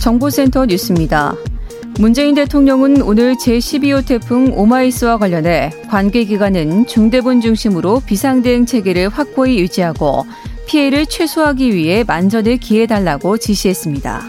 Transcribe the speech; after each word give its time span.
정보센터 0.00 0.66
뉴스입니다. 0.66 1.36
문재인 1.98 2.34
대통령은 2.34 3.02
오늘 3.02 3.34
제12호 3.34 4.06
태풍 4.06 4.52
오마이스와 4.56 5.18
관련해 5.18 5.70
관계기관은 5.88 6.86
중대본 6.86 7.42
중심으로 7.42 8.00
비상대응 8.06 8.64
체계를 8.64 9.10
확고히 9.10 9.58
유지하고 9.58 10.24
피해를 10.66 11.04
최소화하기 11.04 11.74
위해 11.74 12.04
만전을 12.06 12.56
기해달라고 12.56 13.36
지시했습니다. 13.36 14.22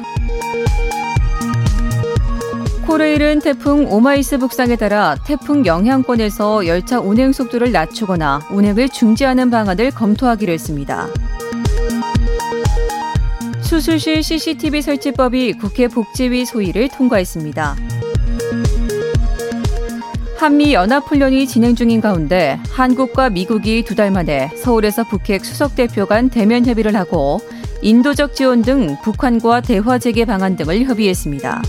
코레일은 2.85 3.39
태풍 3.39 3.89
오마이스 3.89 4.37
북상에 4.37 4.75
따라 4.75 5.15
태풍 5.25 5.65
영향권에서 5.65 6.67
열차 6.67 6.99
운행 6.99 7.31
속도를 7.31 7.71
낮추거나 7.71 8.41
운행을 8.51 8.89
중지하는 8.89 9.49
방안을 9.49 9.91
검토하기로 9.91 10.51
했습니다. 10.51 11.07
수술실 13.71 14.21
CCTV 14.21 14.81
설치법이 14.81 15.53
국회 15.53 15.87
복지위 15.87 16.43
소위를 16.43 16.89
통과했습니다. 16.89 17.77
한미 20.37 20.73
연합훈련이 20.73 21.47
진행 21.47 21.73
중인 21.73 22.01
가운데 22.01 22.59
한국과 22.69 23.29
미국이 23.29 23.85
두 23.85 23.95
달 23.95 24.11
만에 24.11 24.49
서울에서 24.57 25.05
북핵 25.05 25.45
수석 25.45 25.75
대표 25.77 26.05
간 26.05 26.29
대면 26.29 26.65
협의를 26.65 26.97
하고 26.97 27.39
인도적 27.81 28.35
지원 28.35 28.61
등 28.61 28.97
북한과 29.03 29.61
대화 29.61 29.97
재개 29.97 30.25
방안 30.25 30.57
등을 30.57 30.83
협의했습니다. 30.83 31.61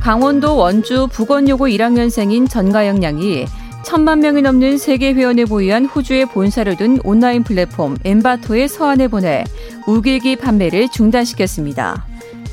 강원도 0.00 0.56
원주 0.56 1.06
북원여고 1.12 1.68
1학년생인 1.68 2.50
전가영 2.50 3.04
양이 3.04 3.46
천만 3.84 4.20
명이 4.20 4.42
넘는 4.42 4.78
세계 4.78 5.12
회원을 5.12 5.44
보유한 5.44 5.84
호주의 5.84 6.26
본사를 6.26 6.74
둔 6.76 6.98
온라인 7.04 7.44
플랫폼 7.44 7.96
엠바토의 8.02 8.66
서한을 8.66 9.08
보내 9.08 9.44
우길기 9.86 10.36
판매를 10.36 10.88
중단시켰습니다. 10.88 12.04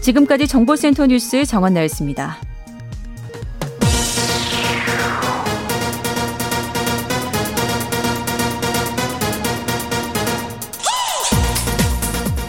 지금까지 0.01 0.47
정보센터 0.47 1.07
뉴스 1.07 1.45
정한나였습니다. 1.45 2.37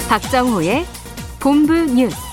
박정호의 0.08 0.84
본부 1.39 1.72
뉴스. 1.72 2.31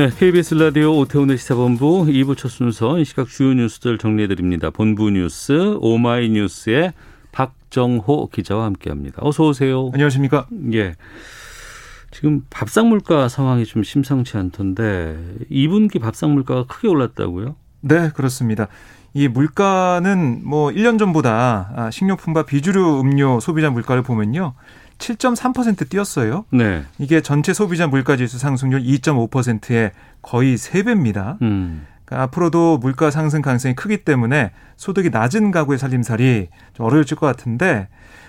네, 0.00 0.08
KBS 0.08 0.54
라디오 0.54 0.96
오태훈의 0.96 1.36
시사본부 1.36 2.06
2부 2.06 2.34
첫 2.34 2.48
순서 2.48 2.98
이 2.98 3.04
시각 3.04 3.28
주요 3.28 3.52
뉴스들 3.52 3.98
정리해드립니다. 3.98 4.70
본부 4.70 5.10
뉴스 5.10 5.76
오마이뉴스의 5.78 6.94
박정호 7.32 8.30
기자와 8.32 8.64
함께합니다. 8.64 9.18
어서 9.20 9.48
오세요. 9.48 9.90
안녕하십니까? 9.92 10.46
예. 10.72 10.94
지금 12.10 12.46
밥상 12.48 12.88
물가 12.88 13.28
상황이 13.28 13.66
좀 13.66 13.82
심상치 13.82 14.38
않던데 14.38 15.18
2분기 15.50 16.00
밥상 16.00 16.32
물가가 16.32 16.64
크게 16.64 16.88
올랐다고요? 16.88 17.56
네, 17.82 18.08
그렇습니다. 18.14 18.68
이 19.12 19.28
물가는 19.28 20.40
뭐 20.42 20.70
1년 20.70 20.98
전보다 20.98 21.74
아, 21.76 21.90
식료품과 21.90 22.44
비주류 22.44 23.00
음료 23.00 23.38
소비자 23.38 23.68
물가를 23.68 24.02
보면요. 24.02 24.54
7.3% 25.00 25.88
뛰었어요. 25.88 26.44
네. 26.50 26.84
이게 26.98 27.20
전체 27.20 27.52
소비자 27.52 27.86
물가 27.86 28.16
지수 28.16 28.38
상승률 28.38 28.82
2.5%의 28.82 29.90
거의 30.22 30.56
3배입니다. 30.56 31.40
음. 31.42 31.86
그러니까 32.04 32.24
앞으로도 32.24 32.78
물가 32.78 33.10
상승 33.10 33.42
가능성이 33.42 33.74
크기 33.74 33.98
때문에 33.98 34.52
소득이 34.76 35.10
낮은 35.10 35.50
가구의 35.50 35.78
살림살이 35.78 36.48
좀 36.74 36.86
어려워질 36.86 37.16
것 37.16 37.26
같은데 37.26 37.88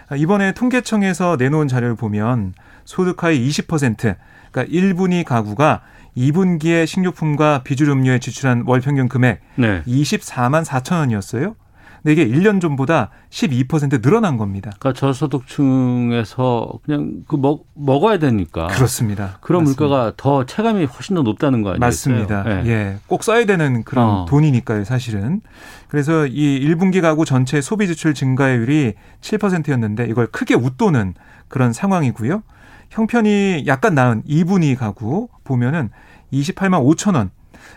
아, 0.09 0.15
이번에 0.15 0.53
통계청에서 0.53 1.37
내놓은 1.37 1.67
자료를 1.67 1.95
보면 1.95 2.53
소득 2.85 3.23
하위 3.23 3.47
20% 3.47 4.15
그러니까 4.51 4.65
1분위 4.65 5.23
가구가 5.23 5.81
2분기에 6.17 6.85
식료품과 6.85 7.61
비주류 7.63 7.93
음료에 7.93 8.19
지출한 8.19 8.63
월 8.65 8.81
평균 8.81 9.07
금액 9.07 9.39
네. 9.55 9.81
24만 9.87 10.65
4천 10.65 10.99
원이었어요. 10.99 11.55
근데 12.03 12.13
이게 12.13 12.27
1년 12.27 12.59
전보다 12.59 13.11
12% 13.29 14.01
늘어난 14.01 14.37
겁니다. 14.37 14.71
그러니까 14.79 14.99
저소득층에서 14.99 16.79
그냥 16.83 17.23
그 17.27 17.35
먹, 17.35 17.65
먹어야 17.75 18.17
되니까. 18.17 18.67
그렇습니다. 18.67 19.37
그런 19.41 19.63
맞습니다. 19.63 19.83
물가가 19.85 20.13
더 20.17 20.45
체감이 20.45 20.85
훨씬 20.85 21.15
더 21.15 21.21
높다는 21.21 21.61
거 21.61 21.69
아니겠어요? 21.69 21.87
맞습니다. 21.87 22.43
네. 22.43 22.63
예. 22.65 22.97
꼭 23.05 23.23
써야 23.23 23.45
되는 23.45 23.83
그런 23.83 24.09
어. 24.09 24.25
돈이니까요, 24.27 24.83
사실은. 24.83 25.41
그래서 25.87 26.25
이 26.25 26.59
1분기 26.67 27.01
가구 27.01 27.23
전체 27.23 27.61
소비 27.61 27.85
지출 27.87 28.15
증가율이 28.15 28.95
7%였는데 29.21 30.07
이걸 30.07 30.27
크게 30.27 30.55
웃도는 30.55 31.13
그런 31.47 31.71
상황이고요. 31.71 32.41
형편이 32.89 33.65
약간 33.67 33.93
나은 33.93 34.23
2분위 34.23 34.75
가구 34.75 35.29
보면은 35.43 35.89
28만 36.33 36.83
5천 36.83 37.15
원, 37.15 37.29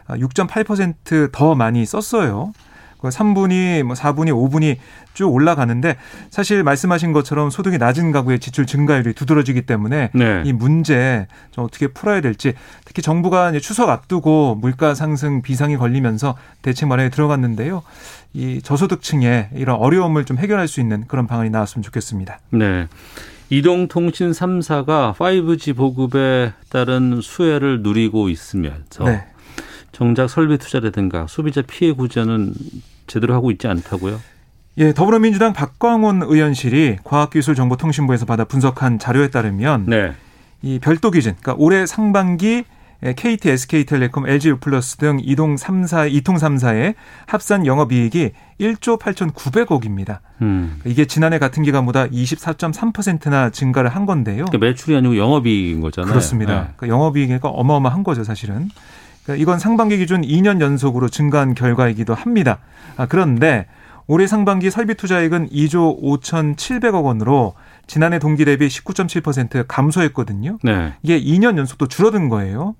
6.8%더 0.08 1.54
많이 1.54 1.84
썼어요. 1.84 2.52
3분위, 3.10 3.82
뭐 3.82 3.94
4분위, 3.94 4.30
5분위 4.30 4.76
쭉 5.14 5.32
올라가는데 5.32 5.96
사실 6.30 6.62
말씀하신 6.62 7.12
것처럼 7.12 7.50
소득이 7.50 7.78
낮은 7.78 8.12
가구의 8.12 8.40
지출 8.40 8.66
증가율이 8.66 9.14
두드러지기 9.14 9.62
때문에 9.62 10.10
네. 10.12 10.42
이 10.44 10.52
문제 10.52 11.26
좀 11.52 11.64
어떻게 11.64 11.86
풀어야 11.86 12.20
될지 12.20 12.54
특히 12.84 13.02
정부가 13.02 13.50
이제 13.50 13.60
추석 13.60 13.88
앞두고 13.88 14.56
물가 14.60 14.94
상승 14.94 15.42
비상이 15.42 15.76
걸리면서 15.76 16.36
대책 16.62 16.88
마련에 16.88 17.10
들어갔는데요. 17.10 17.82
이 18.32 18.60
저소득층의 18.62 19.50
이런 19.54 19.76
어려움을 19.76 20.24
좀 20.24 20.38
해결할 20.38 20.66
수 20.66 20.80
있는 20.80 21.04
그런 21.06 21.26
방안이 21.26 21.50
나왔으면 21.50 21.82
좋겠습니다. 21.84 22.40
네. 22.50 22.88
이동통신 23.50 24.32
3사가 24.32 25.14
5G 25.14 25.76
보급에 25.76 26.52
따른 26.70 27.20
수혜를 27.20 27.82
누리고 27.82 28.28
있으면서 28.28 29.04
네. 29.04 29.26
정작 29.92 30.28
설비 30.28 30.58
투자라든가 30.58 31.26
소비자 31.28 31.62
피해 31.62 31.92
구제는 31.92 32.52
제대로 33.06 33.34
하고 33.34 33.50
있지 33.50 33.66
않다고요? 33.66 34.20
예, 34.78 34.92
더불어민주당 34.92 35.52
박광원 35.52 36.22
의원실이 36.22 36.98
과학기술정보통신부에서 37.04 38.26
받아 38.26 38.44
분석한 38.44 38.98
자료에 38.98 39.28
따르면 39.28 39.86
네. 39.86 40.12
이 40.62 40.78
별도 40.80 41.10
기준, 41.10 41.36
그러니까 41.40 41.62
올해 41.62 41.86
상반기 41.86 42.64
KT, 43.12 43.50
SK텔레콤, 43.50 44.26
LG 44.26 44.54
플러스 44.60 44.96
등 44.96 45.18
이동 45.20 45.56
3사, 45.56 46.10
이통 46.10 46.36
3사의 46.36 46.94
합산 47.26 47.66
영업이익이 47.66 48.30
1조 48.58 48.98
8,900억입니다. 48.98 50.20
음. 50.40 50.80
이게 50.86 51.04
지난해 51.04 51.38
같은 51.38 51.62
기간보다 51.64 52.06
24.3%나 52.06 53.50
증가를 53.50 53.90
한 53.90 54.06
건데요. 54.06 54.46
그러니까 54.46 54.58
매출이 54.58 54.96
아니고 54.96 55.18
영업이익인 55.18 55.82
거잖아요. 55.82 56.10
그렇습니다. 56.10 56.52
네. 56.52 56.68
그러니까 56.76 56.88
영업이익이니까 56.88 57.48
어마어마한 57.48 58.04
거죠, 58.04 58.24
사실은. 58.24 58.70
그러니까 59.24 59.42
이건 59.42 59.58
상반기 59.58 59.98
기준 59.98 60.22
2년 60.22 60.60
연속으로 60.60 61.08
증가한 61.08 61.54
결과이기도 61.54 62.14
합니다. 62.14 62.58
아, 62.96 63.06
그런데 63.06 63.66
올해 64.06 64.26
상반기 64.26 64.70
설비 64.70 64.94
투자액은 64.94 65.48
2조 65.48 66.02
5,700억 66.02 67.04
원으로 67.04 67.54
지난해 67.86 68.18
동기 68.18 68.44
대비 68.44 68.68
19.7% 68.68 69.64
감소했거든요. 69.66 70.58
네. 70.62 70.94
이게 71.02 71.20
2년 71.20 71.56
연속 71.56 71.78
또 71.78 71.88
줄어든 71.88 72.28
거예요. 72.28 72.76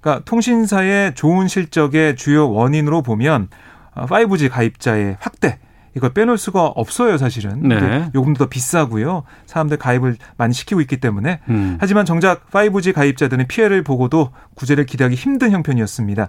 그러니까 0.00 0.24
통신사의 0.24 1.14
좋은 1.14 1.48
실적의 1.48 2.16
주요 2.16 2.50
원인으로 2.50 3.02
보면 3.02 3.48
5G 3.94 4.50
가입자의 4.50 5.16
확대 5.20 5.58
이걸 5.96 6.12
빼놓을 6.12 6.38
수가 6.38 6.66
없어요, 6.66 7.16
사실은. 7.18 7.68
네. 7.68 8.10
요금도 8.14 8.38
더 8.38 8.48
비싸고요. 8.48 9.22
사람들 9.46 9.76
가입을 9.76 10.16
많이 10.36 10.52
시키고 10.52 10.80
있기 10.80 10.98
때문에. 10.98 11.40
음. 11.48 11.76
하지만 11.80 12.04
정작 12.04 12.50
5G 12.50 12.92
가입자들은 12.92 13.46
피해를 13.46 13.82
보고도 13.82 14.30
구제를 14.54 14.86
기대하기 14.86 15.14
힘든 15.14 15.52
형편이었습니다. 15.52 16.28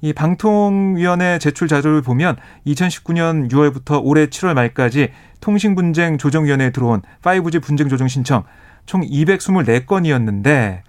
이 0.00 0.12
방통위원회 0.12 1.38
제출 1.38 1.68
자료를 1.68 2.02
보면 2.02 2.36
2019년 2.66 3.50
6월부터 3.50 4.00
올해 4.02 4.26
7월 4.26 4.54
말까지 4.54 5.10
통신분쟁 5.40 6.18
조정위원회에 6.18 6.70
들어온 6.70 7.02
5G 7.22 7.62
분쟁 7.62 7.88
조정 7.88 8.08
신청 8.08 8.44
총 8.86 9.02
224건이었는데 9.02 10.82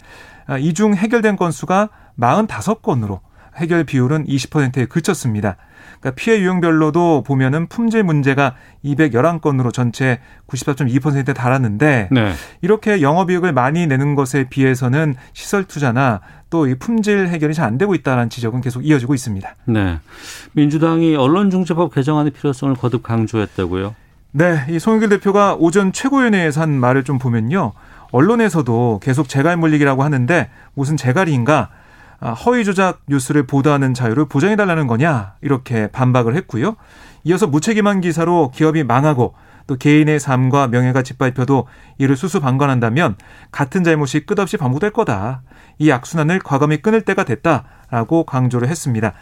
아, 0.48 0.58
이중 0.58 0.96
해결된 0.96 1.36
건수가 1.36 1.90
45건으로 2.20 3.20
해결 3.56 3.84
비율은 3.84 4.26
20%에 4.26 4.86
그쳤습니다. 4.86 5.58
그러니까 6.06 6.12
피해 6.16 6.40
유형별로도 6.40 7.24
보면은 7.24 7.66
품질 7.68 8.04
문제가 8.04 8.54
211건으로 8.86 9.74
전체 9.74 10.20
94.2%에 10.48 11.34
달았는데 11.34 12.10
네. 12.12 12.34
이렇게 12.62 13.02
영업이익을 13.02 13.52
많이 13.54 13.88
내는 13.88 14.14
것에 14.14 14.46
비해서는 14.48 15.16
시설 15.34 15.64
투자나 15.64 16.22
또 16.52 16.68
이 16.68 16.76
품질 16.76 17.28
해결이 17.28 17.54
잘 17.54 17.66
안 17.66 17.80
되고 17.80 17.96
있다는 17.96 18.30
지적은 18.30 18.62
계속 18.62 18.86
이어지고 18.86 19.16
있습니다. 19.16 19.56
네. 19.66 19.98
민주당이 20.54 21.16
언론중재법 21.16 21.94
개정안의 21.94 22.32
필요성을 22.32 22.76
거듭 22.76 23.02
강조했다고요? 23.02 23.96
네, 24.32 24.66
이 24.70 24.78
송영길 24.78 25.10
대표가 25.10 25.56
오전 25.56 25.92
최고위원회에서 25.92 26.62
한 26.62 26.70
말을 26.70 27.04
좀 27.04 27.18
보면요. 27.18 27.74
언론에서도 28.12 29.00
계속 29.02 29.28
재갈 29.28 29.58
물리기라고 29.58 30.04
하는데 30.04 30.50
무슨 30.76 30.96
재갈인가? 30.96 31.70
아, 32.20 32.32
허위 32.32 32.64
조작 32.64 33.02
뉴스를 33.08 33.46
보도하는 33.46 33.94
자유를 33.94 34.26
보장해 34.26 34.56
달라는 34.56 34.88
거냐? 34.88 35.36
이렇게 35.42 35.88
반박을 35.88 36.36
했고요. 36.36 36.76
이어서 37.24 37.48
무책임한 37.48 38.02
기사로 38.02 38.52
기업이 38.52 38.84
망하고 38.84 39.34
또 39.68 39.76
개인의 39.78 40.20
삶과 40.20 40.68
명예가 40.68 41.02
짓밟혀도 41.02 41.68
이를 41.98 42.16
수수방관한다면 42.16 43.16
같은 43.52 43.84
잘못이 43.84 44.26
끝없이 44.26 44.58
반복될 44.58 44.92
거다. 44.92 45.42
이 45.80 45.92
악순환을 45.92 46.40
과감히 46.40 46.78
끊을 46.78 47.02
때가 47.02 47.24
됐다라고 47.24 48.26
강조를 48.26 48.68
했습니다. 48.68 49.14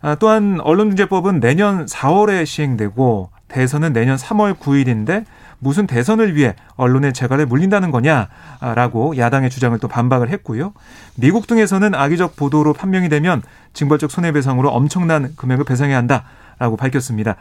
아, 0.00 0.16
또한 0.16 0.60
언론중재법은 0.62 1.40
내년 1.40 1.86
4월에 1.86 2.44
시행되고 2.46 3.30
대선은 3.48 3.92
내년 3.92 4.16
3월 4.16 4.54
9일인데 4.58 5.24
무슨 5.62 5.86
대선을 5.86 6.34
위해 6.34 6.56
언론의 6.74 7.12
재갈을 7.12 7.46
물린다는 7.46 7.92
거냐라고 7.92 9.16
야당의 9.16 9.48
주장을 9.48 9.78
또 9.78 9.86
반박을 9.86 10.28
했고요. 10.28 10.72
미국 11.14 11.46
등에서는 11.46 11.94
악의적 11.94 12.34
보도로 12.34 12.72
판명이 12.72 13.08
되면 13.08 13.42
징벌적 13.72 14.10
손해배상으로 14.10 14.70
엄청난 14.70 15.32
금액을 15.36 15.64
배상해야 15.64 15.98
한다라고 15.98 16.76
밝혔습니다. 16.76 17.36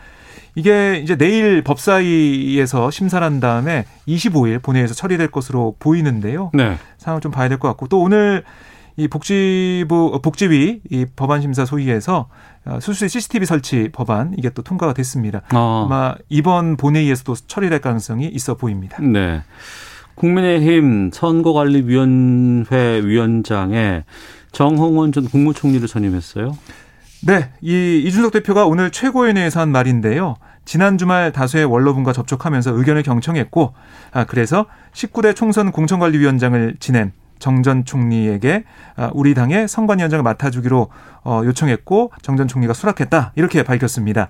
이게 0.53 0.97
이제 0.97 1.15
내일 1.17 1.63
법사위에서 1.63 2.91
심사를 2.91 3.25
한 3.25 3.39
다음에 3.39 3.85
25일 4.07 4.61
본회의에서 4.61 4.93
처리될 4.93 5.31
것으로 5.31 5.75
보이는데요. 5.79 6.51
네. 6.53 6.77
상황을 6.99 7.21
좀 7.21 7.31
봐야 7.31 7.49
될 7.49 7.57
것 7.57 7.69
같고 7.69 7.87
또 7.87 8.01
오늘 8.01 8.43
이 8.97 9.07
복지부 9.07 10.19
복지위 10.21 10.81
이 10.89 11.05
법안 11.15 11.41
심사 11.41 11.65
소위에서 11.65 12.29
어, 12.65 12.79
수수의 12.79 13.09
CCTV 13.09 13.45
설치 13.45 13.89
법안 13.91 14.33
이게 14.37 14.49
또 14.49 14.61
통과가 14.61 14.93
됐습니다. 14.93 15.41
어. 15.53 15.85
아마 15.85 16.15
이번 16.29 16.77
본회의에서도 16.77 17.35
처리될 17.47 17.81
가능성이 17.81 18.27
있어 18.27 18.55
보입니다. 18.55 19.01
네. 19.01 19.41
국민의힘 20.15 21.11
선거관리위원회 21.13 23.01
위원장에 23.03 24.03
정홍원 24.51 25.11
전 25.11 25.25
국무총리를 25.25 25.87
선임했어요. 25.87 26.55
네, 27.23 27.51
이 27.61 28.01
이준석 28.05 28.31
대표가 28.31 28.65
오늘 28.65 28.91
최고위원회에서 28.91 29.59
한 29.59 29.69
말인데요. 29.69 30.35
지난 30.65 30.97
주말 30.97 31.31
다수의 31.31 31.65
원로분과 31.65 32.13
접촉하면서 32.13 32.77
의견을 32.77 33.03
경청했고, 33.03 33.73
아, 34.11 34.23
그래서 34.25 34.65
19대 34.93 35.35
총선 35.35 35.71
공천관리위원장을 35.71 36.75
지낸 36.79 37.13
정 37.41 37.61
전 37.63 37.83
총리에게 37.83 38.63
아, 38.95 39.11
우리 39.13 39.33
당의 39.33 39.67
선관위원장을 39.67 40.23
맡아주기로 40.23 40.87
어, 41.25 41.41
요청했고 41.43 42.13
정 42.21 42.37
전 42.37 42.47
총리가 42.47 42.73
수락했다 42.73 43.33
이렇게 43.35 43.63
밝혔습니다. 43.63 44.29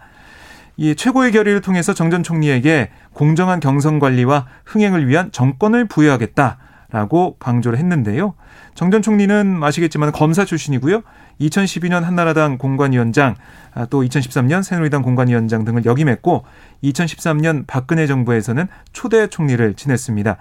이 0.78 0.96
최고의 0.96 1.32
결의를 1.34 1.62
통해서 1.62 1.94
정 1.94 2.10
전 2.10 2.24
총리에게 2.24 2.90
공정한 3.14 3.60
경선 3.60 4.00
관리와 4.00 4.48
흥행을 4.66 5.08
위한 5.08 5.32
정권을 5.32 5.86
부여하겠다 5.88 6.58
라고 6.92 7.36
강조를 7.40 7.78
했는데요. 7.78 8.34
정 8.74 8.90
전 8.90 9.02
총리는 9.02 9.62
아시겠지만 9.64 10.12
검사 10.12 10.44
출신이고요. 10.46 11.04
2012년 11.42 12.02
한나라당 12.02 12.58
공관위원장, 12.58 13.36
아, 13.74 13.86
또 13.86 14.02
2013년 14.04 14.64
새누리당 14.64 15.02
공관위원장 15.02 15.64
등을 15.66 15.86
역임했고 15.86 16.44
2013년 16.84 17.66
박근혜 17.68 18.08
정부에서는 18.08 18.68
초대 18.94 19.28
총리를 19.28 19.74
지냈습니다. 19.76 20.38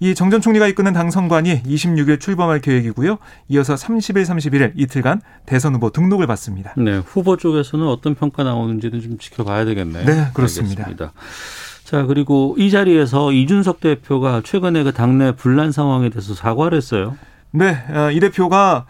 이 0.00 0.14
정 0.14 0.30
전 0.30 0.40
총리가 0.40 0.66
이끄는 0.68 0.92
당 0.92 1.10
선관위 1.10 1.62
26일 1.62 2.20
출범할 2.20 2.60
계획이고요. 2.60 3.18
이어서 3.48 3.74
30일, 3.74 4.24
31일 4.24 4.72
이틀간 4.76 5.20
대선 5.46 5.74
후보 5.74 5.90
등록을 5.90 6.26
받습니다. 6.26 6.74
네. 6.76 6.98
후보 6.98 7.36
쪽에서는 7.36 7.86
어떤 7.86 8.14
평가 8.14 8.42
나오는지는 8.44 9.00
좀 9.00 9.18
지켜봐야 9.18 9.64
되겠네요. 9.64 10.04
네, 10.04 10.26
그렇습니다. 10.34 10.84
알겠습니다. 10.86 11.12
자, 11.84 12.04
그리고 12.06 12.54
이 12.58 12.70
자리에서 12.70 13.32
이준석 13.32 13.80
대표가 13.80 14.40
최근에 14.44 14.82
그 14.84 14.92
당내 14.92 15.32
분란 15.32 15.70
상황에 15.70 16.08
대해서 16.08 16.34
사과를 16.34 16.76
했어요. 16.76 17.16
네, 17.50 17.76
어, 17.90 18.10
이 18.10 18.18
대표가 18.20 18.86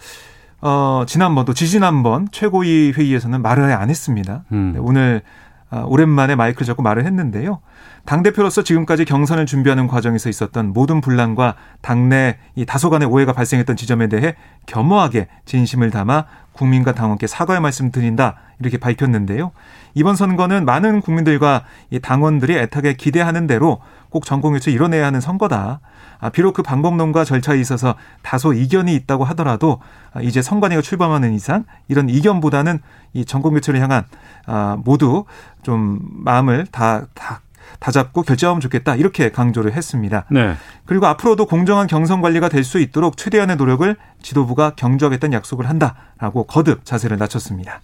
어, 0.61 1.05
지난번 1.06 1.45
또 1.45 1.53
지지난번 1.53 2.29
최고위 2.33 2.93
회의에서는 2.97 3.43
말을 3.43 3.65
안 3.73 3.91
했습니다. 3.91 4.45
음. 4.53 4.71
네, 4.75 4.79
오늘 4.81 5.23
어, 5.71 5.85
오랜만에 5.87 6.37
마이크를 6.37 6.65
잡고 6.67 6.83
말을 6.83 7.05
했는데요. 7.05 7.61
당대표로서 8.05 8.62
지금까지 8.62 9.05
경선을 9.05 9.47
준비하는 9.47 9.87
과정에서 9.87 10.29
있었던 10.29 10.73
모든 10.73 11.01
분란과 11.01 11.55
당내 11.81 12.39
이 12.55 12.67
다소간의 12.67 13.09
오해가 13.09 13.33
발생했던 13.33 13.77
지점에 13.77 14.09
대해 14.09 14.35
겸허하게 14.67 15.29
진심을 15.47 15.91
담아 15.91 16.27
국민과 16.53 16.93
당원께 16.93 17.27
사과의 17.27 17.61
말씀 17.61 17.91
드린다 17.91 18.37
이렇게 18.61 18.79
밝혔는데요. 18.79 19.53
이번 19.95 20.17
선거는 20.17 20.65
많은 20.65 21.01
국민들과 21.01 21.65
이 21.91 21.99
당원들이 21.99 22.56
애타게 22.56 22.95
기대하는 22.95 23.47
대로 23.47 23.81
꼭 24.11 24.25
전공유치 24.25 24.71
이뤄내야 24.71 25.06
하는 25.06 25.21
선거다. 25.21 25.81
아, 26.21 26.31
비록 26.31 26.55
그 26.55 26.62
방법론과 26.62 27.25
절차에 27.25 27.59
있어서 27.59 27.97
다소 28.23 28.53
이견이 28.53 28.95
있다고 28.95 29.25
하더라도 29.25 29.81
아, 30.12 30.21
이제 30.21 30.41
선관위가 30.41 30.83
출범하는 30.83 31.33
이상 31.35 31.65
이런 31.89 32.09
이견보다는 32.09 32.81
이 33.12 33.25
전공교체를 33.25 33.81
향한 33.81 34.05
아, 34.47 34.77
모두 34.85 35.25
좀 35.62 35.99
마음을 36.03 36.67
다, 36.71 37.06
다 37.15 37.41
다 37.81 37.91
잡고 37.91 38.23
결정하면 38.23 38.61
좋겠다 38.61 38.97
이렇게 38.97 39.31
강조를 39.31 39.73
했습니다. 39.73 40.25
네. 40.31 40.55
그리고 40.87 41.06
앞으로도 41.06 41.47
공정한 41.47 41.87
경선 41.87 42.21
관리가 42.21 42.49
될 42.49 42.65
수 42.65 42.79
있도록 42.81 43.17
최대한의 43.17 43.56
노력을 43.56 43.94
지도부가 44.23 44.75
경주하겠다는 44.76 45.35
약속을 45.35 45.69
한다라고 45.69 46.44
거듭 46.44 46.85
자세를 46.85 47.19
낮췄습니다. 47.19 47.81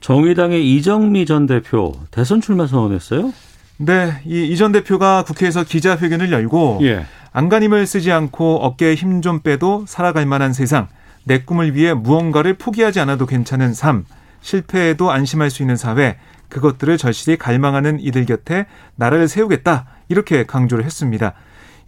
정의당의 0.00 0.74
이정미 0.76 1.26
전 1.26 1.46
대표 1.46 1.94
대선 2.10 2.40
출마 2.40 2.66
선언했어요? 2.66 3.32
네, 3.78 4.20
이 4.26 4.44
이전 4.46 4.72
대표가 4.72 5.24
국회에서 5.24 5.64
기자회견을 5.64 6.30
열고 6.32 6.80
예. 6.82 7.06
안간힘을 7.32 7.86
쓰지 7.86 8.12
않고 8.12 8.58
어깨에 8.62 8.94
힘 8.94 9.22
좀 9.22 9.40
빼도 9.40 9.84
살아갈 9.88 10.26
만한 10.26 10.52
세상, 10.52 10.88
내 11.24 11.38
꿈을 11.42 11.74
위해 11.74 11.94
무언가를 11.94 12.54
포기하지 12.54 13.00
않아도 13.00 13.26
괜찮은 13.26 13.72
삶, 13.74 14.04
실패해도 14.42 15.10
안심할 15.10 15.50
수 15.50 15.62
있는 15.62 15.76
사회, 15.76 16.18
그것들을 16.48 16.98
절실히 16.98 17.38
갈망하는 17.38 17.98
이들 17.98 18.26
곁에 18.26 18.66
나라를 18.96 19.26
세우겠다 19.26 19.86
이렇게 20.08 20.44
강조를 20.44 20.84
했습니다. 20.84 21.32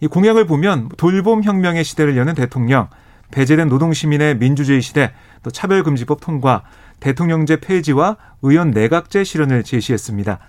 이 0.01 0.07
공약을 0.07 0.47
보면 0.47 0.89
돌봄 0.97 1.43
혁명의 1.43 1.83
시대를 1.83 2.17
여는 2.17 2.33
대통령, 2.33 2.89
배제된 3.31 3.69
노동시민의 3.69 4.37
민주주의 4.37 4.81
시대, 4.81 5.13
또 5.43 5.51
차별금지법 5.51 6.19
통과, 6.21 6.63
대통령제 6.99 7.57
폐지와 7.57 8.17
의원 8.41 8.71
내각제 8.71 9.23
실현을 9.23 9.63
제시했습니다. 9.63 10.39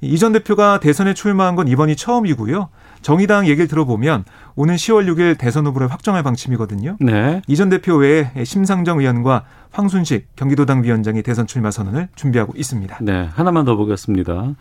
이 0.00 0.18
전 0.18 0.32
대표가 0.32 0.80
대선에 0.80 1.14
출마한 1.14 1.54
건 1.56 1.68
이번이 1.68 1.96
처음이고요. 1.96 2.68
정의당 3.02 3.46
얘기를 3.46 3.68
들어보면 3.68 4.24
오는 4.56 4.74
10월 4.74 5.06
6일 5.06 5.38
대선 5.38 5.66
후보를 5.66 5.88
확정할 5.88 6.22
방침이거든요. 6.22 6.96
네. 7.00 7.42
이 7.46 7.54
전 7.56 7.68
대표 7.68 7.94
외에 7.96 8.30
심상정 8.44 9.00
의원과 9.00 9.44
황순식 9.70 10.34
경기도당 10.36 10.82
위원장이 10.82 11.22
대선 11.22 11.46
출마 11.46 11.70
선언을 11.70 12.08
준비하고 12.16 12.54
있습니다. 12.56 12.98
네. 13.02 13.28
하나만 13.32 13.64
더 13.64 13.76
보겠습니다. 13.76 14.54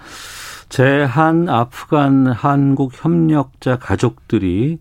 제한 0.70 1.48
아프간 1.50 2.28
한국 2.28 2.92
협력자 2.94 3.78
가족들이 3.78 4.80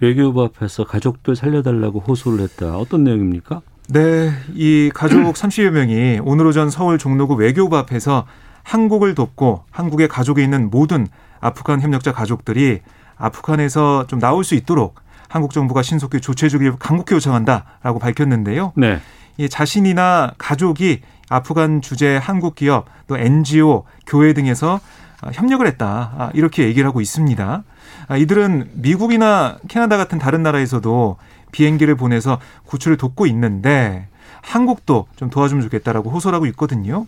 외교부 0.00 0.42
앞에서 0.44 0.84
가족들 0.84 1.34
살려달라고 1.36 2.00
호소를 2.00 2.40
했다. 2.44 2.76
어떤 2.76 3.04
내용입니까? 3.04 3.60
네, 3.88 4.30
이 4.54 4.90
가족 4.94 5.18
30여 5.34 5.70
명이 5.70 6.20
오늘 6.24 6.46
오전 6.46 6.70
서울 6.70 6.98
종로구 6.98 7.34
외교부 7.34 7.76
앞에서 7.76 8.26
한국을 8.64 9.14
돕고 9.14 9.62
한국의 9.70 10.08
가족에 10.08 10.42
있는 10.42 10.70
모든 10.70 11.06
아프간 11.40 11.80
협력자 11.80 12.12
가족들이 12.12 12.80
아프간에서 13.16 14.06
좀 14.08 14.18
나올 14.18 14.42
수 14.42 14.56
있도록 14.56 14.96
한국 15.28 15.52
정부가 15.52 15.82
신속히 15.82 16.20
조치해 16.20 16.48
주길 16.48 16.76
간곡히 16.78 17.14
요청한다라고 17.14 17.98
밝혔는데요. 17.98 18.72
네. 18.76 19.00
이 19.36 19.48
자신이나 19.48 20.32
가족이 20.38 21.02
아프간 21.28 21.80
주재 21.80 22.18
한국 22.20 22.54
기업 22.54 22.86
또 23.06 23.16
NGO 23.16 23.84
교회 24.06 24.32
등에서 24.32 24.80
아, 25.20 25.30
협력을 25.32 25.66
했다 25.66 26.12
아, 26.18 26.30
이렇게 26.34 26.64
얘기를 26.64 26.86
하고 26.86 27.00
있습니다. 27.00 27.64
아, 28.08 28.16
이들은 28.16 28.70
미국이나 28.74 29.58
캐나다 29.68 29.96
같은 29.96 30.18
다른 30.18 30.42
나라에서도 30.42 31.16
비행기를 31.52 31.94
보내서 31.94 32.38
구출을 32.66 32.96
돕고 32.96 33.26
있는데 33.26 34.08
한국도 34.42 35.06
좀 35.16 35.30
도와주면 35.30 35.62
좋겠다라고 35.64 36.10
호소를 36.10 36.36
하고 36.36 36.46
있거든요. 36.46 37.06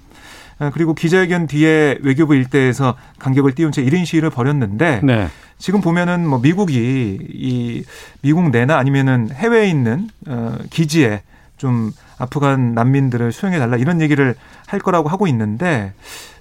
그리고 0.73 0.95
기자회견 0.95 1.47
뒤에 1.47 1.99
외교부 2.03 2.35
일대에서 2.35 2.97
간격을 3.19 3.55
띄운 3.55 3.73
채 3.73 3.85
1인 3.85 4.07
시위를 4.07 4.31
벌였는데 4.31 5.01
네. 5.03 5.29
지금 5.59 5.81
보면은 5.81 6.27
뭐 6.27 6.39
미국이 6.39 7.19
이 7.21 7.85
미국 8.23 8.51
내나 8.51 8.79
아니면은 8.79 9.31
해외에 9.33 9.69
있는 9.69 10.09
어 10.27 10.57
기지에 10.71 11.23
좀 11.57 11.93
아프간 12.19 12.75
난민들을 12.75 13.33
수용해 13.33 13.59
달라 13.59 13.77
이런 13.77 14.01
얘기를 14.01 14.35
할 14.67 14.81
거라고 14.81 15.09
하고 15.09 15.27
있는데 15.27 15.93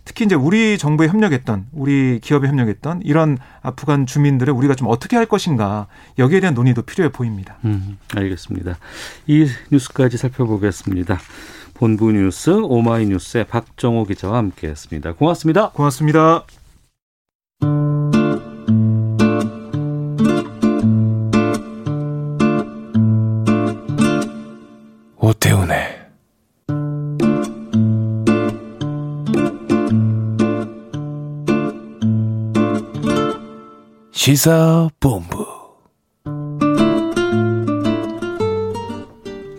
특히 0.05 0.23
이제 0.25 0.35
우리 0.35 0.77
정부에 0.77 1.07
협력했던 1.07 1.65
우리 1.73 2.19
기업에 2.21 2.47
협력했던 2.47 3.01
이런 3.03 3.37
아프간 3.61 4.05
주민들을 4.05 4.53
우리가 4.53 4.75
좀 4.75 4.87
어떻게 4.87 5.17
할 5.17 5.25
것인가 5.25 5.87
여기에 6.19 6.41
대한 6.41 6.53
논의도 6.53 6.83
필요해 6.83 7.11
보입니다. 7.11 7.57
음, 7.65 7.97
알겠습니다. 8.15 8.77
이 9.27 9.47
뉴스까지 9.71 10.17
살펴보겠습니다. 10.17 11.19
본부 11.73 12.11
뉴스 12.11 12.51
오마이뉴스의 12.51 13.47
박정호 13.47 14.05
기자와 14.05 14.37
함께했습니다. 14.37 15.13
고맙습니다. 15.13 15.71
고맙습니다. 15.71 16.45
오태훈의 25.17 25.94
시사본부 34.25 35.45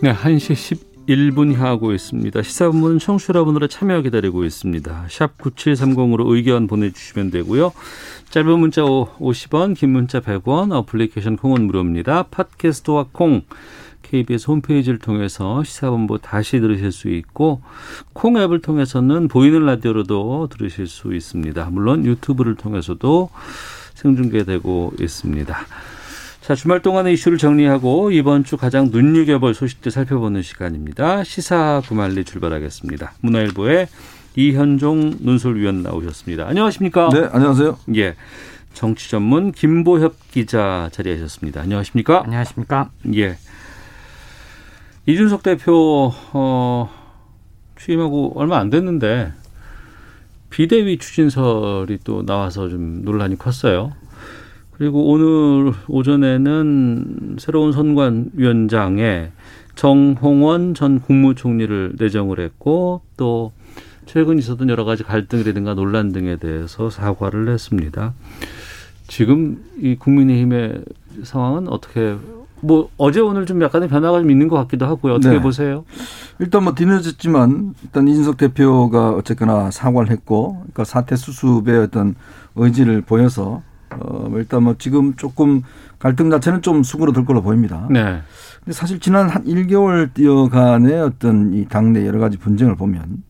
네, 0.01 0.13
1시 0.13 0.77
11분 1.07 1.53
향하고 1.53 1.93
있습니다. 1.93 2.41
시사본부는 2.41 2.99
청취자 2.99 3.31
여러분들의 3.35 3.69
참여 3.69 4.01
기다리고 4.01 4.43
있습니다. 4.43 5.05
샵 5.09 5.37
9730으로 5.37 6.29
의견 6.33 6.67
보내주시면 6.67 7.31
되고요. 7.31 7.71
짧은 8.29 8.59
문자 8.59 8.81
50원, 8.81 9.73
긴 9.73 9.91
문자 9.91 10.19
100원, 10.19 10.73
어플리케이션 10.73 11.37
콩은 11.37 11.65
무료입니다. 11.65 12.23
팟캐스트와 12.23 13.05
콩, 13.13 13.43
KBS 14.01 14.51
홈페이지를 14.51 14.99
통해서 14.99 15.63
시사본부 15.63 16.19
다시 16.19 16.59
들으실 16.59 16.91
수 16.91 17.07
있고 17.07 17.61
콩 18.11 18.37
앱을 18.37 18.59
통해서는 18.59 19.29
보이는 19.29 19.65
라디오로도 19.65 20.49
들으실 20.51 20.87
수 20.87 21.15
있습니다. 21.15 21.69
물론 21.69 22.03
유튜브를 22.03 22.55
통해서도 22.55 23.29
생중계되고 23.97 24.93
있습니다. 24.99 25.57
자, 26.41 26.55
주말 26.55 26.81
동안의 26.81 27.13
이슈를 27.13 27.37
정리하고 27.37 28.11
이번 28.11 28.45
주 28.45 28.55
가장 28.55 28.89
눈여겨볼 28.89 29.53
소식들 29.53 29.91
살펴보는 29.91 30.41
시간입니다. 30.41 31.23
시사 31.23 31.81
구말리 31.85 32.23
출발하겠습니다. 32.23 33.13
문화일보의 33.19 33.87
이현종 34.35 35.17
논설위원 35.19 35.83
나오셨습니다. 35.83 36.47
안녕하십니까? 36.47 37.09
네, 37.11 37.27
안녕하세요. 37.31 37.77
예. 37.95 38.15
정치 38.73 39.09
전문 39.09 39.51
김보협 39.51 40.15
기자 40.31 40.89
자리하셨습니다. 40.93 41.61
안녕하십니까? 41.61 42.21
안녕하십니까? 42.23 42.91
예. 43.15 43.37
이준석 45.07 45.41
대표 45.41 46.13
어 46.33 46.89
취임하고 47.79 48.33
얼마 48.35 48.59
안 48.59 48.69
됐는데 48.69 49.33
비대위 50.57 50.97
추진설이 50.97 51.99
또 52.03 52.25
나와서 52.25 52.67
좀 52.67 53.03
논란이 53.03 53.37
컸어요. 53.37 53.93
그리고 54.71 55.05
오늘 55.05 55.71
오전에는 55.87 57.35
새로운 57.37 57.71
선관위원장에 57.71 59.29
정홍원 59.75 60.73
전 60.73 60.99
국무총리를 60.99 61.97
내정을 61.99 62.39
했고 62.39 63.03
또 63.17 63.51
최근 64.07 64.39
있었던 64.39 64.67
여러 64.69 64.83
가지 64.83 65.03
갈등이라든가 65.03 65.75
논란 65.75 66.11
등에 66.11 66.37
대해서 66.37 66.89
사과를 66.89 67.49
했습니다. 67.49 68.15
지금 69.07 69.63
이 69.79 69.93
국민의힘의 69.93 70.83
상황은 71.21 71.67
어떻게 71.67 72.15
뭐 72.61 72.89
어제 72.97 73.19
오늘 73.19 73.45
좀 73.45 73.61
약간의 73.61 73.87
변화가 73.87 74.19
좀 74.19 74.31
있는 74.31 74.47
것 74.47 74.55
같기도 74.57 74.85
하고요. 74.85 75.15
어떻게 75.15 75.35
네. 75.35 75.41
보세요? 75.41 75.85
일단 76.39 76.63
뭐 76.63 76.73
뒤늦었지만 76.73 77.73
일단 77.83 78.07
이준석 78.07 78.37
대표가 78.37 79.11
어쨌거나 79.11 79.71
사과를 79.71 80.09
했고 80.09 80.53
그러니까 80.53 80.83
사태 80.83 81.15
수습의 81.15 81.79
어떤 81.79 82.15
의지를 82.55 83.01
보여서 83.01 83.61
어 83.91 84.31
일단 84.35 84.63
뭐 84.63 84.75
지금 84.77 85.15
조금 85.15 85.61
갈등 85.99 86.29
자체는 86.29 86.61
좀 86.61 86.83
수그러들 86.83 87.25
걸로 87.25 87.41
보입니다. 87.41 87.87
네. 87.89 88.21
근데 88.59 88.73
사실 88.73 88.99
지난 88.99 89.29
한 89.29 89.43
1개월 89.45 90.13
뛰어간의 90.13 90.99
어떤 90.99 91.53
이 91.53 91.65
당내 91.65 92.05
여러 92.05 92.19
가지 92.19 92.37
분쟁을 92.37 92.75
보면 92.75 93.23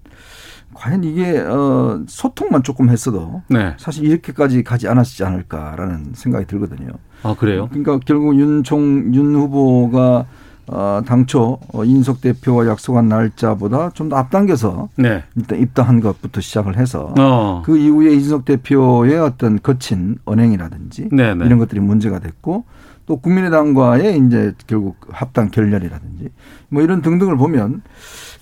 과연 0.78 1.04
이게 1.04 1.40
어 1.40 2.02
소통만 2.08 2.62
조금 2.62 2.90
했어도 2.90 3.42
네. 3.48 3.74
사실 3.78 4.06
이렇게까지 4.06 4.64
가지 4.64 4.88
않았지 4.88 5.24
않을까라는 5.24 6.12
생각이 6.14 6.46
들거든요. 6.46 6.92
아 7.24 7.36
그래요? 7.38 7.68
그러니까 7.70 8.00
결국 8.06 8.38
윤총 8.40 9.16
윤 9.16 9.36
후보가 9.36 10.26
어, 10.70 11.02
당초 11.06 11.60
어, 11.74 11.86
인석 11.86 12.20
대표와 12.22 12.68
약속한 12.68 13.08
날짜보다 13.08 13.92
좀 13.92 14.10
더 14.10 14.18
앞당겨서 14.18 14.90
네. 14.98 15.24
일단 15.36 15.60
입당한 15.60 16.00
것부터 16.02 16.42
시작을 16.42 16.78
해서 16.78 17.14
어. 17.18 17.62
그 17.66 17.78
이후에 17.78 18.14
이준석 18.14 18.46
대표의 18.46 19.18
어떤 19.18 19.62
거친 19.62 20.18
언행이라든지 20.26 21.10
네네. 21.12 21.46
이런 21.46 21.58
것들이 21.58 21.80
문제가 21.80 22.20
됐고 22.20 22.66
또 23.06 23.18
국민의당과의 23.18 24.18
이제 24.20 24.54
결국 24.68 24.98
합당 25.10 25.50
결렬이라든지 25.50 26.30
뭐 26.70 26.82
이런 26.84 27.02
등등을 27.02 27.38
보면 27.38 27.82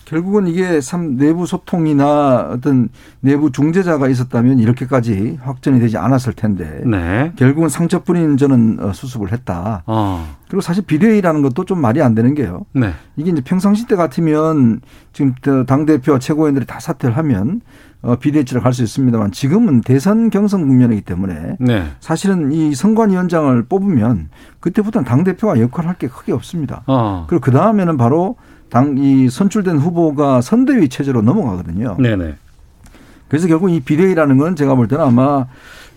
결국은 0.05 0.47
이게 0.47 0.79
참 0.81 1.17
내부 1.17 1.45
소통이나 1.45 2.49
어떤 2.51 2.89
내부 3.19 3.51
중재자가 3.51 4.07
있었다면 4.07 4.59
이렇게까지 4.59 5.39
확전이 5.41 5.79
되지 5.79 5.97
않았을 5.97 6.33
텐데 6.33 6.81
네. 6.85 7.33
결국은 7.35 7.69
상처뿐인 7.69 8.37
저는 8.37 8.77
어, 8.79 8.93
수습을 8.93 9.31
했다. 9.31 9.83
어. 9.87 10.35
그리고 10.47 10.61
사실 10.61 10.83
비대위라는 10.85 11.41
것도 11.41 11.65
좀 11.65 11.81
말이 11.81 12.01
안 12.01 12.13
되는 12.13 12.35
게요. 12.35 12.65
네. 12.73 12.91
이게 13.15 13.31
이제 13.31 13.41
평상시 13.43 13.87
때 13.87 13.95
같으면 13.95 14.81
지금 15.11 15.33
당 15.65 15.85
대표와 15.85 16.19
최고위원들이 16.19 16.65
다 16.65 16.79
사퇴를 16.79 17.17
하면 17.17 17.61
어, 18.03 18.15
비대위치를 18.17 18.61
갈수 18.61 18.83
있습니다만 18.83 19.31
지금은 19.31 19.81
대선 19.81 20.29
경선 20.29 20.67
국면이기 20.67 21.01
때문에 21.01 21.57
네. 21.59 21.85
사실은 21.99 22.51
이 22.51 22.75
선관위원장을 22.75 23.63
뽑으면 23.63 24.29
그때부터는 24.59 25.05
당 25.05 25.23
대표가 25.23 25.59
역할을 25.59 25.89
할게 25.89 26.07
크게 26.07 26.31
없습니다. 26.31 26.83
어. 26.85 27.25
그리고 27.27 27.41
그 27.41 27.51
다음에는 27.51 27.97
바로 27.97 28.35
당 28.75 28.97
이 28.97 29.29
선출된 29.29 29.77
후보가 29.77 30.41
선대위 30.41 30.89
체제로 30.89 31.21
넘어가거든요. 31.21 31.95
네네. 31.97 32.35
그래서 33.29 33.47
결국 33.47 33.69
이 33.69 33.79
비대위라는 33.79 34.37
건 34.37 34.57
제가 34.57 34.75
볼 34.75 34.89
때는 34.89 35.01
아마 35.05 35.45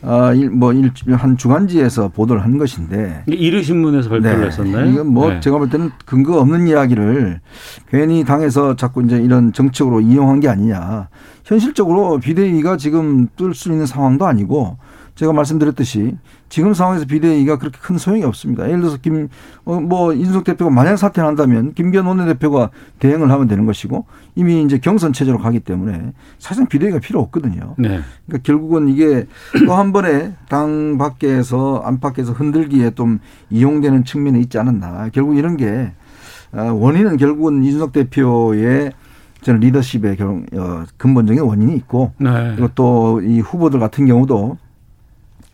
아뭐한 0.00 1.36
주간지에서 1.36 2.10
보도를 2.10 2.44
한 2.44 2.56
것인데 2.56 3.24
이게 3.26 3.36
이르신문에서 3.36 4.08
발표를 4.10 4.46
했었나요? 4.46 4.86
이건 4.92 5.08
뭐 5.08 5.28
네. 5.28 5.40
제가 5.40 5.58
볼 5.58 5.68
때는 5.68 5.90
근거 6.06 6.38
없는 6.40 6.68
이야기를 6.68 7.40
괜히 7.88 8.22
당에서 8.24 8.76
자꾸 8.76 9.02
이제 9.02 9.16
이런 9.18 9.52
정책으로 9.52 10.00
이용한 10.00 10.38
게 10.38 10.48
아니냐. 10.48 11.08
현실적으로 11.44 12.18
비대위가 12.20 12.76
지금 12.76 13.26
뜰 13.36 13.54
수 13.54 13.72
있는 13.72 13.86
상황도 13.86 14.24
아니고 14.24 14.78
제가 15.18 15.32
말씀드렸듯이 15.32 16.16
지금 16.48 16.74
상황에서 16.74 17.04
비대위가 17.04 17.58
그렇게 17.58 17.76
큰 17.82 17.98
소용이 17.98 18.22
없습니다. 18.22 18.68
예를 18.68 18.78
들어서 18.82 18.98
김, 19.02 19.28
어, 19.64 19.80
뭐, 19.80 20.12
인석 20.14 20.44
대표가 20.44 20.70
만약 20.70 20.96
사퇴를 20.96 21.26
한다면 21.26 21.74
김기현 21.74 22.06
원내대표가 22.06 22.70
대행을 23.00 23.28
하면 23.28 23.48
되는 23.48 23.66
것이고 23.66 24.06
이미 24.36 24.62
이제 24.62 24.78
경선 24.78 25.12
체제로 25.12 25.38
가기 25.38 25.58
때문에 25.58 26.12
사실은 26.38 26.68
비대위가 26.68 27.00
필요 27.00 27.18
없거든요. 27.20 27.74
네. 27.78 27.98
그러니까 28.26 28.44
결국은 28.44 28.88
이게 28.88 29.26
또 29.66 29.74
한 29.74 29.92
번에 29.92 30.34
당 30.48 30.98
밖에서 30.98 31.82
안팎에서 31.84 32.32
흔들기에 32.32 32.92
좀 32.92 33.18
이용되는 33.50 34.04
측면이 34.04 34.40
있지 34.42 34.56
않았나. 34.60 35.08
결국 35.12 35.36
이런 35.36 35.56
게 35.56 35.90
어, 36.52 36.72
원인은 36.72 37.16
결국은 37.16 37.64
이준석 37.64 37.90
대표의 37.92 38.92
저는 39.42 39.58
리더십의 39.60 40.16
결- 40.16 40.46
어, 40.54 40.84
근본적인 40.96 41.42
원인이 41.42 41.74
있고 41.74 42.12
네. 42.18 42.30
그리고 42.54 42.68
또 42.76 43.20
이 43.20 43.40
후보들 43.40 43.80
같은 43.80 44.06
경우도 44.06 44.56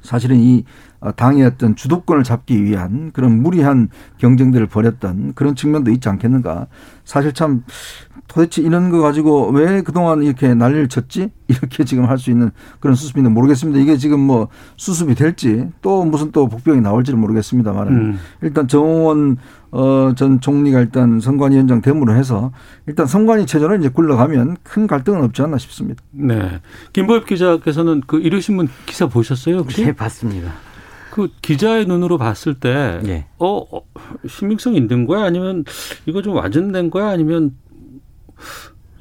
사실은 0.05 0.37
이 0.37 0.65
어, 1.01 1.13
당의 1.13 1.45
어떤 1.45 1.75
주도권을 1.75 2.23
잡기 2.23 2.63
위한 2.63 3.11
그런 3.13 3.43
무리한 3.43 3.89
경쟁들을 4.19 4.67
벌였던 4.69 5.33
그런 5.35 5.55
측면도 5.55 5.91
있지 5.91 6.09
않겠는가. 6.09 6.67
사실 7.05 7.33
참 7.33 7.65
도대체 8.27 8.63
이런 8.63 8.91
거 8.91 9.01
가지고 9.01 9.51
왜 9.51 9.83
그동안 9.83 10.23
이렇게 10.23 10.55
난리를 10.55 10.89
쳤지? 10.89 11.31
이렇게 11.49 11.85
지금 11.85 12.07
할 12.07 12.17
수 12.19 12.31
있는 12.31 12.51
그런 12.81 12.95
수습인지 12.95 13.29
모르겠습니다. 13.29 13.79
이게 13.81 13.97
지금 13.97 14.21
뭐 14.21 14.49
수습이 14.77 15.15
될지 15.15 15.69
또 15.83 16.05
무슨 16.05 16.31
또 16.33 16.49
복병이 16.49 16.81
나올지는 16.81 17.19
모르겠습니다만 17.21 17.89
음. 17.89 18.19
일단 18.41 18.67
정원 18.69 19.37
어, 19.77 20.13
전 20.15 20.41
총리가 20.41 20.79
일단 20.81 21.19
선관위원장 21.19 21.81
대무로 21.83 22.15
해서 22.15 22.53
일단 22.87 23.07
선관위 23.07 23.45
체제로 23.45 23.75
이제 23.75 23.89
굴러가면 23.89 24.59
큰 24.63 24.87
갈등은 24.87 25.25
없지 25.25 25.43
않나 25.43 25.59
싶습니다. 25.59 26.01
네. 26.13 26.61
김보엽 26.93 27.27
기자께서는 27.27 28.03
그 28.07 28.21
이르신문 28.21 28.69
기사 28.87 29.07
보셨어요 29.09 29.57
혹시? 29.59 29.85
네, 29.85 29.93
봤습니다. 29.93 30.53
그 31.11 31.29
기자의 31.43 31.87
눈으로 31.87 32.19
봤을 32.19 32.55
때, 32.55 33.01
예. 33.07 33.25
어, 33.39 33.59
어, 33.77 33.83
신빙성 34.29 34.77
있는 34.77 35.07
거야? 35.07 35.25
아니면 35.25 35.65
이거 36.07 36.23
좀 36.23 36.37
와전된 36.37 36.91
거야? 36.91 37.09
아니면 37.09 37.57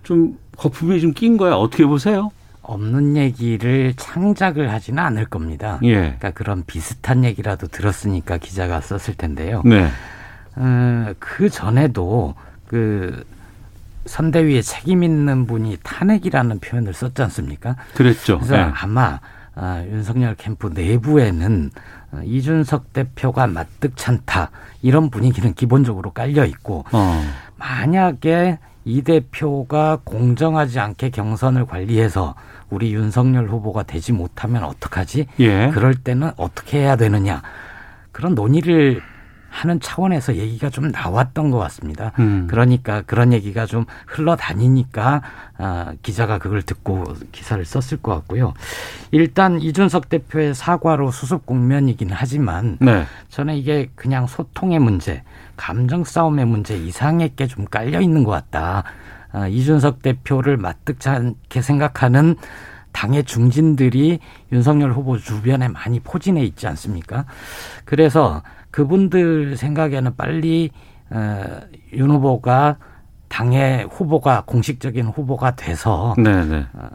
좀 0.01 0.37
거품이 0.57 0.99
좀 1.01 1.13
낀 1.13 1.37
거야? 1.37 1.53
어떻게 1.53 1.85
보세요? 1.85 2.31
없는 2.63 3.15
얘기를 3.17 3.93
창작을 3.95 4.71
하지는 4.71 5.03
않을 5.03 5.25
겁니다. 5.25 5.79
예. 5.83 5.93
그러니까 5.95 6.31
그런 6.31 6.63
비슷한 6.65 7.23
얘기라도 7.25 7.67
들었으니까 7.67 8.37
기자가 8.37 8.81
썼을 8.81 9.15
텐데요. 9.17 9.61
네. 9.65 9.89
어, 10.55 11.13
그 11.19 11.50
전에도 11.50 12.36
그그 12.67 13.25
선대위에 14.05 14.62
책임 14.62 15.03
있는 15.03 15.48
분이 15.48 15.77
탄핵이라는 15.83 16.60
표현을 16.60 16.93
썼지 16.93 17.22
않습니까? 17.24 17.75
그랬죠. 17.93 18.38
그래서 18.38 18.57
네. 18.57 18.72
아마 18.75 19.19
아, 19.55 19.83
윤석열 19.86 20.36
캠프 20.36 20.67
내부에는 20.67 21.72
어, 22.12 22.22
이준석 22.24 22.93
대표가 22.93 23.48
마뜩찮다 23.48 24.50
이런 24.81 25.10
분위기는 25.10 25.53
기본적으로 25.53 26.12
깔려 26.12 26.45
있고 26.45 26.86
어. 26.91 27.22
만약에 27.57 28.57
이 28.86 29.01
대표가 29.03 30.00
공정하지 30.03 30.79
않게 30.79 31.12
경선을 31.12 31.65
관리해서 31.65 32.36
우리 32.69 32.93
윤석열 32.93 33.48
후보가 33.48 33.83
되지 33.83 34.12
못하면 34.12 34.63
어떡하지? 34.63 35.27
예. 35.39 35.69
그럴 35.72 35.95
때는 35.95 36.31
어떻게 36.38 36.79
해야 36.79 36.95
되느냐 36.95 37.41
그런 38.12 38.36
논의를 38.36 39.01
하는 39.53 39.79
차원에서 39.79 40.38
얘기가 40.38 40.72
좀 40.72 40.89
나왔던 40.89 41.51
것 41.51 41.60
같습니다. 41.60 42.12
음. 42.17 42.48
그러니까 42.50 43.03
그런 43.03 43.31
얘기가 43.31 43.67
좀 43.67 43.86
흘러다니니까 44.07 45.22
아, 45.60 45.93
기자가 46.01 46.39
그걸 46.39 46.63
듣고 46.63 47.03
기사를 47.31 47.63
썼을 47.63 48.01
것 48.01 48.15
같고요. 48.15 48.55
일단 49.12 49.62
이준석 49.62 50.10
대표의 50.10 50.55
사과로 50.55 51.12
수습 51.12 51.45
국면이긴 51.45 52.10
하지만 52.12 52.77
네. 52.81 53.05
저는 53.29 53.53
이게 53.53 53.91
그냥 53.93 54.25
소통의 54.25 54.79
문제, 54.79 55.22
감정 55.55 56.03
싸움의 56.03 56.45
문제 56.45 56.75
이상하게 56.75 57.45
좀 57.45 57.65
깔려 57.65 58.01
있는 58.01 58.24
것 58.24 58.31
같다. 58.31 58.83
아, 59.31 59.48
이준석 59.48 60.01
대표를 60.01 60.57
마뜩지 60.57 61.10
않게 61.10 61.62
생각하는 61.62 62.38
당의 62.91 63.24
중진들이 63.24 64.19
윤석열 64.51 64.93
후보 64.93 65.17
주변에 65.19 65.67
많이 65.67 66.00
포진해 66.00 66.43
있지 66.43 66.65
않습니까? 66.65 67.25
그래서 67.86 68.41
그분들 68.73 69.55
생각에는 69.55 70.15
빨리 70.17 70.71
어, 71.11 71.43
윤 71.93 72.09
후보가 72.09 72.77
당의 73.29 73.87
후보가 73.89 74.43
공식적인 74.47 75.07
후보가 75.07 75.55
돼서 75.55 76.15
네, 76.17 76.43
네. 76.43 76.65
어, 76.73 76.87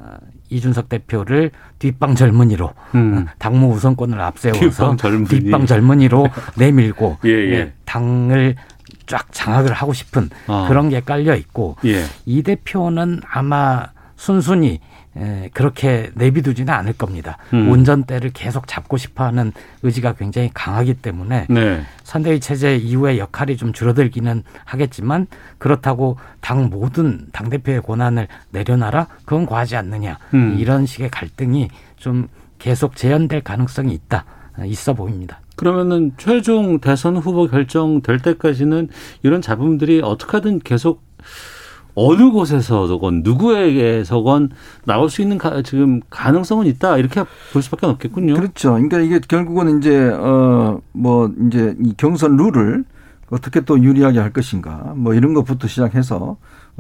이준석 0.51 0.89
대표를 0.89 1.53
뒷방 1.79 2.17
젊은이로 2.17 2.73
음. 2.97 3.27
당무 3.39 3.73
우선권을 3.75 4.21
앞세워서 4.21 4.61
뒷방 4.61 4.97
젊은이. 4.97 5.29
뒷방 5.29 5.67
젊은이로 5.67 6.27
내밀고 6.59 7.19
예, 7.27 7.31
예. 7.31 7.73
당을 7.85 8.57
쫙 9.07 9.29
장악을 9.31 9.73
하고 9.73 9.93
싶은 9.93 10.31
아. 10.49 10.67
그런 10.69 10.89
게 10.89 11.01
깔려 11.01 11.37
있고 11.37 11.77
예. 11.85 12.03
이 12.27 12.43
대표는 12.43 13.21
아마 13.31 13.87
순순히 14.17 14.81
에, 15.19 15.51
그렇게 15.53 16.11
내비두지는 16.15 16.73
않을 16.73 16.93
겁니다. 16.93 17.39
음. 17.53 17.71
운전대를 17.71 18.31
계속 18.33 18.67
잡고 18.67 18.97
싶어하는 18.97 19.53
의지가 19.83 20.15
굉장히 20.15 20.51
강하기 20.55 20.95
때문에 20.95 21.47
네. 21.51 21.83
선대위 22.05 22.41
체제 22.41 22.77
이후의 22.77 23.19
역할이 23.19 23.57
좀 23.57 23.73
줄어들기는 23.73 24.43
하겠지만 24.65 25.27
그렇다고 25.59 26.17
당 26.41 26.71
모든 26.71 27.27
당 27.33 27.51
대표의 27.51 27.83
권한을 27.83 28.29
내려놔라 28.51 29.09
그건 29.25 29.47
과하지 29.47 29.77
않느냐 29.77 30.19
음. 30.35 30.57
이런 30.59 30.87
식의 30.87 31.11
갈등이 31.11 31.69
좀 31.97 32.29
계속 32.59 32.97
재현될 32.97 33.43
가능성이 33.43 33.95
있다 33.95 34.25
있어 34.67 34.95
보입니다. 34.95 35.41
그러면은 35.57 36.13
최종 36.19 36.79
대선 36.79 37.17
후보 37.17 37.49
결정될 37.49 38.21
때까지는 38.21 38.89
이런 39.23 39.43
잡음들이 39.43 40.01
어떻게든 40.03 40.61
계속 40.61 41.03
어느 42.01 42.31
곳에서건 42.31 43.23
누구에게서건 43.25 44.51
나올 44.85 45.11
수 45.11 45.21
있는 45.23 45.37
가, 45.37 45.63
지금 45.63 46.01
가능성은 46.11 46.67
있다 46.67 46.97
이렇게 46.99 47.25
볼 47.53 47.63
수밖에 47.63 47.87
없겠군요. 47.87 48.35
그렇죠. 48.35 48.73
그러니까 48.73 49.01
이게 49.01 49.19
결국은 49.27 49.79
이제 49.79 50.09
어 50.11 50.81
뭐 50.93 51.33
이제 51.47 51.75
이 51.81 51.95
경선 51.97 52.37
룰을 52.37 52.85
어떻게 53.31 53.61
또 53.61 53.81
유리하게 53.83 54.19
할 54.19 54.33
것인가 54.33 54.93
뭐 54.97 55.15
이런 55.15 55.35
것부터 55.35 55.69
시작해서 55.69 56.37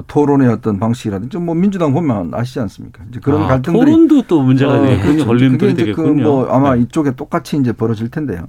토론의 0.06 0.48
어떤 0.48 0.78
방식이라든지 0.78 1.38
뭐 1.38 1.54
민주당 1.54 1.92
보면 1.92 2.32
아시지 2.32 2.60
않습니까? 2.60 3.02
이제 3.10 3.20
그런 3.22 3.42
아, 3.42 3.46
갈등들이 3.48 3.84
토론도 3.84 4.22
또 4.28 4.42
문제가 4.42 4.74
어, 4.74 4.82
되게 4.86 5.02
그렇죠. 5.02 5.26
걸림돌이 5.26 5.58
그게 5.58 5.82
이제 5.82 5.92
그 5.92 6.02
되겠군요. 6.02 6.22
뭐 6.22 6.46
아마 6.48 6.74
네. 6.74 6.82
이쪽에 6.82 7.12
똑같이 7.16 7.56
이제 7.56 7.72
벌어질 7.72 8.08
텐데요. 8.10 8.48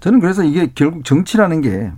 저는 0.00 0.20
그래서 0.20 0.42
이게 0.42 0.70
결국 0.74 1.04
정치라는 1.04 1.60
게 1.60 1.92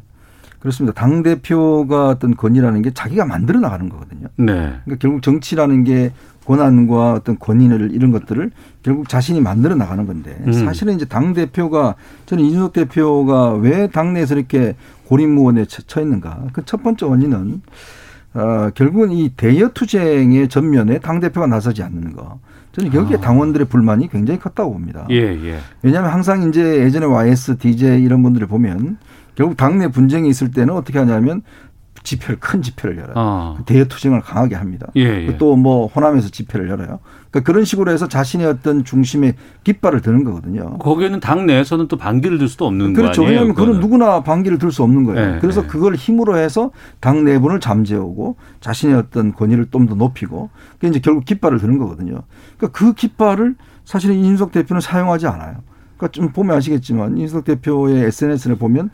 그렇습니다. 0.63 0.99
당 0.99 1.23
대표가 1.25 2.09
어떤 2.09 2.37
권위라는 2.37 2.83
게 2.83 2.93
자기가 2.93 3.25
만들어 3.27 3.59
나가는 3.59 3.89
거거든요. 3.89 4.29
네. 4.37 4.47
그러니까 4.85 4.97
결국 5.01 5.21
정치라는 5.23 5.83
게 5.83 6.13
권한과 6.45 7.15
어떤 7.15 7.37
권위를 7.39 7.91
이런 7.93 8.13
것들을 8.13 8.51
결국 8.83 9.09
자신이 9.09 9.41
만들어 9.41 9.75
나가는 9.75 10.07
건데 10.07 10.37
음. 10.47 10.53
사실은 10.53 10.95
이제 10.95 11.05
당 11.05 11.35
대표가 11.35 11.97
저는 12.27 12.45
이준석 12.45 12.73
대표가 12.73 13.55
왜 13.55 13.89
당내에서 13.89 14.37
이렇게 14.37 14.75
고립무원에 15.07 15.65
처- 15.67 15.83
처했는가 15.83 16.45
그 16.53 16.63
첫 16.65 16.83
번째 16.83 17.07
원인은 17.07 17.61
어, 18.35 18.71
결국은 18.75 19.11
이 19.13 19.31
대여 19.37 19.69
투쟁의 19.75 20.49
전면에 20.49 20.99
당 21.01 21.21
대표가 21.21 21.47
나서지 21.49 21.83
않는 21.83 22.15
거. 22.15 22.39
저는 22.73 22.95
여기에 22.95 23.17
아. 23.19 23.21
당원들의 23.21 23.67
불만이 23.69 24.09
굉장히 24.09 24.41
컸다고 24.41 24.73
봅니다. 24.73 25.07
예, 25.11 25.17
예. 25.17 25.59
왜냐하면 25.83 26.11
항상 26.13 26.49
이제 26.49 26.79
예전에 26.83 27.05
YS, 27.05 27.59
DJ 27.59 28.03
이런 28.03 28.23
분들을 28.23 28.47
보면 28.47 28.97
결국 29.35 29.57
당내 29.57 29.89
분쟁이 29.89 30.29
있을 30.29 30.51
때는 30.51 30.75
어떻게 30.75 30.99
하냐면 30.99 31.43
집회를 32.05 32.41
큰 32.41 32.63
집회를 32.63 32.97
열어요. 32.99 33.15
아. 33.17 33.57
대여 33.65 33.85
투쟁을 33.85 34.23
강하게 34.23 34.57
합니다. 34.57 34.89
예, 34.97 35.03
예. 35.29 35.37
또뭐 35.37 35.87
호남에서 35.87 36.31
집회를 36.31 36.69
열어요. 36.69 36.99
그러니까 37.31 37.41
그런 37.53 37.65
식으로 37.65 37.93
해서 37.93 38.09
자신의 38.09 38.47
어떤 38.47 38.83
중심에 38.85 39.37
깃발을 39.63 40.01
드는 40.01 40.25
거거든요. 40.25 40.79
거기에는 40.79 41.21
당 41.21 41.47
내에서는 41.47 41.87
또 41.87 41.97
반기를 41.97 42.39
들 42.39 42.49
수도 42.49 42.67
없는 42.67 42.93
그렇죠. 42.95 43.23
거 43.23 43.27
아니에요? 43.29 43.43
왜냐하면 43.43 43.55
그건. 43.55 43.81
누구나 43.81 44.23
반기를 44.23 44.59
들 44.59 44.73
수 44.73 44.83
없는 44.83 45.05
거예요. 45.05 45.35
네, 45.35 45.39
그래서 45.41 45.63
네. 45.63 45.69
그걸 45.69 45.95
힘으로 45.95 46.37
해서 46.39 46.73
당 46.99 47.25
내분을 47.25 47.61
잠재우고 47.61 48.37
자신의 48.61 48.97
어떤 48.97 49.33
권위를 49.33 49.67
좀 49.71 49.87
더 49.87 49.95
높이고 49.95 50.51
그게 50.75 50.89
이제 50.89 50.99
결국 50.99 51.25
깃발을 51.25 51.59
드는 51.59 51.79
거거든요. 51.79 52.23
그러니까 52.57 52.79
그 52.79 52.95
깃발을 52.95 53.55
사실은 53.85 54.17
이준석 54.17 54.51
대표는 54.51 54.81
사용하지 54.81 55.27
않아요. 55.29 55.59
그러니까 55.97 56.09
좀 56.13 56.33
보면 56.33 56.57
아시겠지만 56.57 57.17
이준석 57.17 57.45
대표의 57.45 58.05
SNS를 58.07 58.57
보면 58.57 58.91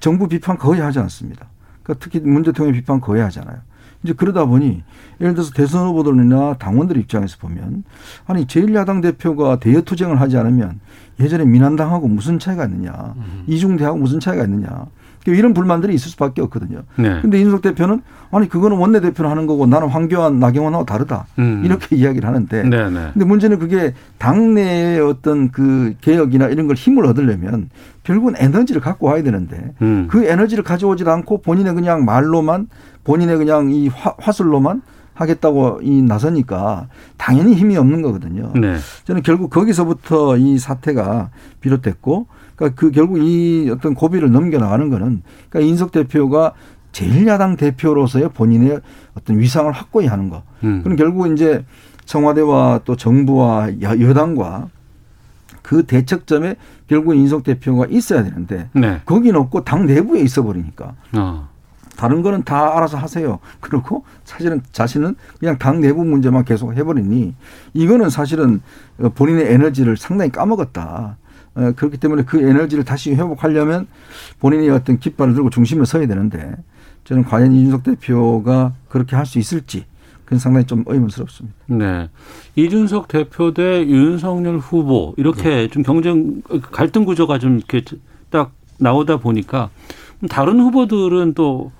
정부 0.00 0.28
비판 0.28 0.56
거의 0.56 0.80
하지 0.80 0.98
않습니다. 0.98 1.46
그러니까 1.82 2.04
특히 2.04 2.20
문 2.20 2.42
대통령 2.42 2.74
비판 2.74 3.00
거의 3.00 3.22
하잖아요. 3.22 3.58
이제 4.02 4.12
그러다 4.12 4.44
보니 4.44 4.82
예를 5.20 5.34
들어서 5.34 5.50
대선 5.52 5.88
후보들이나 5.88 6.54
당원들 6.58 6.96
입장에서 6.98 7.36
보면 7.38 7.82
아니 8.26 8.46
제1야당 8.46 9.02
대표가 9.02 9.58
대여 9.58 9.82
투쟁을 9.82 10.20
하지 10.20 10.36
않으면 10.36 10.80
예전에 11.18 11.44
민한당하고 11.44 12.06
무슨 12.06 12.38
차이가 12.38 12.64
있느냐 12.66 13.14
이중대하고 13.48 13.98
무슨 13.98 14.20
차이가 14.20 14.44
있느냐 14.44 14.86
이런 15.26 15.52
불만들이 15.52 15.94
있을 15.94 16.10
수밖에 16.10 16.40
없거든요. 16.42 16.82
네. 16.96 17.20
근데 17.20 17.38
이준석 17.38 17.62
대표는 17.62 18.00
아니 18.30 18.48
그거는 18.48 18.78
원내 18.78 19.00
대표는 19.00 19.30
하는 19.30 19.46
거고 19.46 19.66
나는 19.66 19.88
황교안 19.88 20.38
나경원하고 20.38 20.84
다르다 20.84 21.26
음. 21.38 21.62
이렇게 21.64 21.96
이야기를 21.96 22.26
하는데 22.26 22.62
네, 22.62 22.90
네. 22.90 23.10
근데 23.12 23.24
문제는 23.24 23.58
그게 23.58 23.94
당내의 24.18 25.00
어떤 25.00 25.50
그 25.50 25.94
개혁이나 26.00 26.46
이런 26.46 26.66
걸 26.66 26.76
힘을 26.76 27.04
얻으려면 27.06 27.68
결국은 28.08 28.32
에너지를 28.38 28.80
갖고 28.80 29.06
와야 29.08 29.22
되는데 29.22 29.74
음. 29.82 30.06
그 30.10 30.24
에너지를 30.24 30.64
가져오지도 30.64 31.10
않고 31.10 31.42
본인의 31.42 31.74
그냥 31.74 32.06
말로만 32.06 32.68
본인의 33.04 33.36
그냥 33.36 33.70
이 33.70 33.88
화, 33.88 34.14
화술로만 34.18 34.80
하겠다고 35.12 35.80
이 35.82 36.00
나서니까 36.00 36.88
당연히 37.18 37.52
힘이 37.54 37.76
없는 37.76 38.00
거거든요. 38.00 38.50
네. 38.54 38.76
저는 39.04 39.20
결국 39.22 39.50
거기서부터 39.50 40.38
이 40.38 40.56
사태가 40.58 41.28
비롯됐고 41.60 42.26
그러니까 42.56 42.80
그 42.80 42.90
결국 42.92 43.18
이 43.18 43.68
어떤 43.70 43.92
고비를 43.94 44.32
넘겨나가는 44.32 44.88
거는 44.88 45.20
그러니까 45.50 45.68
인석 45.70 45.92
대표가 45.92 46.54
제1야당 46.92 47.58
대표로서의 47.58 48.30
본인의 48.30 48.80
어떤 49.18 49.38
위상을 49.38 49.70
확고히 49.70 50.06
하는 50.06 50.30
거. 50.30 50.44
음. 50.64 50.80
그럼 50.82 50.96
결국 50.96 51.30
이제 51.30 51.62
청와대와 52.06 52.80
또 52.86 52.96
정부와 52.96 53.68
여- 53.82 54.00
여당과 54.00 54.68
그 55.68 55.82
대척점에 55.82 56.56
결국 56.86 57.14
인석 57.14 57.44
대표가 57.44 57.84
있어야 57.90 58.24
되는데 58.24 58.70
네. 58.72 59.02
거기는 59.04 59.38
없고 59.38 59.64
당 59.64 59.84
내부에 59.84 60.22
있어 60.22 60.42
버리니까 60.42 60.94
어. 61.12 61.46
다른 61.94 62.22
거는 62.22 62.44
다 62.44 62.74
알아서 62.74 62.96
하세요. 62.96 63.38
그리고 63.60 64.02
사실은 64.24 64.62
자신은 64.72 65.14
그냥 65.38 65.58
당 65.58 65.82
내부 65.82 66.06
문제만 66.06 66.46
계속 66.46 66.72
해버리니 66.72 67.34
이거는 67.74 68.08
사실은 68.08 68.62
본인의 69.14 69.52
에너지를 69.52 69.98
상당히 69.98 70.32
까먹었다. 70.32 71.18
어, 71.54 71.72
그렇기 71.76 71.98
때문에 71.98 72.22
그 72.22 72.40
에너지를 72.40 72.84
다시 72.84 73.14
회복하려면 73.14 73.88
본인이 74.40 74.70
어떤 74.70 74.98
깃발을 74.98 75.34
들고 75.34 75.50
중심에 75.50 75.84
서야 75.84 76.06
되는데 76.06 76.50
저는 77.04 77.24
과연 77.24 77.52
이준석 77.52 77.82
대표가 77.82 78.72
그렇게 78.88 79.16
할 79.16 79.26
수 79.26 79.38
있을지 79.38 79.84
그건 80.28 80.38
상당히 80.40 80.66
좀 80.66 80.84
의문스럽습니다. 80.86 81.56
네. 81.68 82.10
이준석 82.54 83.08
대표 83.08 83.54
대 83.54 83.86
윤석열 83.86 84.58
후보 84.58 85.14
이렇게 85.16 85.42
네. 85.48 85.68
좀 85.68 85.82
경쟁 85.82 86.42
갈등 86.70 87.06
구조가 87.06 87.38
좀 87.38 87.56
이렇게 87.56 87.82
딱 88.28 88.52
나오다 88.78 89.16
보니까 89.20 89.70
다른 90.28 90.60
후보들은 90.60 91.32
또 91.32 91.72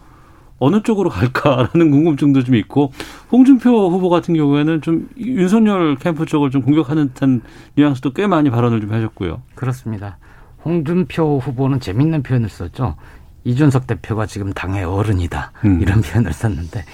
어느 0.59 0.81
쪽으로 0.83 1.11
갈까라는 1.11 1.91
궁금증도 1.91 2.43
좀 2.43 2.55
있고 2.55 2.91
홍준표 3.31 3.91
후보 3.91 4.09
같은 4.09 4.33
경우에는 4.35 4.81
좀 4.81 5.11
윤석열 5.19 5.97
캠프 5.97 6.25
쪽을 6.25 6.51
좀 6.51 6.63
공격하는 6.63 7.09
듯한 7.09 7.43
뉘앙스도 7.75 8.15
꽤 8.15 8.27
많이 8.27 8.49
발언을 8.49 8.81
좀 8.81 8.91
하셨고요. 8.91 9.43
그렇습니다. 9.57 10.17
홍준표 10.65 11.39
후보는 11.39 11.81
재밌는 11.81 12.23
표현을 12.23 12.49
썼죠. 12.49 12.97
이준석 13.49 13.87
대표가 13.87 14.27
지금 14.27 14.53
당의 14.53 14.85
어른이다 14.85 15.53
음. 15.65 15.81
이런 15.81 16.03
표현을 16.03 16.35
썼는데 16.35 16.85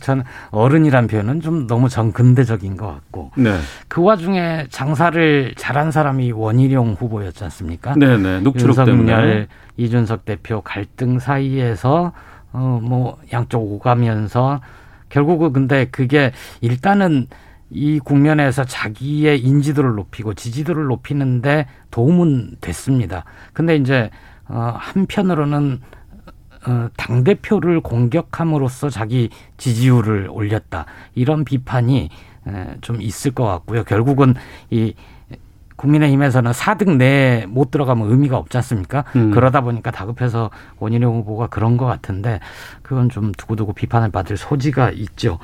저는 0.00 0.24
어른이란 0.50 1.06
표현은 1.06 1.42
좀 1.42 1.66
너무 1.66 1.90
정근대적인 1.90 2.78
것 2.78 2.86
같고 2.86 3.32
네. 3.36 3.58
그 3.88 4.02
와중에 4.02 4.66
장사를 4.70 5.54
잘한 5.56 5.90
사람이 5.90 6.32
원희룡 6.32 6.96
후보였지 6.98 7.44
않습니까? 7.44 7.94
네네. 7.94 8.40
녹취록 8.40 8.76
때문에. 8.76 9.12
윤석열, 9.12 9.48
이준석 9.76 10.24
대표 10.24 10.62
갈등 10.62 11.18
사이에서 11.18 12.12
어뭐 12.52 13.18
양쪽 13.34 13.60
오가면서 13.60 14.62
결국은 15.10 15.52
근데 15.52 15.84
그게 15.90 16.32
일단은 16.62 17.26
이 17.70 17.98
국면에서 17.98 18.64
자기의 18.64 19.40
인지도를 19.40 19.94
높이고 19.94 20.32
지지도를 20.32 20.86
높이는데 20.86 21.66
도움은 21.90 22.56
됐습니다. 22.62 23.24
근데 23.52 23.76
이제 23.76 24.08
어 24.46 24.74
한편으로는 24.78 25.80
어, 25.82 25.97
당 26.96 27.24
대표를 27.24 27.80
공격함으로써 27.80 28.90
자기 28.90 29.30
지지율을 29.56 30.28
올렸다. 30.30 30.86
이런 31.14 31.44
비판이 31.44 32.08
에, 32.46 32.66
좀 32.80 33.00
있을 33.00 33.32
것 33.32 33.44
같고요. 33.44 33.84
결국은 33.84 34.34
이 34.70 34.94
국민의힘에서는 35.78 36.50
4등 36.50 36.96
내에 36.96 37.46
못 37.46 37.70
들어가면 37.70 38.10
의미가 38.10 38.36
없지 38.36 38.56
않습니까? 38.58 39.04
음. 39.16 39.30
그러다 39.30 39.60
보니까 39.60 39.90
다급해서 39.90 40.50
원희룡 40.78 41.18
후보가 41.18 41.46
그런 41.46 41.76
것 41.76 41.86
같은데 41.86 42.40
그건 42.82 43.08
좀 43.08 43.32
두고두고 43.32 43.72
비판을 43.72 44.10
받을 44.10 44.36
소지가 44.36 44.90
있죠. 44.90 45.38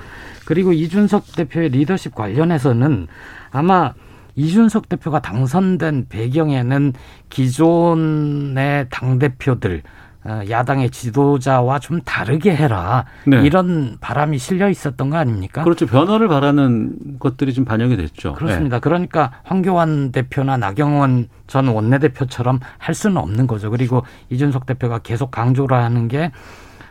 그리고 0.45 0.73
이준석 0.73 1.37
대표의 1.37 1.69
리더십 1.71 2.15
관련해서는 2.15 3.07
아마 3.53 3.95
이준석 4.37 4.89
대표가 4.89 5.21
당선된 5.21 6.07
배경에는 6.09 6.93
기존의 7.31 8.89
당대표들 8.91 9.83
어, 9.85 10.04
야당의 10.27 10.91
지도자와 10.91 11.79
좀 11.79 12.01
다르게 12.01 12.55
해라 12.55 13.05
네. 13.27 13.43
이런 13.43 13.99
바람이 14.01 14.39
실려 14.39 14.71
있었던 14.71 15.11
거 15.11 15.17
아닙니까? 15.17 15.63
그렇죠. 15.65 15.87
변화를 15.87 16.29
바라는 16.29 17.19
것들이 17.19 17.53
좀 17.53 17.65
반영이 17.65 17.97
됐죠. 17.97 18.33
그렇습니다. 18.35 18.79
그러니까 18.79 19.33
황교안 19.43 20.13
대표나 20.13 20.57
나경원 20.57 21.29
전 21.47 21.69
원내대표처럼 21.69 22.61
할 22.79 22.95
수는 22.95 23.19
없는 23.19 23.47
거죠. 23.47 23.71
그리고 23.71 24.03
이준석 24.31 24.65
대표가 24.67 25.01
계속 25.01 25.31
강조를 25.31 25.77
하는 25.77 26.09
게 26.09 26.31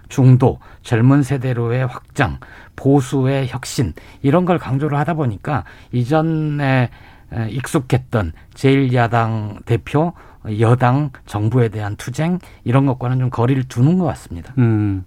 중도, 0.09 0.59
젊은 0.83 1.23
세대로의 1.23 1.87
확장, 1.87 2.37
보수의 2.75 3.47
혁신 3.47 3.93
이런 4.21 4.45
걸 4.45 4.59
강조를 4.59 4.95
하다 4.99 5.15
보니까 5.15 5.63
이전에 5.91 6.89
에, 7.33 7.49
익숙했던 7.49 8.33
제1야당 8.53 9.65
대표, 9.65 10.13
여당, 10.59 11.11
정부에 11.25 11.69
대한 11.69 11.95
투쟁 11.95 12.39
이런 12.63 12.85
것과는 12.85 13.19
좀 13.19 13.29
거리를 13.29 13.63
두는 13.63 13.97
것 13.97 14.05
같습니다. 14.05 14.53
음. 14.57 15.05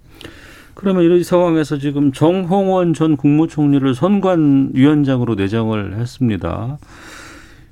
그러면 0.73 1.03
이런 1.03 1.23
상황에서 1.23 1.77
지금 1.77 2.11
정홍원 2.11 2.93
전 2.93 3.17
국무총리를 3.17 3.95
선관위원장으로 3.95 5.35
내정을 5.35 5.97
했습니다. 5.97 6.77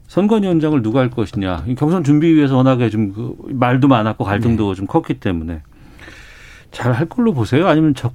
선관위원장을 0.07 0.81
누가 0.81 1.01
할 1.01 1.09
것이냐. 1.09 1.65
이 1.67 1.75
경선 1.75 2.03
준비위에서 2.03 2.55
워낙에 2.57 2.89
좀그 2.89 3.35
말도 3.49 3.87
많았고 3.87 4.23
갈등도 4.23 4.73
네. 4.73 4.75
좀 4.75 4.87
컸기 4.87 5.15
때문에 5.15 5.61
잘 6.71 6.93
할 6.93 7.07
걸로 7.07 7.33
보세요? 7.33 7.67
아니면 7.67 7.93
적 7.93 8.13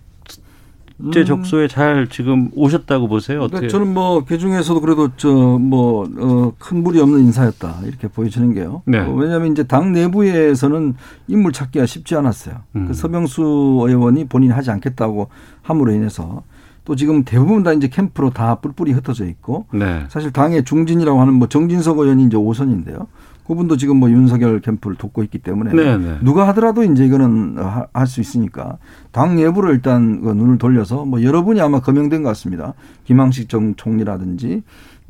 재 1.13 1.25
적소에 1.25 1.69
잘 1.69 2.09
지금 2.09 2.51
오셨다고 2.55 3.09
보세요? 3.09 3.41
어떻게? 3.41 3.67
그러니까 3.67 3.73
저는 3.79 3.95
뭐 3.95 4.23
그 4.25 4.39
중에서도 4.39 4.81
그래도 4.81 5.09
저뭐큰 5.17 6.83
무리 6.83 7.01
없는 7.01 7.21
인사였다 7.21 7.81
이렇게 7.85 8.09
보여지는 8.09 8.55
게요. 8.55 8.83
네. 8.87 8.99
어, 8.99 9.13
왜냐하면 9.13 9.53
이제 9.53 9.63
당 9.63 9.93
내부에서는 9.93 10.95
인물 11.29 11.53
찾기가 11.53 11.87
쉽지 11.87 12.17
않았어요. 12.17 12.57
음. 12.77 12.87
그 12.89 12.95
서명수 12.95 13.85
의원이 13.89 14.27
본인이 14.27 14.53
하지 14.53 14.71
않겠다고 14.71 15.29
함으로 15.63 15.93
인해서 15.93 16.43
또 16.85 16.97
지금 16.97 17.25
대부분 17.25 17.63
다 17.63 17.73
이제 17.73 17.89
캠프로 17.89 18.31
다 18.31 18.57
뿔뿔이 18.57 18.93
흩어져 18.93 19.27
있고 19.27 19.67
네. 19.73 20.05
사실 20.09 20.33
당의 20.33 20.65
중진이라고 20.65 21.21
하는 21.21 21.35
뭐 21.35 21.49
정진석 21.49 21.99
의원이 21.99 22.25
이제 22.25 22.37
5선인데요. 22.37 23.07
그분도 23.51 23.77
지금 23.77 23.97
뭐 23.97 24.09
윤석열 24.09 24.61
캠프를 24.61 24.97
돕고 24.97 25.25
있기 25.25 25.39
때문에 25.39 25.73
네, 25.73 25.99
네. 25.99 26.19
누가 26.23 26.47
하더라도 26.49 26.85
이제 26.85 27.05
이거는 27.05 27.57
할 27.93 28.07
수 28.07 28.21
있으니까 28.21 28.79
당 29.11 29.35
내부를 29.35 29.75
일단 29.75 30.21
그 30.21 30.31
눈을 30.31 30.59
돌려서 30.59 31.05
뭐 31.05 31.25
여러분이 31.25 31.61
아마 31.61 31.81
거명된 31.81 32.23
것 32.23 32.29
같습니다. 32.29 32.75
김항식 33.05 33.49
전 33.49 33.75
총리라든지 33.77 34.63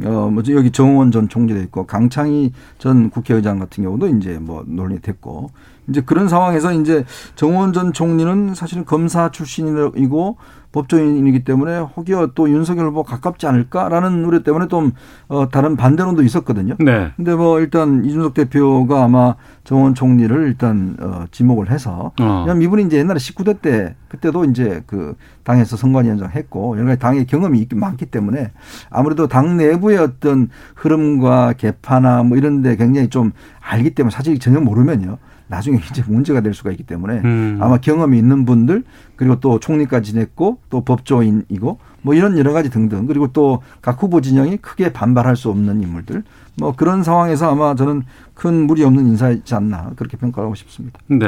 어뭐 0.03 0.43
여기 0.53 0.71
정원 0.71 1.11
전 1.11 1.29
총리도 1.29 1.61
있고 1.65 1.85
강창희 1.85 2.53
전 2.79 3.11
국회의장 3.11 3.59
같은 3.59 3.85
경우도 3.85 4.09
이제 4.09 4.39
뭐 4.41 4.65
논의됐고 4.67 5.51
이제 5.91 6.01
그런 6.01 6.29
상황에서 6.29 6.73
이제 6.73 7.05
정원 7.35 7.73
전 7.73 7.93
총리는 7.93 8.55
사실은 8.55 8.85
검사 8.85 9.31
출신이고 9.31 10.37
법조인이기 10.73 11.45
때문에 11.45 11.79
혹여 11.79 12.31
또 12.35 12.49
윤석열 12.49 12.87
후보 12.87 13.03
가깝지 13.03 13.47
않을까라는 13.47 14.25
우려 14.25 14.43
때문에 14.43 14.69
좀 14.69 14.93
어, 15.29 15.49
다른 15.49 15.77
반대론도 15.77 16.23
있었거든요. 16.23 16.77
네. 16.79 17.11
근데 17.17 17.35
뭐 17.35 17.61
일단 17.61 18.05
이준석 18.05 18.35
대표가 18.35 19.05
아마 19.05 19.35
정원 19.65 19.95
총리를 19.95 20.47
일단 20.47 20.97
어, 21.01 21.25
지목을 21.33 21.71
해서 21.71 22.13
어. 22.21 22.45
왜냐면 22.47 22.63
이분이 22.63 22.85
이제 22.85 22.99
옛날에 22.99 23.19
19대 23.19 23.61
때 23.61 23.97
그때도 24.09 24.45
이제 24.45 24.83
그 24.87 25.17
당에서 25.43 25.77
선관위원장 25.77 26.31
했고 26.31 26.77
여러 26.77 26.87
가지 26.87 27.01
당의 27.01 27.27
경험이 27.27 27.59
있긴 27.61 27.81
많기 27.81 28.07
때문에 28.07 28.53
아무래도 28.91 29.27
당 29.27 29.57
내부의 29.57 29.99
어떤 29.99 30.51
흐름과 30.77 31.55
개파나 31.55 32.23
뭐 32.23 32.39
이런 32.39 32.63
데 32.63 32.77
굉장히 32.77 33.09
좀 33.09 33.33
알기 33.61 33.91
때문에 33.91 34.15
사실 34.15 34.39
전혀 34.39 34.61
모르면요. 34.61 35.19
나중에 35.51 35.79
이제 35.91 36.03
문제가 36.07 36.41
될 36.41 36.55
수가 36.55 36.71
있기 36.71 36.85
때문에 36.85 37.21
음. 37.25 37.59
아마 37.61 37.77
경험이 37.77 38.17
있는 38.19 38.45
분들 38.47 38.85
그리고 39.17 39.41
또 39.41 39.59
총리까지 39.61 40.13
지냈고 40.13 40.59
또 40.71 40.83
법조인이고 40.83 41.79
뭐 42.03 42.15
이런 42.15 42.39
여러 42.39 42.53
가지 42.53 42.71
등등 42.71 43.07
그리고 43.07 43.29
또 43.29 43.61
각 43.83 44.03
후보 44.03 44.21
진영이 44.21 44.59
크게 44.59 44.93
반발할 44.93 45.37
수 45.37 45.51
없는 45.51 45.83
인물들 45.83 46.23
뭐 46.59 46.75
그런 46.75 47.03
상황에서 47.03 47.51
아마 47.51 47.75
저는 47.75 48.03
큰 48.35 48.67
무리 48.67 48.85
없는 48.85 49.07
인사이지 49.09 49.55
않나 49.55 49.91
그렇게 49.97 50.17
평가하고 50.17 50.55
싶습니다. 50.55 50.99
네. 51.09 51.19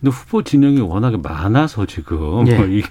근데 0.00 0.10
후보 0.10 0.42
진영이 0.42 0.80
워낙에 0.80 1.16
많아서 1.18 1.84
지금 1.86 2.46
예. 2.48 2.56
이게 2.70 2.88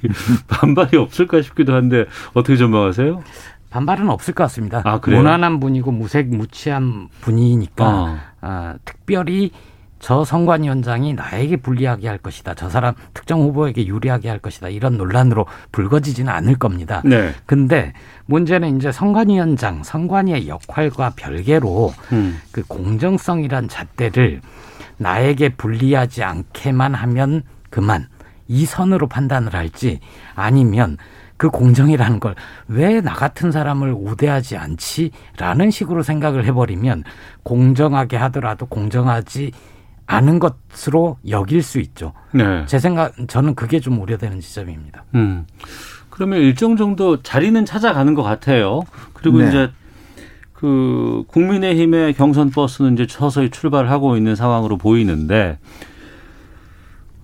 반발이 0.47 0.97
없을까 0.97 1.41
싶기도 1.41 1.73
한데 1.73 2.06
어떻게 2.34 2.58
전망하세요? 2.58 3.23
반발은 3.69 4.10
없을 4.10 4.34
것 4.34 4.43
같습니다. 4.45 4.82
아, 4.86 5.00
그래요? 5.00 5.21
무난한 5.21 5.60
분이고 5.60 5.91
무색 5.91 6.28
무취한 6.28 7.10
분이니까 7.21 7.86
어. 7.88 8.17
아, 8.41 8.76
특별히 8.86 9.52
저 9.99 10.23
선관위원장이 10.23 11.13
나에게 11.13 11.57
불리하게 11.57 12.07
할 12.07 12.17
것이다. 12.17 12.53
저 12.53 12.69
사람 12.69 12.93
특정 13.13 13.41
후보에게 13.41 13.88
유리하게 13.88 14.29
할 14.29 14.39
것이다. 14.39 14.69
이런 14.69 14.97
논란으로 14.97 15.45
불거지지는 15.71 16.31
않을 16.31 16.55
겁니다. 16.57 17.01
네. 17.03 17.33
근데 17.45 17.93
문제는 18.25 18.77
이제 18.77 18.91
선관위원장, 18.91 19.83
선관위의 19.83 20.47
역할과 20.47 21.13
별개로 21.15 21.93
음. 22.12 22.39
그 22.51 22.63
공정성이란 22.67 23.69
잣대를 23.69 24.41
나에게 24.97 25.49
불리하지 25.49 26.23
않게만 26.23 26.93
하면 26.93 27.43
그만 27.69 28.07
이 28.47 28.65
선으로 28.65 29.07
판단을 29.07 29.53
할지 29.53 29.99
아니면 30.36 30.97
그 31.38 31.49
공정이라는 31.49 32.19
걸 32.19 32.33
왜 32.69 33.01
나 33.01 33.13
같은 33.13 33.51
사람을 33.51 33.93
우대하지 33.95 34.57
않지라는 34.57 35.69
식으로 35.71 36.01
생각을 36.03 36.45
해버리면 36.45 37.03
공정하게 37.43 38.17
하더라도 38.17 38.65
공정하지 38.65 39.51
않은 40.08 40.39
것으로 40.39 41.17
여길 41.28 41.62
수 41.62 41.80
있죠. 41.80 42.13
네. 42.34 42.65
제 42.65 42.80
생각 42.80 43.13
저는 43.28 43.56
그게 43.56 43.80
좀 43.80 44.02
우려되는 44.02 44.39
지점입니다. 44.39 45.04
음. 45.15 45.46
그러면 46.10 46.39
일정 46.39 46.78
정도 46.78 47.22
자리는 47.22 47.63
찾아가는 47.65 48.13
것 48.15 48.24
같아요. 48.24 48.82
그리고 49.13 49.39
네. 49.39 49.50
이제 49.50 49.70
그 50.54 51.24
국민의힘의 51.28 52.13
경선 52.13 52.50
버스는 52.50 52.93
이제 52.93 53.06
서서히 53.08 53.52
출발하고 53.52 54.17
있는 54.17 54.36
상황으로 54.36 54.78
보이는데, 54.78 55.60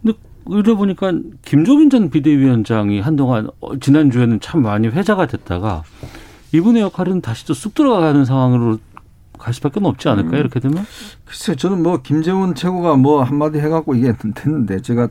근데 0.04 0.18
이러 0.52 0.76
보니까 0.76 1.14
김종인 1.44 1.90
전 1.90 2.12
비대위원장이 2.12 3.00
한동안 3.00 3.48
어, 3.62 3.80
지난 3.80 4.12
주에는 4.12 4.40
참 4.40 4.62
많이 4.62 4.88
회자가 4.88 5.26
됐다가 5.26 5.84
이분의 6.52 6.84
역할은 6.84 7.22
다시 7.22 7.48
또 7.48 7.54
쑥 7.56 7.74
들어가는 7.74 8.24
상황으로 8.26 8.78
갈 9.44 9.54
수밖에 9.54 9.82
없지 9.84 10.08
않을까요? 10.08 10.40
이렇게 10.40 10.60
되면? 10.62 10.86
글쎄 11.26 11.56
저는 11.56 11.84
뭐 11.84 12.02
김재원 12.02 12.56
최고가 12.56 12.96
뭐 12.96 13.24
한마디 13.24 13.60
해갖고 13.60 13.94
이게 13.96 14.14
됐는데 14.36 14.82
제가 14.82 15.10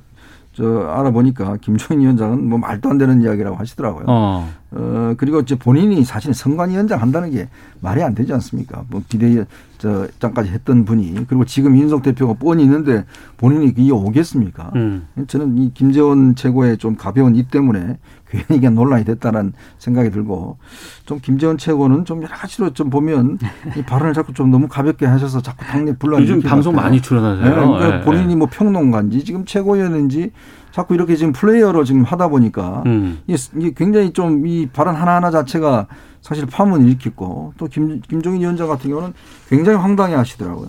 저 0.54 0.86
알아보니까 0.88 1.58
김종인 1.58 2.02
위원장은 2.02 2.48
뭐 2.48 2.58
말도 2.58 2.88
안 2.88 2.96
되는 2.96 3.20
이야기라고 3.20 3.56
하시더라고요. 3.56 4.06
어. 4.08 4.50
어, 4.74 5.14
그리고 5.18 5.40
이제 5.40 5.54
본인이 5.54 6.02
사실 6.04 6.32
선관위원장 6.32 7.00
한다는 7.00 7.30
게 7.30 7.48
말이 7.80 8.02
안 8.02 8.14
되지 8.14 8.32
않습니까? 8.32 8.84
뭐 8.88 9.02
비대위 9.08 9.44
저장까지 9.78 10.50
했던 10.50 10.84
분이 10.84 11.26
그리고 11.28 11.44
지금 11.44 11.76
윤석 11.76 12.02
대표가 12.02 12.34
뻔히 12.34 12.62
있는데 12.62 13.04
본인이 13.36 13.66
이게 13.66 13.90
오겠습니까? 13.90 14.70
음. 14.76 15.06
저는 15.26 15.58
이 15.58 15.74
김재원 15.74 16.34
최고의 16.34 16.78
좀 16.78 16.96
가벼운 16.96 17.34
입 17.34 17.50
때문에 17.50 17.98
괜히 18.30 18.58
이게 18.58 18.70
논란이 18.70 19.04
됐다는 19.04 19.52
생각이 19.78 20.10
들고 20.10 20.56
좀 21.04 21.18
김재원 21.20 21.58
최고는 21.58 22.06
좀 22.06 22.22
여러 22.22 22.34
가지로 22.34 22.70
좀 22.72 22.88
보면 22.88 23.38
이 23.76 23.82
발언을 23.82 24.14
자꾸 24.14 24.32
좀 24.32 24.50
너무 24.50 24.68
가볍게 24.68 25.04
하셔서 25.04 25.42
자꾸 25.42 25.64
당내 25.66 25.96
분란이 25.96 26.22
요즘 26.22 26.40
방송 26.40 26.74
많이 26.74 27.02
출연하세요. 27.02 27.44
네, 27.44 27.50
그러니까 27.50 27.98
예, 27.98 28.00
본인이 28.04 28.36
뭐 28.36 28.48
평론가인지 28.50 29.24
지금 29.24 29.44
최고였는지 29.44 30.30
자꾸 30.72 30.94
이렇게 30.94 31.14
지금 31.16 31.32
플레이어로 31.32 31.84
지금 31.84 32.02
하다 32.02 32.28
보니까 32.28 32.82
음. 32.86 33.20
이게 33.26 33.72
굉장히 33.76 34.12
좀 34.12 34.44
이 34.44 34.68
발언 34.72 34.96
하나하나 34.96 35.30
자체가 35.30 35.86
사실 36.20 36.46
파문을 36.46 36.86
일으켰고 36.88 37.54
또 37.58 37.66
김, 37.66 38.00
김종인 38.00 38.40
위원장 38.40 38.68
같은 38.68 38.90
경우는 38.90 39.12
굉장히 39.48 39.78
황당해 39.78 40.14
하시더라고요. 40.14 40.68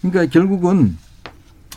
그러니까 0.00 0.26
결국은 0.32 0.96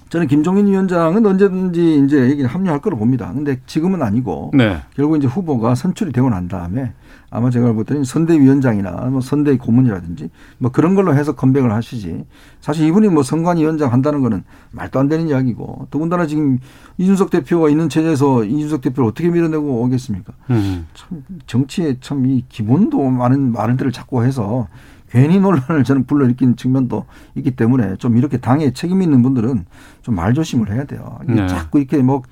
저는 0.10 0.27
김종인 0.27 0.67
위원장은 0.67 1.25
언제든지 1.25 2.03
이제 2.06 2.30
얘기를 2.30 2.49
합류할 2.49 2.80
거로 2.80 2.97
봅니다. 2.97 3.32
근데 3.34 3.60
지금은 3.65 4.01
아니고 4.01 4.51
네. 4.53 4.82
결국 4.95 5.17
이제 5.17 5.27
후보가 5.27 5.75
선출이 5.75 6.12
되고 6.13 6.30
난 6.30 6.47
다음에 6.47 6.93
아마 7.29 7.49
제가 7.49 7.73
볼 7.73 7.83
때는 7.83 8.03
선대위원장이나 8.05 8.91
뭐 9.09 9.19
선대 9.19 9.57
고문이라든지 9.57 10.29
뭐 10.59 10.71
그런 10.71 10.95
걸로 10.95 11.13
해서 11.13 11.35
컴백을 11.35 11.73
하시지. 11.73 12.25
사실 12.61 12.87
이분이 12.87 13.09
뭐 13.09 13.21
선관위원장 13.23 13.91
한다는 13.91 14.21
거는 14.21 14.43
말도 14.71 14.99
안 14.99 15.07
되는 15.07 15.27
이야기고 15.27 15.87
더군다나 15.91 16.25
지금 16.25 16.59
이준석 16.97 17.29
대표가 17.29 17.69
있는 17.69 17.89
체제에서 17.89 18.45
이준석 18.45 18.81
대표를 18.81 19.09
어떻게 19.09 19.29
밀어내고 19.29 19.83
오겠습니까? 19.83 20.33
음. 20.51 20.87
참 20.93 21.23
정치에 21.45 21.97
참 22.01 22.17
이 22.27 22.43
기본도 22.49 23.09
많은 23.09 23.51
말들을 23.51 23.91
자꾸 23.91 24.23
해서 24.23 24.67
괜히 25.09 25.39
논란을 25.39 25.83
저는 25.85 26.05
불러일으킨 26.05 26.55
측면도 26.57 27.05
있기 27.35 27.51
때문에 27.51 27.95
좀 27.97 28.17
이렇게 28.17 28.37
당에 28.37 28.71
책임 28.73 29.01
있는 29.01 29.21
분들은 29.21 29.65
좀 30.01 30.15
말조심을 30.15 30.71
해야 30.71 30.83
돼요. 30.85 31.19
이게 31.25 31.41
네. 31.41 31.47
자꾸 31.47 31.77
이렇게 31.79 31.97
뭐 31.99 32.23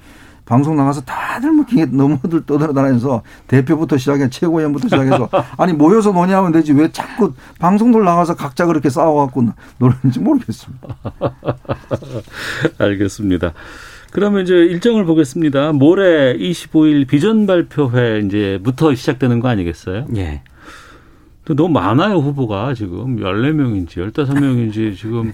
방송 0.45 0.75
나가서 0.75 1.01
다들 1.01 1.51
뭐 1.51 1.65
이렇게 1.67 1.85
너무들 1.91 2.45
떠들어다니면서 2.45 3.23
대표부터 3.47 3.97
시작해 3.97 4.29
최고위원부터 4.29 4.87
시작해서 4.87 5.29
아니 5.57 5.73
모여서 5.73 6.11
논의하면 6.11 6.51
되지 6.51 6.73
왜 6.73 6.91
자꾸 6.91 7.33
방송들 7.59 8.03
나가서 8.03 8.35
각자 8.35 8.65
그렇게 8.65 8.89
싸워갖고 8.89 9.47
노는지 9.79 10.19
모르겠습니다. 10.19 10.87
알겠습니다. 12.77 13.53
그러면 14.11 14.43
이제 14.43 14.53
일정을 14.53 15.03
보겠습니다. 15.05 15.73
모레 15.73 16.37
25일 16.37 17.07
비전 17.07 17.47
발표회 17.47 18.19
이제부터 18.19 18.95
시작되는 18.95 19.39
거 19.39 19.49
아니겠어요? 19.49 20.05
예. 20.15 20.41
또 21.43 21.53
너무 21.53 21.69
많아요, 21.73 22.15
후보가 22.17 22.73
지금. 22.75 23.17
14명인지 23.17 23.97
15명인지 23.97 24.95
지금 24.97 25.33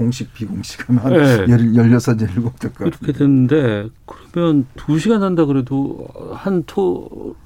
공식 0.00 0.32
비공식 0.32 0.88
하면 0.88 1.12
네. 1.12 1.52
한 1.52 1.76
열여섯 1.76 2.18
일곱 2.22 2.58
될것 2.58 2.86
이렇게 2.86 3.12
같은데. 3.12 3.18
됐는데 3.18 3.88
그러면 4.32 4.66
2시간 4.76 5.20
한다 5.20 5.44
그래도 5.44 6.08
한 6.32 6.64
토, 6.66 7.36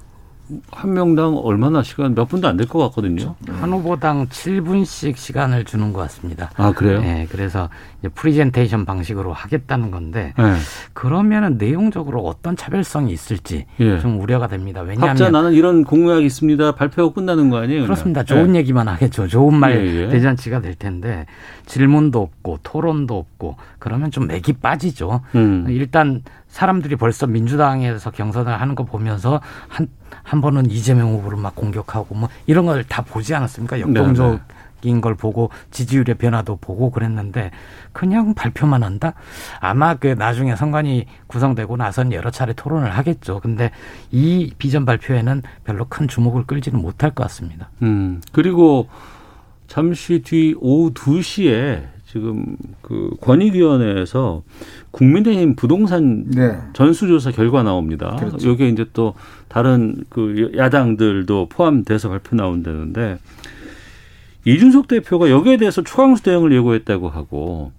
한 0.71 0.93
명당 0.93 1.37
얼마나 1.37 1.81
시간 1.81 2.13
몇 2.13 2.25
분도 2.25 2.47
안 2.47 2.57
될 2.57 2.67
것 2.67 2.79
같거든요. 2.89 3.35
한 3.49 3.71
후보당 3.73 4.27
7분씩 4.27 5.15
시간을 5.17 5.65
주는 5.65 5.91
것 5.93 5.99
같습니다. 6.01 6.51
아, 6.55 6.71
그래요? 6.71 7.01
예, 7.03 7.27
그래서 7.31 7.69
이제 7.99 8.09
프리젠테이션 8.09 8.85
방식으로 8.85 9.33
하겠다는 9.33 9.89
건데 9.91 10.33
네. 10.37 10.53
그러면은 10.93 11.57
내용적으로 11.57 12.21
어떤 12.25 12.55
차별성이 12.55 13.11
있을지 13.11 13.65
예. 13.79 13.99
좀 13.99 14.19
우려가 14.21 14.47
됩니다. 14.47 14.81
왜냐하면 14.81 15.07
각자 15.09 15.29
나는 15.29 15.53
이런 15.53 15.83
공약이 15.83 16.25
있습니다. 16.25 16.73
발표하고 16.75 17.13
끝나는 17.13 17.49
거 17.49 17.57
아니에요? 17.57 17.83
그렇습니다. 17.83 18.23
좋은 18.23 18.55
예. 18.55 18.59
얘기만 18.59 18.87
하겠죠. 18.87 19.27
좋은 19.27 19.55
말 19.55 19.75
예, 19.75 20.03
예. 20.03 20.07
대잔치가 20.09 20.61
될 20.61 20.75
텐데 20.75 21.25
질문도 21.65 22.21
없고 22.21 22.59
토론도 22.63 23.17
없고 23.17 23.57
그러면 23.79 24.11
좀 24.11 24.27
맥이 24.27 24.53
빠지죠. 24.53 25.21
음. 25.35 25.65
일단 25.69 26.21
사람들이 26.55 26.95
벌써 26.95 27.27
민주당에서 27.27 28.11
경선을 28.11 28.61
하는 28.61 28.75
거 28.75 28.85
보면서 28.85 29.41
한, 29.67 29.89
한 30.23 30.39
번은 30.39 30.71
이재명 30.71 31.11
후보를 31.11 31.37
막 31.37 31.53
공격하고 31.53 32.15
뭐 32.15 32.29
이런 32.47 32.65
걸 32.65 32.81
다 32.87 33.01
보지 33.01 33.35
않았습니까? 33.35 33.81
역동적 33.81 34.39
인 34.83 35.01
걸 35.01 35.15
보고 35.15 35.49
지지율의 35.71 36.15
변화도 36.15 36.57
보고 36.61 36.91
그랬는데 36.91 37.51
그냥 37.91 38.33
발표만 38.35 38.83
한다? 38.83 39.15
아마 39.59 39.95
그 39.95 40.07
나중에 40.07 40.55
선관위 40.55 41.07
구성되고 41.27 41.75
나선 41.75 42.13
여러 42.13 42.29
차례 42.31 42.53
토론을 42.53 42.89
하겠죠. 42.91 43.41
근데 43.41 43.71
이 44.11 44.53
비전 44.57 44.85
발표에는 44.85 45.41
별로 45.65 45.85
큰 45.89 46.07
주목을 46.07 46.45
끌지는 46.45 46.79
못할 46.81 47.11
것 47.11 47.23
같습니다. 47.23 47.69
음. 47.81 48.21
그리고 48.31 48.87
잠시 49.67 50.21
뒤 50.23 50.55
오후 50.59 50.93
2시에 50.93 51.94
지금 52.15 52.55
그 52.81 53.09
권익위원회에서 53.19 54.43
국민의힘 54.91 55.57
부동산 55.57 56.23
네. 56.29 56.57
전수조사 56.71 57.31
결과 57.31 57.61
나옵니다. 57.61 58.15
그렇죠. 58.17 58.51
여기에 58.51 58.69
이제 58.69 58.85
또 58.93 59.15
다른 59.49 60.05
그 60.07 60.53
야당들도 60.55 61.49
포함돼서 61.49 62.07
발표 62.07 62.37
나온다는데 62.37 63.17
이준석 64.45 64.87
대표가 64.87 65.29
여기에 65.29 65.57
대해서 65.57 65.81
초강수 65.81 66.23
대응을 66.23 66.53
예고했다고 66.53 67.09
하고 67.09 67.73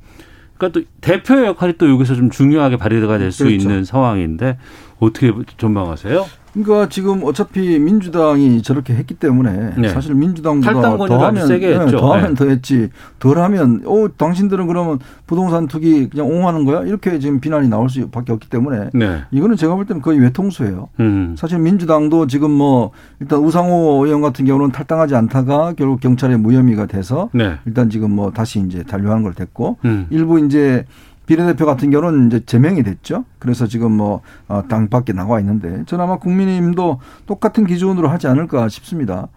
그러니까 0.59 0.81
또 0.81 0.87
대표의 1.01 1.47
역할이 1.47 1.79
또 1.79 1.89
여기서 1.89 2.15
좀 2.15 2.29
중요하게 2.29 2.77
발휘가 2.77 3.17
될수 3.17 3.45
그렇죠. 3.45 3.57
있는 3.57 3.85
상황인데 3.85 4.59
어떻게 4.99 5.33
전망하세요? 5.57 6.27
그러니까 6.57 6.89
지금 6.89 7.23
어차피 7.25 7.79
민주당이 7.79 8.63
저렇게 8.63 8.95
했기 8.95 9.15
때문에 9.15 9.75
네. 9.77 9.89
사실 9.91 10.15
민주당보다 10.15 10.97
더하면 10.97 11.47
세게 11.47 11.79
했죠. 11.79 11.99
더하면 11.99 12.31
네. 12.31 12.35
더했지 12.35 12.89
덜하면 13.19 13.83
어 13.85 14.09
당신들은 14.17 14.67
그러면 14.67 14.99
부동산 15.27 15.67
투기 15.67 16.09
그냥 16.09 16.27
옹호하는 16.29 16.65
거야 16.65 16.83
이렇게 16.83 17.19
지금 17.19 17.41
비난이 17.41 17.69
나올 17.69 17.91
수밖에 17.91 18.33
없기 18.33 18.49
때문에 18.49 18.91
네. 18.95 19.23
이거는 19.31 19.57
제가 19.57 19.75
볼 19.75 19.85
때는 19.85 20.01
거의 20.01 20.19
외통수예요. 20.19 20.89
음. 21.01 21.35
사실 21.39 21.59
민주당도 21.59 22.27
지금 22.27 22.51
뭐 22.53 22.93
일단 23.21 23.41
우상호 23.41 24.07
의원 24.07 24.23
같은 24.23 24.47
경우는 24.47 24.73
탈당하지 24.73 25.15
않다가 25.15 25.75
결국 25.77 26.01
경찰에 26.01 26.39
무혐의가 26.39 26.87
돼서 26.87 27.29
네. 27.35 27.57
일단 27.67 27.91
지금 27.91 28.13
뭐 28.13 28.31
다시 28.31 28.61
이제 28.61 28.83
단류하는 28.83 29.23
걸 29.23 29.35
됐고 29.35 29.77
음. 29.85 30.07
일부 30.09 30.41
이제 30.41 30.87
비례대표 31.27 31.67
같은 31.67 31.91
경우는 31.91 32.29
이제 32.29 32.45
제명이 32.45 32.83
됐죠. 32.85 33.25
그래서 33.39 33.67
지금 33.67 33.93
뭐, 33.93 34.23
어, 34.49 34.63
당 34.69 34.89
밖에 34.89 35.13
나와 35.13 35.41
있는데, 35.41 35.83
저는 35.87 36.05
아마 36.05 36.17
국민의힘도 36.19 37.01
똑같은 37.27 37.67
기준으로 37.67 38.09
하지 38.09 38.29
않을까 38.29 38.69
싶습니다. 38.69 39.29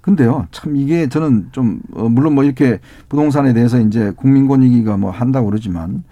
근데요, 0.00 0.46
참 0.52 0.76
이게 0.76 1.08
저는 1.08 1.48
좀, 1.52 1.80
어, 1.94 2.08
물론 2.08 2.34
뭐 2.34 2.44
이렇게 2.44 2.80
부동산에 3.08 3.54
대해서 3.54 3.80
이제 3.80 4.12
국민권익위가 4.16 4.96
뭐 4.98 5.10
한다고 5.10 5.46
그러지만, 5.46 6.04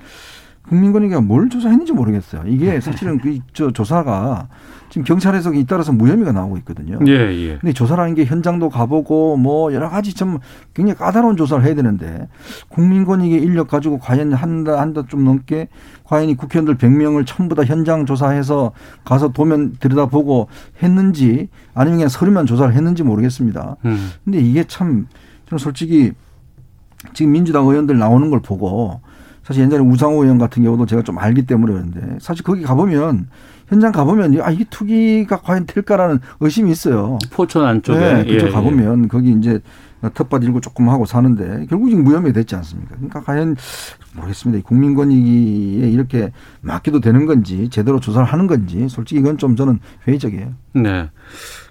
국민권익위가 0.68 1.20
뭘 1.20 1.48
조사했는지 1.48 1.92
모르겠어요. 1.92 2.42
이게 2.46 2.78
사실은 2.80 3.18
그, 3.18 3.38
저 3.52 3.70
조사가 3.70 4.48
지금 4.88 5.04
경찰에서 5.04 5.52
잇따라서 5.52 5.92
무혐의가 5.92 6.32
나오고 6.32 6.56
있거든요. 6.58 6.98
예, 7.06 7.12
예. 7.12 7.58
근데 7.58 7.72
조사라는 7.72 8.14
게 8.14 8.24
현장도 8.24 8.70
가보고 8.70 9.36
뭐 9.36 9.72
여러 9.72 9.88
가지 9.88 10.14
좀 10.14 10.38
굉장히 10.74 10.96
까다로운 10.96 11.36
조사를 11.36 11.64
해야 11.64 11.74
되는데 11.74 12.28
국민권익위 12.68 13.34
인력 13.34 13.68
가지고 13.68 13.98
과연 13.98 14.32
한다 14.32 14.80
한다 14.80 15.02
좀 15.08 15.24
넘게 15.24 15.68
과연 16.04 16.28
이 16.28 16.36
국회의원들 16.36 16.76
100명을 16.76 17.24
전부 17.26 17.54
다 17.54 17.64
현장 17.64 18.06
조사해서 18.06 18.72
가서 19.04 19.28
도면 19.32 19.76
들여다보고 19.80 20.48
했는지 20.82 21.48
아니면 21.74 21.98
그냥 21.98 22.08
서류만 22.08 22.46
조사를 22.46 22.72
했는지 22.74 23.02
모르겠습니다. 23.02 23.76
음. 23.84 24.10
근데 24.24 24.38
이게 24.38 24.64
참 24.64 25.08
저는 25.48 25.58
솔직히 25.58 26.12
지금 27.12 27.32
민주당 27.32 27.66
의원들 27.66 27.98
나오는 27.98 28.30
걸 28.30 28.40
보고 28.40 29.00
사실 29.46 29.62
옛날에 29.62 29.80
우상호 29.80 30.24
의원 30.24 30.38
같은 30.38 30.64
경우도 30.64 30.86
제가 30.86 31.02
좀 31.02 31.18
알기 31.18 31.46
때문에 31.46 31.72
그런데 31.72 32.18
사실 32.18 32.44
거기 32.44 32.62
가보면 32.62 33.28
현장 33.68 33.92
가보면 33.92 34.40
아 34.40 34.50
이게 34.50 34.64
투기가 34.68 35.40
과연 35.40 35.66
될까라는 35.66 36.18
의심이 36.40 36.72
있어요. 36.72 37.16
포천 37.30 37.64
안쪽에 37.64 37.98
네, 37.98 38.24
그쪽 38.24 38.48
예, 38.48 38.50
가보면 38.50 39.06
거기 39.06 39.30
이제 39.30 39.60
텃밭 40.14 40.42
일고 40.42 40.60
조금 40.60 40.88
하고 40.88 41.06
사는데 41.06 41.66
결국 41.70 41.90
지금 41.90 42.02
무혐의 42.02 42.32
됐지 42.32 42.56
않습니까? 42.56 42.96
그러니까 42.96 43.20
과연 43.22 43.54
모르겠습니다. 44.16 44.58
이 44.58 44.62
국민 44.62 44.96
권익위에 44.96 45.90
이렇게 45.90 46.32
맡기도 46.60 47.00
되는 47.00 47.24
건지 47.24 47.68
제대로 47.70 48.00
조사를 48.00 48.26
하는 48.26 48.48
건지 48.48 48.88
솔직히 48.88 49.20
이건 49.20 49.38
좀 49.38 49.54
저는 49.54 49.78
회의적이에요. 50.08 50.54
예. 50.74 50.80
네. 50.80 51.10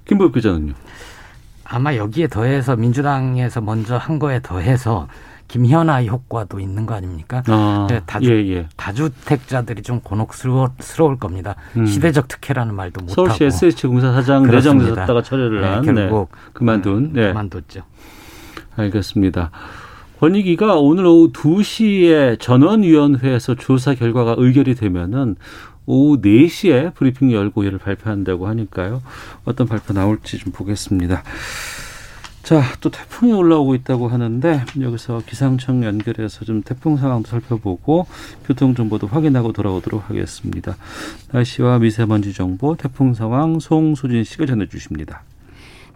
김보엽 0.06 0.34
기자는요. 0.34 0.74
아마 1.66 1.96
여기에 1.98 2.28
더해서 2.28 2.78
민주당에서 2.78 3.60
먼저 3.60 3.98
한 3.98 4.18
거에 4.18 4.40
더해서 4.42 5.10
김현아 5.48 6.04
효과도 6.06 6.60
있는 6.60 6.86
거 6.86 6.96
아닙니까? 6.96 7.44
아, 7.48 7.88
네, 7.90 8.02
다주, 8.06 8.32
예, 8.32 8.56
예. 8.56 8.68
다주택자들이 8.76 9.84
좀 9.84 10.00
곤혹스러울 10.02 11.18
겁니다. 11.20 11.56
음. 11.78 11.86
시대적 11.86 12.28
특혜라는 12.28 12.74
말도 12.74 13.02
못 13.06 13.12
서울시 13.12 13.46
SH 13.46 13.88
공사 13.88 14.12
사장. 14.12 14.44
내정됐다가 14.44 15.22
철회를 15.22 15.62
네, 15.62 15.68
한 15.68 15.86
결국 15.86 16.30
네. 16.32 16.50
그만둔. 16.54 17.14
네. 17.14 17.28
그만뒀죠. 17.30 17.82
알겠습니다. 18.76 19.52
권익위가 20.20 20.76
오늘 20.76 21.06
오후 21.06 21.32
2시에 21.32 22.40
전원위원회에서 22.40 23.56
조사 23.56 23.94
결과가 23.94 24.36
의결이 24.38 24.76
되면은 24.76 25.36
오후 25.86 26.20
4시에 26.22 26.94
브리핑 26.96 27.32
열고 27.32 27.64
이를 27.64 27.78
발표한다고 27.78 28.48
하니까요. 28.48 29.02
어떤 29.44 29.68
발표 29.68 29.94
나올지 29.94 30.38
좀 30.40 30.52
보겠습니다. 30.52 31.24
자, 32.46 32.62
또 32.80 32.92
태풍이 32.92 33.34
올라오고 33.34 33.74
있다고 33.74 34.08
하는데 34.08 34.64
여기서 34.80 35.24
기상청 35.26 35.84
연결해서 35.84 36.46
좀 36.46 36.62
태풍 36.62 36.96
상황도 36.96 37.28
살펴보고 37.28 38.06
교통 38.46 38.76
정보도 38.76 39.08
확인하고 39.08 39.52
돌아오도록 39.52 40.12
하겠습니다. 40.12 40.76
날씨와 41.32 41.80
미세먼지 41.80 42.34
정보, 42.34 42.76
태풍 42.76 43.16
상황 43.16 43.60
송수진 43.60 44.24
씨가 44.24 44.46
전해 44.46 44.70
주십니다. 44.70 45.24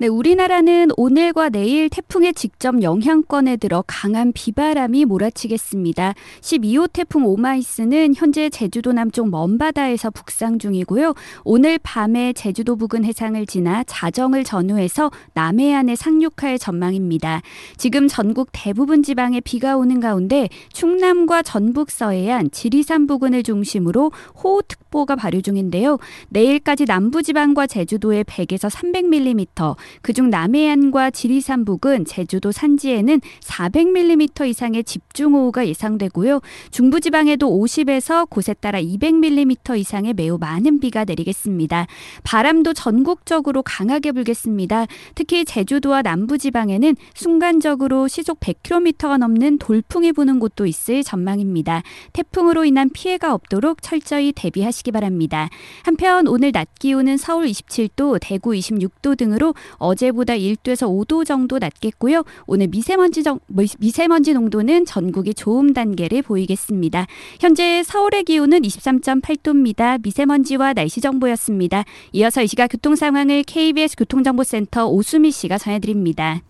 네, 0.02 0.08
우리나라는 0.08 0.92
오늘과 0.96 1.50
내일 1.50 1.90
태풍의 1.90 2.34
직접 2.34 2.82
영향권에 2.82 3.58
들어 3.58 3.84
강한 3.86 4.32
비바람이 4.32 5.04
몰아치겠습니다. 5.04 6.14
12호 6.40 6.90
태풍 6.94 7.26
오마이스는 7.26 8.14
현재 8.16 8.50
제주도 8.50 8.94
남쪽 8.94 9.30
먼바다에서 9.30 10.12
북상 10.12 10.58
중이고요. 10.58 11.16
오늘 11.44 11.78
밤에 11.84 12.32
제주도 12.32 12.78
부근 12.78 13.04
해상을 13.04 13.46
지나 13.46 13.84
자정을 13.84 14.46
전후해서 14.46 15.12
남해안에 15.34 15.98
상륙할 15.98 16.58
전망입니다. 16.60 17.42
지금 17.76 18.08
전국 18.08 18.48
대부분 18.54 19.04
지방에 19.04 19.42
비가 19.42 19.76
오는 19.76 20.00
가운데 20.00 20.48
충남과 20.72 21.42
전북 21.42 21.92
서해안, 21.92 22.52
지리산 22.52 23.06
부근을 23.06 23.44
중심으로 23.44 24.14
호우특보가 24.42 25.18
발효 25.18 25.42
중인데요. 25.42 25.98
내일까지 26.30 26.86
남부 26.86 27.22
지방과 27.22 27.68
제주도에 27.68 28.24
100에서 28.24 28.70
300mm, 28.70 29.76
그중 30.02 30.30
남해안과 30.30 31.12
지리산 31.12 31.66
부근, 31.66 32.06
제주도 32.06 32.52
산지에는 32.52 33.22
400mm 33.42 34.48
이상의 34.48 34.84
집중호우가 34.84 35.68
예상되고요. 35.68 36.42
중부지방에도 36.72 37.50
50에서 37.50 38.30
곳에 38.30 38.54
따라 38.54 38.82
200mm 38.82 39.78
이상의 39.80 40.14
매우 40.14 40.38
많은 40.38 40.80
비가 40.80 41.04
내리겠습니다. 41.04 41.88
바람도 42.24 42.74
전국적으로 42.74 43.62
강하게 43.64 44.12
불겠습니다. 44.12 44.88
특히 45.16 45.46
제주도와 45.46 46.02
남부지방에는 46.02 46.96
순간적으로 47.14 48.08
시속 48.08 48.40
100km가 48.40 49.18
넘는 49.18 49.58
돌풍이 49.58 50.12
부는 50.12 50.40
곳도 50.40 50.66
있을 50.66 51.04
전망입니다. 51.04 51.82
태풍으로 52.14 52.66
인한 52.66 52.90
피해가 52.90 53.34
없도록 53.34 53.82
철저히 53.82 54.32
대비하시기 54.32 54.92
바랍니다. 54.92 55.50
한편 55.84 56.28
오늘 56.28 56.52
낮 56.52 56.68
기온은 56.80 57.18
서울 57.18 57.46
27도, 57.48 58.18
대구 58.22 58.52
26도 58.52 59.18
등으로 59.18 59.54
어제보다 59.80 60.34
1도에서 60.36 60.88
5도 60.88 61.26
정도 61.26 61.58
낮겠고요. 61.58 62.24
오늘 62.46 62.68
미세먼지 62.68 63.24
정, 63.24 63.40
미세먼지 63.80 64.34
농도는 64.34 64.86
전국이 64.86 65.34
좋음 65.34 65.74
단계를 65.74 66.22
보이겠습니다. 66.22 67.08
현재 67.40 67.82
서울의 67.84 68.24
기온은 68.24 68.62
23.8도입니다. 68.62 70.02
미세먼지와 70.04 70.74
날씨 70.74 71.02
정보였습니다. 71.02 71.86
이어서 72.14 72.44
이 72.44 72.48
시각 72.48 72.68
교통 72.68 72.96
상황을 72.96 73.44
KBS 73.44 73.96
교통정보센터 73.98 74.88
오수미 74.88 75.32
씨가 75.32 75.58
전해드립니다. 75.58 76.42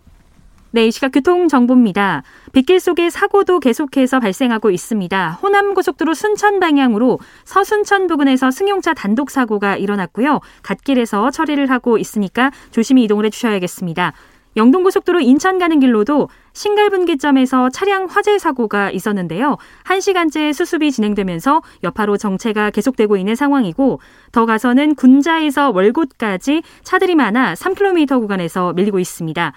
네, 0.72 0.86
이 0.86 0.92
시각 0.92 1.10
교통정보입니다. 1.10 2.22
빗길 2.52 2.78
속에 2.78 3.10
사고도 3.10 3.58
계속해서 3.58 4.20
발생하고 4.20 4.70
있습니다. 4.70 5.38
호남고속도로 5.42 6.14
순천 6.14 6.60
방향으로 6.60 7.18
서순천 7.44 8.06
부근에서 8.06 8.52
승용차 8.52 8.94
단독 8.94 9.32
사고가 9.32 9.76
일어났고요. 9.76 10.38
갓길에서 10.62 11.32
처리를 11.32 11.68
하고 11.70 11.98
있으니까 11.98 12.52
조심히 12.70 13.02
이동을 13.02 13.24
해주셔야겠습니다. 13.26 14.12
영동고속도로 14.56 15.20
인천 15.20 15.58
가는 15.58 15.80
길로도 15.80 16.28
신갈분기점에서 16.52 17.70
차량 17.70 18.06
화재 18.06 18.38
사고가 18.38 18.92
있었는데요. 18.92 19.56
1시간째 19.86 20.52
수습이 20.52 20.92
진행되면서 20.92 21.62
여파로 21.82 22.16
정체가 22.16 22.70
계속되고 22.70 23.16
있는 23.16 23.34
상황이고 23.34 24.00
더 24.30 24.46
가서는 24.46 24.94
군자에서 24.94 25.70
월곶까지 25.70 26.62
차들이 26.84 27.16
많아 27.16 27.54
3km 27.54 28.20
구간에서 28.20 28.72
밀리고 28.72 29.00
있습니다. 29.00 29.52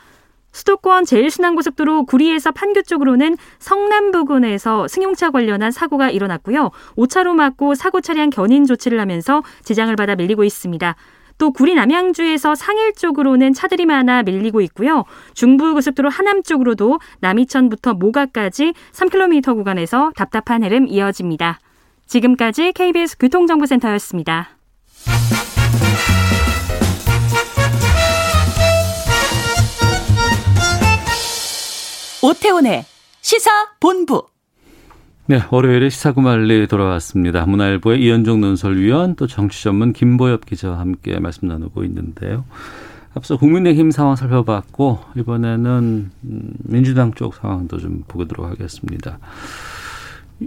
수도권 0.54 1.06
제일순환고속도로 1.06 2.06
구리에서 2.06 2.52
판교 2.52 2.84
쪽으로는 2.84 3.36
성남 3.60 4.12
부근에서 4.12 4.88
승용차 4.88 5.32
관련한 5.32 5.72
사고가 5.72 6.10
일어났고요. 6.10 6.72
5차로 6.96 7.34
막고 7.34 7.76
사고 7.76 8.00
차량 8.00 8.30
견인 8.30 8.66
조치를 8.66 9.00
하면서 9.00 9.44
지장을 9.64 9.94
받아 9.96 10.16
밀리고 10.16 10.44
있습니다. 10.44 10.96
또 11.40 11.52
구리 11.52 11.74
남양주에서 11.74 12.56
상일 12.56 12.94
쪽으로는 12.94 13.54
차들이 13.54 13.86
많아 13.86 14.24
밀리고 14.24 14.62
있고요. 14.62 15.04
중부고속도로 15.34 16.10
하남 16.10 16.44
쪽으로도 16.44 17.00
남이천부터 17.20 17.96
모가까지 17.96 18.74
3km 18.92 19.56
구간에서 19.56 20.12
답답한 20.16 20.64
흐름 20.64 20.88
이어집니다. 20.88 21.60
지금까지 22.06 22.74
KBS 22.74 23.18
교통정보센터였습니다. 23.18 24.50
오태훈의 32.24 32.86
시사본부. 33.20 34.28
네, 35.26 35.42
월요일에 35.52 35.90
시사구말리 35.90 36.68
돌아왔습니다. 36.68 37.46
문화일보의 37.46 38.02
이현종 38.02 38.40
논설위원 38.40 39.18
또 39.18 39.28
정치전문 39.28 39.92
김보엽 39.92 40.46
기자와 40.46 40.80
함께 40.80 41.20
말씀 41.20 41.50
나누고 41.50 41.84
있는데요. 41.84 42.46
앞서 43.14 43.36
국민의힘 43.36 43.92
상황 43.92 44.16
살펴봤고 44.16 45.00
이번에는 45.18 46.12
민주당 46.22 47.14
쪽 47.14 47.36
상황도 47.36 47.80
좀 47.80 48.06
보도록 48.08 48.50
하겠습니다. 48.50 49.20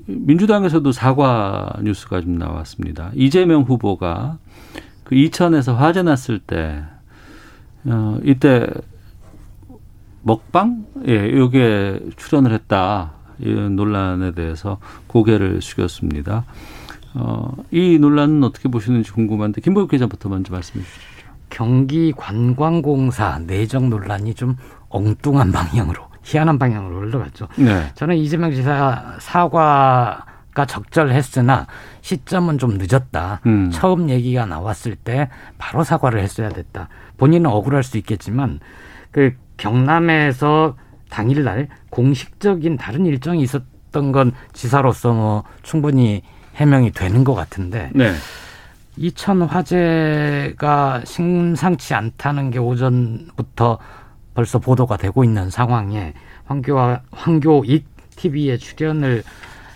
민주당에서도 0.07 0.91
사과 0.93 1.75
뉴스가 1.83 2.23
좀 2.23 2.39
나왔습니다. 2.39 3.11
이재명 3.15 3.63
후보가 3.65 4.39
그 5.05 5.15
이천에서 5.15 5.75
화재 5.75 6.03
났을 6.03 6.39
때 6.39 6.83
어, 7.85 8.19
이때 8.25 8.67
먹방? 10.27 10.85
예, 11.07 11.31
요게 11.37 12.01
출연을 12.17 12.53
했다. 12.53 13.13
이런 13.39 13.77
논란에 13.77 14.33
대해서 14.33 14.79
고개를 15.07 15.63
숙였습니다. 15.63 16.45
어, 17.15 17.55
이 17.71 17.97
논란은 18.01 18.43
어떻게 18.43 18.69
보시는지 18.69 19.13
궁금한데 19.13 19.61
김보혁 19.61 19.89
기자부터 19.91 20.29
먼저 20.29 20.53
말씀해 20.53 20.85
주시죠. 20.85 21.29
경기 21.49 22.13
관광공사 22.13 23.39
내정 23.47 23.89
논란이 23.89 24.35
좀 24.35 24.57
엉뚱한 24.89 25.53
방향으로 25.53 26.03
희한한 26.25 26.59
방향으로 26.59 27.03
흘러갔죠. 27.03 27.47
네. 27.57 27.93
저는 27.95 28.17
이재명 28.17 28.51
지사 28.51 29.15
사과 29.21 30.27
가 30.53 30.67
적절했으나 30.67 31.69
시점은 32.01 32.59
좀 32.59 32.79
늦었다. 32.79 33.43
음. 33.47 33.71
처음 33.71 34.11
얘기가 34.11 34.45
나왔을 34.47 34.97
때 34.97 35.29
바로 35.57 35.85
사과를 35.85 36.21
했어야 36.21 36.49
됐다. 36.49 36.89
본인은 37.17 37.49
억울할 37.49 37.85
수 37.85 37.97
있겠지만 37.99 38.59
그 39.13 39.35
경남에서 39.57 40.77
당일날 41.09 41.69
공식적인 41.91 42.77
다른 42.77 43.07
일정이 43.07 43.43
있었던 43.43 44.13
건 44.13 44.33
지사로서 44.53 45.13
뭐 45.13 45.45
충분히 45.63 46.23
해명이 46.57 46.93
되는 46.93 47.25
것 47.25 47.35
같은데 47.35 47.91
네. 47.95 48.13
이천 48.97 49.43
화재가 49.43 51.03
심상치 51.05 51.95
않다는 51.95 52.51
게 52.51 52.59
오전부터 52.59 53.79
벌써 54.35 54.59
보도가 54.59 54.97
되고 54.97 55.23
있는 55.23 55.51
상황에 55.51 56.15
황교와 56.47 57.03
황교익 57.11 57.87
TV에 58.17 58.57
출연을 58.57 59.23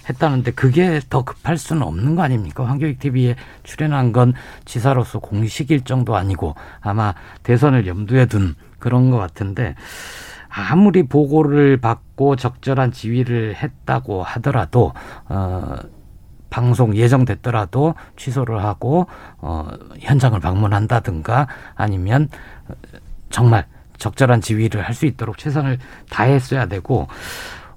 했다는데 0.09 0.53
그게 0.53 1.01
더 1.09 1.23
급할 1.23 1.59
수는 1.59 1.83
없는 1.83 2.16
거 2.16 2.23
아닙니까? 2.23 2.64
황교익 2.66 2.99
TV에 2.99 3.37
출연한 3.62 4.12
건 4.12 4.33
지사로서 4.64 5.19
공식 5.19 5.71
일정도 5.71 6.16
아니고 6.16 6.55
아마 6.81 7.14
대선을 7.43 7.87
염두에 7.87 8.27
둔 8.27 8.55
그런 8.81 9.11
것 9.11 9.19
같은데 9.19 9.75
아무리 10.49 11.05
보고를 11.05 11.77
받고 11.77 12.35
적절한 12.37 12.90
지휘를 12.90 13.55
했다고 13.55 14.23
하더라도 14.25 14.93
어 15.29 15.77
방송 16.51 16.97
예정됐더라도 16.97 17.95
취소를 18.16 18.64
하고 18.64 19.07
어 19.38 19.69
현장을 20.01 20.38
방문한다든가 20.40 21.47
아니면 21.77 22.29
정말 23.31 23.66
적절한 23.99 24.40
지휘를 24.40 24.83
할 24.83 24.95
수 24.95 25.07
있도록 25.07 25.38
최선을 25.38 25.79
다했어야 26.11 26.66
되고 26.66 27.07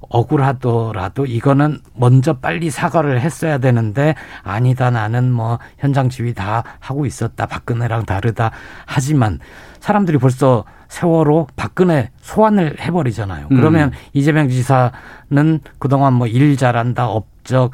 억울하더라도 0.10 1.26
이거는 1.26 1.80
먼저 1.96 2.34
빨리 2.34 2.70
사과를 2.70 3.22
했어야 3.22 3.58
되는데 3.58 4.16
아니다 4.44 4.90
나는 4.90 5.32
뭐 5.32 5.60
현장 5.78 6.10
지휘 6.10 6.34
다 6.34 6.64
하고 6.80 7.06
있었다 7.06 7.46
박근혜랑 7.46 8.06
다르다 8.06 8.52
하지만 8.86 9.40
사람들이 9.80 10.18
벌써 10.18 10.64
세월호 10.88 11.48
박근혜 11.56 12.12
소환을 12.22 12.78
해버리잖아요. 12.80 13.48
음. 13.52 13.56
그러면 13.58 13.90
음. 13.90 13.94
이재명 14.14 14.48
지사는 14.48 15.60
그동안 15.80 16.14
뭐 16.14 16.28
일 16.28 16.56
잘한다 16.56 17.08
업적 17.08 17.72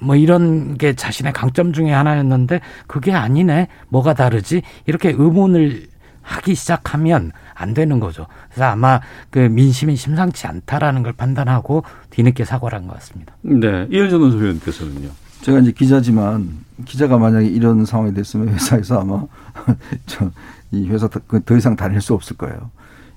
뭐 0.00 0.14
이런 0.16 0.76
게 0.78 0.94
자신의 0.94 1.32
강점 1.32 1.72
중에 1.72 1.92
하나였는데 1.92 2.60
그게 2.86 3.12
아니네 3.12 3.68
뭐가 3.88 4.14
다르지 4.14 4.62
이렇게 4.86 5.10
의문을 5.10 5.88
하기 6.22 6.54
시작하면 6.54 7.32
안 7.54 7.74
되는 7.74 7.98
거죠. 8.00 8.26
그래서 8.50 8.64
아마 8.66 9.00
그 9.30 9.38
민심이 9.38 9.96
심상치 9.96 10.46
않다라는 10.46 11.02
걸 11.02 11.12
판단하고 11.12 11.84
뒤늦게 12.10 12.44
사과를 12.44 12.78
한 12.78 12.86
것 12.86 12.94
같습니다. 12.94 13.34
네. 13.42 13.86
이현정 13.90 14.20
논소위원께서는요. 14.20 15.08
제가 15.42 15.58
이제 15.60 15.72
기자지만 15.72 16.50
기자가 16.84 17.18
만약에 17.18 17.46
이런 17.46 17.84
상황이 17.84 18.12
됐으면 18.12 18.48
회사에서 18.50 19.00
아마 19.00 19.24
저이 20.06 20.88
회사 20.88 21.08
더, 21.08 21.20
그더 21.26 21.56
이상 21.56 21.76
다닐 21.76 22.00
수 22.00 22.14
없을 22.14 22.36
거예요. 22.36 22.70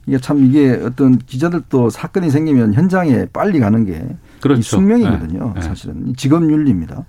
이게 0.06 0.18
참 0.18 0.44
이게 0.44 0.72
어떤 0.84 1.18
기자들도 1.18 1.90
사건이 1.90 2.30
생기면 2.30 2.74
현장에 2.74 3.26
빨리 3.32 3.60
가는 3.60 3.86
게 3.86 4.06
그렇죠. 4.42 4.60
이 4.60 4.64
숙명이거든요. 4.64 5.46
네. 5.48 5.54
네. 5.56 5.62
사실은 5.62 6.08
이 6.08 6.14
직업 6.14 6.44
윤리입니다. 6.44 7.06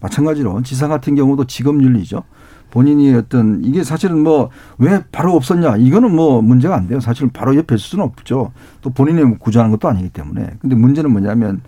마찬가지로 0.00 0.62
지사 0.62 0.88
같은 0.88 1.14
경우도 1.14 1.44
직업 1.46 1.82
윤리죠. 1.82 2.22
본인이 2.70 3.14
어떤 3.14 3.64
이게 3.64 3.82
사실은 3.84 4.22
뭐 4.22 4.50
왜 4.78 5.02
바로 5.10 5.34
없었냐 5.34 5.76
이거는 5.76 6.14
뭐 6.14 6.40
문제가 6.40 6.76
안 6.76 6.86
돼요. 6.86 7.00
사실은 7.00 7.30
바로 7.30 7.56
옆에 7.56 7.74
있을 7.74 7.78
수는 7.84 8.04
없죠. 8.04 8.52
또 8.80 8.90
본인이 8.90 9.22
뭐 9.22 9.36
구조하는 9.38 9.70
것도 9.72 9.88
아니기 9.88 10.08
때문에. 10.10 10.50
근데 10.60 10.76
문제는 10.76 11.10
뭐냐면 11.10 11.60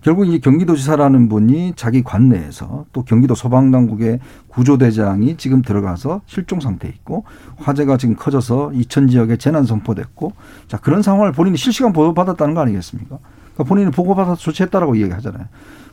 결국 0.00 0.26
이 0.26 0.40
경기도지사라는 0.40 1.28
분이 1.28 1.74
자기 1.76 2.02
관내에서 2.02 2.86
또 2.92 3.02
경기도 3.02 3.34
소방당국의 3.34 4.20
구조대장이 4.48 5.36
지금 5.36 5.62
들어가서 5.62 6.22
실종 6.26 6.60
상태에 6.60 6.90
있고 6.90 7.24
화재가 7.56 7.96
지금 7.96 8.14
커져서 8.16 8.72
이천 8.74 9.08
지역에 9.08 9.36
재난 9.36 9.64
선포됐고 9.64 10.32
자 10.66 10.78
그런 10.78 11.02
상황을 11.02 11.32
본인이 11.32 11.56
실시간 11.56 11.92
보도 11.92 12.14
받았다는 12.14 12.54
거 12.54 12.60
아니겠습니까? 12.60 13.18
그러니까 13.54 13.64
본인이 13.64 13.90
보고 13.90 14.14
받아서 14.14 14.36
조치했다라고 14.36 14.94
이야기하잖아요. 14.96 15.46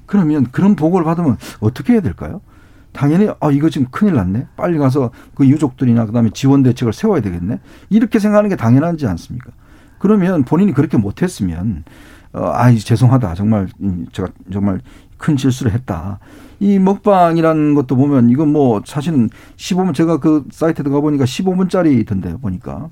그러면 0.06 0.48
그런 0.52 0.76
보고를 0.76 1.04
받으면 1.04 1.38
어떻게 1.60 1.94
해야 1.94 2.02
될까요? 2.02 2.42
당연히 2.96 3.30
아 3.40 3.52
이거 3.52 3.70
지금 3.70 3.88
큰일 3.92 4.16
났네. 4.16 4.48
빨리 4.56 4.78
가서 4.78 5.12
그 5.36 5.48
유족들이나 5.48 6.06
그다음에 6.06 6.30
지원 6.34 6.64
대책을 6.64 6.94
세워야 6.94 7.22
되겠네. 7.22 7.60
이렇게 7.90 8.20
생각하는 8.20 8.50
게 8.50 8.56
당연하지 8.56 9.06
않습니까? 9.06 9.52
그러면 10.00 10.44
본인이 10.44 10.74
그렇게 10.74 10.98
못했으면 10.98 11.84
어, 12.34 12.52
아이 12.54 12.78
죄송하다 12.80 13.36
정말 13.36 13.68
음, 13.82 14.08
제가 14.12 14.30
정말 14.52 14.82
큰 15.18 15.38
실수를 15.38 15.74
했다. 15.74 16.20
이 16.60 16.80
먹방이라는 16.80 17.76
것도 17.76 17.96
보면 17.96 18.30
이건 18.30 18.52
뭐 18.52 18.82
사실은 18.86 19.30
15분 19.58 19.94
제가 19.94 20.18
그 20.18 20.46
사이트에 20.52 20.84
들어가 20.84 21.02
보니까 21.02 21.26
15분짜리던데 21.26 22.42
보니까 22.42 22.90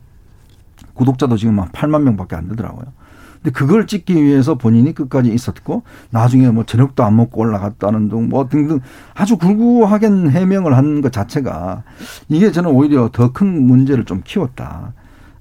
구독자도 0.93 1.37
지금 1.37 1.59
한 1.59 1.69
8만 1.69 2.01
명밖에 2.03 2.35
안 2.35 2.47
되더라고요. 2.49 2.85
근데 3.43 3.51
그걸 3.51 3.85
찍기 3.87 4.15
위해서 4.23 4.55
본인이 4.55 4.93
끝까지 4.93 5.31
있었고 5.33 5.83
나중에 6.11 6.49
뭐 6.49 6.63
저녁도 6.65 7.03
안 7.03 7.15
먹고 7.17 7.41
올라갔다는 7.41 8.07
등 8.09 8.29
뭐 8.29 8.47
등등 8.47 8.79
아주 9.13 9.37
굴구하게 9.37 10.07
해명을 10.07 10.77
한것 10.77 11.11
자체가 11.11 11.83
이게 12.29 12.51
저는 12.51 12.71
오히려 12.71 13.09
더 13.11 13.33
큰 13.33 13.67
문제를 13.67 14.05
좀 14.05 14.21
키웠다. 14.23 14.93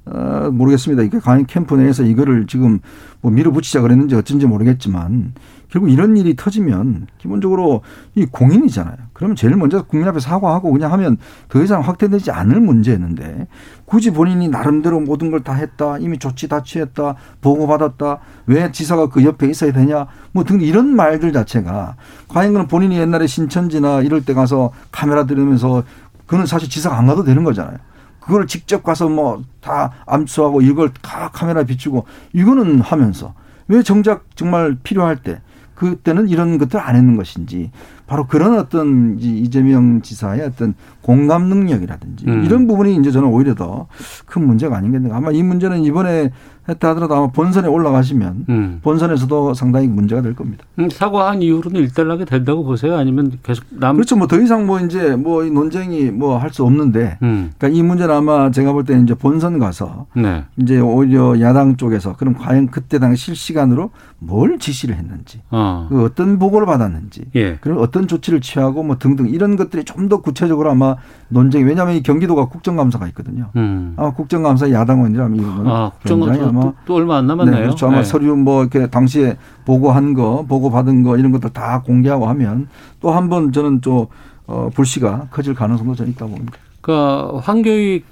어, 0.05 0.51
모르겠습니다. 0.53 1.05
이게 1.05 1.21
과연 1.21 1.47
캠프 1.47 1.77
내에서 1.77 2.03
이거를 2.03 2.49
지금 2.49 2.81
뭐 3.21 3.31
밀어붙이자 3.31 3.81
그랬는지 3.83 4.17
어쩐지 4.17 4.47
모르겠지만 4.47 5.33
결국 5.73 5.89
이런 5.89 6.19
일이 6.19 6.37
터지면 6.37 7.07
기본적으로 7.17 7.81
이 8.15 8.27
공인이잖아요. 8.27 8.95
그러면 9.15 9.37
제일 9.37 9.57
먼저 9.57 9.83
국민 9.85 10.07
앞에 10.07 10.21
사과하고 10.21 10.71
그냥 10.71 10.93
하면 10.93 11.17
더 11.49 11.63
이상 11.63 11.81
확대되지 11.81 12.31
않을 12.31 12.61
문제였는데 12.61 13.47
굳이 13.87 14.11
본인이 14.11 14.49
나름대로 14.49 15.01
모든 15.01 15.31
걸 15.31 15.41
다 15.43 15.55
했다. 15.55 15.97
이미 15.97 16.19
조치 16.19 16.47
다 16.47 16.63
취했다. 16.63 17.15
보고 17.41 17.67
받았다. 17.67 18.19
왜 18.47 18.71
지사가 18.71 19.09
그 19.09 19.25
옆에 19.25 19.49
있어야 19.49 19.73
되냐. 19.73 20.09
뭐 20.33 20.45
등 20.45 20.61
이런 20.61 20.95
말들 20.95 21.33
자체가 21.33 21.97
과연 22.29 22.53
그는 22.53 22.69
본인이 22.69 22.99
옛날에 22.99 23.27
신천지나 23.27 24.03
이럴 24.03 24.23
때 24.27 24.35
가서 24.35 24.73
카메라 24.91 25.25
들으면서 25.25 25.85
그는 26.27 26.45
사실 26.45 26.69
지사가 26.69 26.99
안 26.99 27.07
가도 27.07 27.25
되는 27.25 27.45
거잖아요. 27.45 27.79
그걸 28.21 28.47
직접 28.47 28.83
가서 28.83 29.09
뭐 29.09 29.43
다 29.63 29.93
암수하고 30.07 30.61
이걸 30.61 30.91
다 31.01 31.31
카메라 31.33 31.63
비추고 31.63 32.05
이거는 32.35 32.81
하면서 32.81 33.33
왜 33.69 33.83
정작 33.83 34.25
정말 34.35 34.77
필요할 34.83 35.17
때 35.23 35.41
그때는 35.83 36.29
이런 36.29 36.59
것들 36.59 36.79
안 36.79 36.95
했는 36.95 37.17
것인지 37.17 37.73
바로 38.07 38.27
그런 38.27 38.59
어떤 38.59 39.17
이재명 39.21 40.03
지사의 40.03 40.43
어떤 40.43 40.75
공감 41.03 41.45
능력이라든지 41.49 42.25
음. 42.29 42.45
이런 42.45 42.67
부분이 42.67 42.97
이제 42.97 43.11
저는 43.11 43.29
오히려 43.29 43.55
더 43.55 43.87
큰 44.27 44.47
문제가 44.47 44.77
아니겠는가. 44.77 45.17
아마 45.17 45.31
이 45.31 45.43
문제는 45.43 45.85
이번에 45.85 46.31
했다 46.69 46.91
하더라도 46.91 47.15
아마 47.17 47.27
본선에 47.27 47.67
올라가시면 47.67 48.47
음. 48.49 48.79
본선에서도 48.83 49.53
상당히 49.55 49.89
문제가 49.89 50.23
될 50.23 50.35
겁니다. 50.35 50.65
음, 50.79 50.89
사과한 50.89 51.43
이후로는 51.43 51.81
일단락이 51.81 52.25
된다고 52.25 52.63
보세요? 52.65 52.97
아니면 52.97 53.33
계속 53.43 53.65
남 53.71 53.97
그렇죠. 53.97 54.17
뭐 54.17 54.27
더 54.29 54.41
이상 54.41 54.65
뭐 54.67 54.79
이제 54.81 55.17
뭐이 55.17 55.51
논쟁이 55.51 56.11
뭐 56.13 56.39
할 56.39 56.51
수 56.53 56.65
없는데 56.65 57.19
음. 57.23 57.51
그러니까 57.59 57.69
이 57.79 57.83
문제는 57.83 58.15
아마 58.15 58.51
제가 58.53 58.73
볼 58.73 58.85
때는 58.85 59.05
이제 59.05 59.15
본선 59.15 59.59
가서 59.59 60.07
네. 60.15 60.45
이제 60.57 60.79
오히려 60.79 61.41
야당 61.41 61.77
쪽에서 61.77 62.15
그럼 62.17 62.35
과연 62.35 62.69
그때 62.69 62.99
당시 63.01 63.27
실시간으로 63.27 63.91
뭘 64.19 64.59
지시를 64.61 64.95
했는지 64.97 65.41
어. 65.51 65.87
그 65.91 66.05
어떤 66.05 66.39
보고를 66.39 66.67
받았는지 66.67 67.25
예. 67.35 67.59
그리고 67.61 67.83
어떤 67.93 68.09
조치를 68.09 68.41
취하고 68.41 68.83
뭐 68.83 68.97
등등 68.99 69.29
이런 69.29 69.57
것들이 69.57 69.85
좀 69.85 70.09
더 70.09 70.21
구체적으로 70.21 70.71
아마 70.71 70.97
논쟁이 71.29 71.65
왜냐하면 71.65 71.95
이 71.95 72.03
경기도가 72.03 72.47
국정감사가 72.47 73.07
있거든요. 73.09 73.51
음. 73.55 73.93
아마 73.97 74.11
국정감사 74.13 74.71
야당 74.73 75.03
원이라면 75.03 75.39
이거는 75.39 75.71
아, 75.71 75.91
국정감사 76.01 76.49
아마 76.49 76.61
또, 76.63 76.75
또 76.87 76.95
얼마 76.97 77.19
안 77.19 77.27
남았네요. 77.29 77.55
네, 77.55 77.63
그렇죠. 77.63 77.87
아마 77.87 77.99
네. 77.99 78.03
서류 78.05 78.35
뭐 78.35 78.63
이렇게 78.63 78.89
당시에 78.89 79.37
보고한 79.65 80.15
거, 80.15 80.45
보고 80.49 80.71
받은 80.71 81.03
거 81.05 81.17
이런 81.19 81.31
것들 81.33 81.51
다 81.51 81.83
공개하고 81.87 82.27
하면 82.27 82.67
또 83.01 83.11
한 83.13 83.29
번 83.29 83.53
저는 83.53 83.81
또 83.81 84.09
어, 84.47 84.71
불씨가 84.75 85.29
커질 85.31 85.55
가능성도 85.55 85.95
저는 85.95 86.11
있다고 86.13 86.33
봅니다. 86.33 86.59
그러니까 86.81 87.39
황교익 87.45 88.05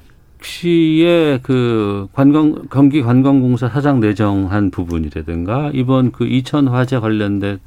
씨의 0.42 1.40
그 1.42 2.06
관광 2.12 2.62
경기 2.70 3.02
관광공사 3.02 3.68
사장 3.68 4.00
내정한 4.00 4.70
부분이라든가 4.70 5.70
이번 5.74 6.12
그 6.12 6.26
이천 6.26 6.68
화재 6.68 6.98
관련된 6.98 7.58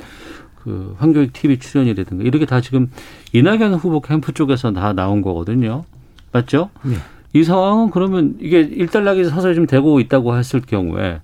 그 0.63 0.95
황교익 0.97 1.33
TV 1.33 1.59
출연이라든가 1.59 2.23
이렇게 2.23 2.45
다 2.45 2.61
지금 2.61 2.89
이낙연 3.33 3.73
후보 3.75 3.99
캠프 4.01 4.31
쪽에서 4.33 4.71
다 4.71 4.93
나온 4.93 5.21
거거든요. 5.21 5.83
맞죠? 6.31 6.69
네. 6.83 6.95
이 7.33 7.43
상황은 7.43 7.89
그러면 7.91 8.35
이게 8.39 8.61
일단락이 8.61 9.25
서서히 9.25 9.55
좀 9.55 9.67
되고 9.67 9.99
있다고 9.99 10.37
했을 10.37 10.61
경우에 10.61 11.19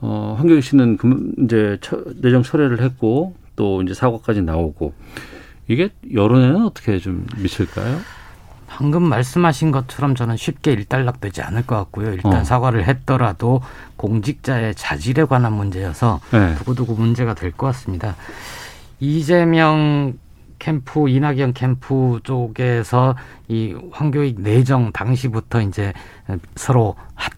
어 0.00 0.34
황교익 0.38 0.62
씨는 0.62 0.96
그 0.96 1.32
이제 1.44 1.76
처- 1.80 2.02
내정 2.22 2.42
철회를 2.42 2.80
했고 2.80 3.34
또 3.56 3.82
이제 3.82 3.92
사과까지 3.94 4.42
나오고 4.42 4.94
이게 5.66 5.90
여론에는 6.14 6.64
어떻게 6.64 6.98
좀 6.98 7.26
미칠까요? 7.36 7.98
방금 8.78 9.02
말씀하신 9.08 9.72
것처럼 9.72 10.14
저는 10.14 10.36
쉽게 10.36 10.70
일단락되지 10.70 11.42
않을 11.42 11.66
것 11.66 11.74
같고요. 11.74 12.12
일단 12.12 12.32
어. 12.34 12.44
사과를 12.44 12.86
했더라도 12.86 13.60
공직자의 13.96 14.76
자질에 14.76 15.24
관한 15.24 15.52
문제여서 15.54 16.20
네. 16.30 16.54
두고두고 16.54 16.94
문제가 16.94 17.34
될 17.34 17.50
것 17.50 17.66
같습니다. 17.66 18.14
이재명 19.00 20.12
캠프, 20.60 21.08
이낙연 21.08 21.54
캠프 21.54 22.20
쪽에서 22.22 23.16
이 23.48 23.74
황교익 23.90 24.40
내정 24.42 24.92
당시부터 24.92 25.60
이제 25.62 25.92
서로 26.54 26.94
핫- 27.16 27.32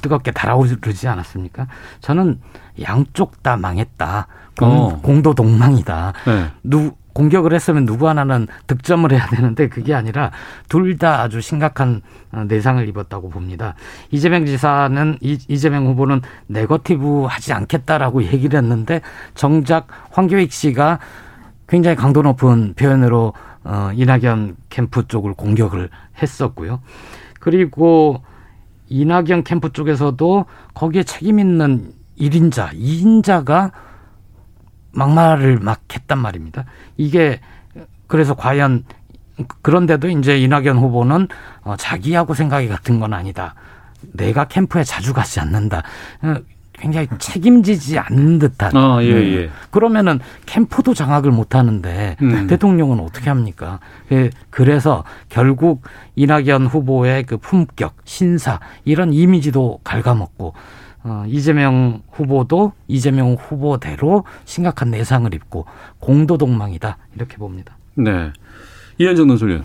뜨겁게 0.00 0.30
달아오르지 0.30 1.08
않았습니까? 1.08 1.66
저는 2.00 2.40
양쪽 2.82 3.42
다 3.42 3.58
망했다. 3.58 4.28
공, 4.58 4.68
어. 4.70 5.00
공도 5.02 5.34
동망이다. 5.34 6.14
네. 6.26 6.46
누 6.62 6.92
공격을 7.16 7.54
했으면 7.54 7.86
누구 7.86 8.08
하나는 8.08 8.46
득점을 8.66 9.10
해야 9.10 9.26
되는데 9.28 9.68
그게 9.68 9.94
아니라 9.94 10.30
둘 10.68 10.96
다 10.98 11.20
아주 11.20 11.40
심각한 11.42 12.00
어, 12.32 12.44
내상을 12.48 12.86
입었다고 12.88 13.28
봅니다. 13.28 13.74
이재명 14.10 14.46
지사는 14.46 15.18
이, 15.20 15.38
이재명 15.48 15.86
후보는 15.86 16.22
네거티브 16.46 17.24
하지 17.24 17.52
않겠다라고 17.52 18.22
얘기를 18.22 18.58
했는데 18.58 19.00
정작 19.34 19.88
황교익 20.10 20.52
씨가 20.52 20.98
굉장히 21.68 21.96
강도 21.96 22.22
높은 22.22 22.74
표현으로 22.74 23.34
어, 23.64 23.90
이낙연 23.94 24.56
캠프 24.70 25.06
쪽을 25.08 25.34
공격을 25.34 25.90
했었고요. 26.22 26.80
그리고 27.40 28.22
이낙연 28.88 29.44
캠프 29.44 29.72
쪽에서도 29.72 30.46
거기에 30.74 31.02
책임 31.02 31.38
있는 31.38 31.92
1인자, 32.18 32.72
2인자가 32.72 33.72
막말을 34.96 35.58
막 35.60 35.82
했단 35.94 36.18
말입니다. 36.18 36.64
이게 36.96 37.40
그래서 38.06 38.34
과연 38.34 38.84
그런데도 39.62 40.08
이제 40.08 40.38
이낙연 40.38 40.78
후보는 40.78 41.28
어, 41.62 41.76
자기하고 41.76 42.34
생각이 42.34 42.68
같은 42.68 42.98
건 42.98 43.12
아니다. 43.12 43.54
내가 44.12 44.46
캠프에 44.46 44.82
자주 44.82 45.12
가지 45.12 45.40
않는다. 45.40 45.82
어, 46.22 46.36
굉장히 46.72 47.08
책임지지 47.18 47.98
않는 47.98 48.38
듯한. 48.38 48.76
아, 48.76 49.02
예, 49.02 49.12
음. 49.12 49.34
예. 49.34 49.50
그러면은 49.70 50.20
캠프도 50.46 50.94
장악을 50.94 51.30
못 51.30 51.54
하는데 51.54 52.16
음. 52.22 52.46
대통령은 52.46 53.00
어떻게 53.00 53.28
합니까? 53.28 53.80
예, 54.12 54.30
그래서 54.50 55.04
결국 55.28 55.82
이낙연 56.16 56.66
후보의 56.66 57.24
그 57.24 57.36
품격, 57.36 57.96
신사 58.04 58.60
이런 58.84 59.12
이미지도 59.12 59.80
갉아먹고 59.84 60.54
어, 61.08 61.24
이재명 61.28 62.02
후보도 62.10 62.72
이재명 62.88 63.34
후보대로 63.34 64.24
심각한 64.44 64.90
내상을 64.90 65.32
입고 65.32 65.64
공도동망이다 66.00 66.98
이렇게 67.14 67.36
봅니다. 67.36 67.78
네. 67.94 68.32
이현정 68.98 69.28
논설위원. 69.28 69.62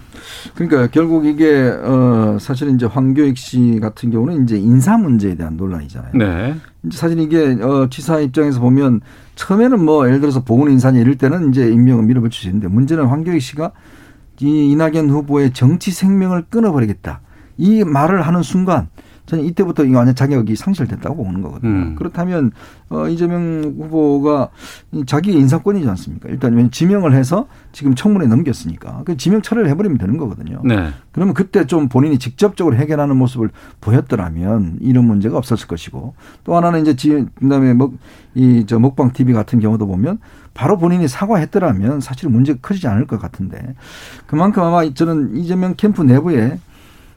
그러니까 0.54 0.88
결국 0.88 1.26
이게 1.26 1.70
어 1.70 2.38
사실은 2.40 2.76
이제 2.76 2.86
황교익 2.86 3.38
씨 3.38 3.80
같은 3.82 4.12
경우는 4.12 4.44
이제 4.44 4.58
인사 4.58 4.98
문제에 4.98 5.36
대한 5.36 5.58
논란이잖아요. 5.58 6.12
네. 6.14 6.56
이제 6.86 6.98
사실 6.98 7.18
이게 7.20 7.58
어 7.62 7.88
지사 7.90 8.20
입장에서 8.20 8.60
보면 8.60 9.02
처음에는 9.36 9.84
뭐 9.84 10.06
예를 10.06 10.20
들어서 10.20 10.44
보훈 10.44 10.70
인사니 10.70 11.00
이럴 11.00 11.16
때는 11.16 11.50
이제 11.50 11.68
임명을 11.68 12.04
있는데 12.50 12.68
문제는 12.68 13.06
황교익 13.06 13.42
씨가 13.42 13.72
이 14.42 14.72
이낙연 14.72 15.10
후보의 15.10 15.54
정치 15.54 15.92
생명을 15.92 16.46
끊어버리겠다. 16.50 17.22
이 17.58 17.84
말을 17.84 18.22
하는 18.24 18.44
순간 18.44 18.90
저는 19.32 19.46
이때부터 19.46 19.86
이거 19.86 19.98
완전 20.00 20.14
자격이 20.14 20.58
상실됐다고 20.58 21.24
보는 21.24 21.42
거거든요. 21.42 21.72
음. 21.72 21.96
그렇다면 21.96 22.52
어 22.90 23.08
이재명 23.08 23.64
후보가 23.78 24.50
이 24.92 25.06
자기의 25.06 25.38
인사권이지 25.38 25.88
않습니까? 25.88 26.28
일단 26.28 26.52
왜냐면 26.52 26.70
지명을 26.70 27.14
해서 27.14 27.48
지금 27.72 27.96
청문회 27.96 28.28
넘겼으니까 28.28 29.04
그 29.06 29.16
지명 29.16 29.42
처리를 29.42 29.70
해버리면 29.70 29.98
되는 30.00 30.18
거거든요. 30.18 30.62
네. 30.66 30.90
그러면 31.14 31.34
그때 31.34 31.66
좀 31.66 31.88
본인이 31.88 32.20
직접적으로 32.20 32.76
해결하는 32.76 33.16
모습을 33.16 33.52
보였더라면 33.80 34.80
이런 34.82 35.06
문제가 35.06 35.38
없었을 35.38 35.68
것이고 35.68 36.14
또 36.44 36.56
하나는 36.58 36.82
이제 36.82 36.96
지- 36.98 37.26
그다음에 37.36 37.74
먹 37.74 37.94
이 38.36 38.64
저 38.68 38.80
먹방 38.80 39.12
TV 39.12 39.34
같은 39.34 39.60
경우도 39.60 39.88
보면 39.88 40.20
바로 40.54 40.78
본인이 40.78 41.06
사과했더라면 41.08 42.00
사실 42.02 42.30
문제가 42.30 42.60
커지지 42.62 42.88
않을 42.88 43.06
것 43.08 43.20
같은데 43.22 43.76
그만큼 44.26 44.64
아마 44.64 44.90
저는 44.94 45.36
이재명 45.38 45.74
캠프 45.76 46.02
내부에 46.04 46.58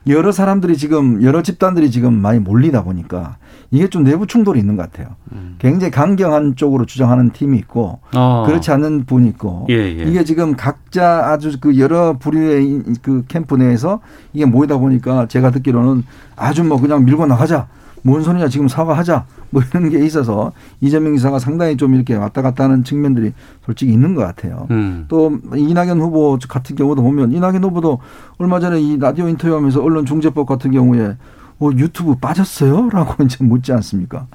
여러 0.07 0.33
사람들이 0.33 0.77
지금 0.77 1.23
여러 1.23 1.43
집단들이 1.43 1.91
지금 1.91 2.13
많이 2.15 2.39
몰리다 2.39 2.85
보니까 2.85 3.37
이게 3.71 3.89
좀 3.89 4.05
내부 4.05 4.27
충돌이 4.27 4.61
있는 4.61 4.77
것 4.77 4.91
같아요. 4.91 5.17
굉장히 5.59 5.91
강경한 5.91 6.57
쪽으로 6.57 6.85
주장하는 6.85 7.31
팀이 7.31 7.57
있고 7.59 8.01
어. 8.15 8.45
그렇지 8.47 8.71
않은 8.71 9.05
분이 9.07 9.29
있고 9.31 9.67
예, 9.71 9.75
예. 9.75 10.03
이게 10.05 10.23
지금 10.25 10.55
각자 10.57 11.31
아주 11.31 11.59
그 11.61 11.79
여러 11.79 12.19
부류의 12.19 12.65
이- 12.67 12.83
그 13.03 13.25
캠프 13.29 13.57
내에서 13.57 14.01
이게 14.33 14.45
모이다 14.45 14.77
보니까 14.79 15.27
제가 15.27 15.51
듣기로는 15.51 16.05
아주 16.37 16.63
뭐 16.65 16.81
그냥 16.81 17.05
밀고 17.05 17.27
나가자. 17.27 17.67
뭔 18.07 18.23
소리냐 18.23 18.49
지금 18.49 18.69
사과하자. 18.69 19.25
뭐 19.49 19.63
이런 19.63 19.89
게 19.89 20.05
있어서 20.05 20.53
이재명 20.81 21.17
지사가 21.17 21.39
상당히 21.39 21.77
좀 21.77 21.95
이렇게 21.95 22.15
왔다 22.15 22.43
갔다 22.43 22.65
하는 22.65 22.85
측면들이 22.85 23.33
솔직히 23.65 23.93
있는 23.93 24.15
것 24.15 24.23
같아요. 24.23 24.67
음. 24.71 25.07
또 25.09 25.39
이낙연 25.57 26.01
후보 26.01 26.39
같은 26.49 26.77
경우도 26.77 27.03
보면 27.03 27.33
이낙연 27.33 27.65
후보도 27.65 28.01
얼마 28.37 28.61
전에 28.61 28.81
이 28.81 28.99
라디오 28.99 29.27
인터뷰하면서 29.29 29.83
언론중재법 29.83 30.47
같은 30.47 30.71
경우에 30.71 31.17
어, 31.65 31.71
유튜브 31.77 32.17
빠졌어요? 32.17 32.91
라고 32.93 33.23
이제 33.25 33.43
묻지 33.43 33.73
않습니까? 33.73 34.27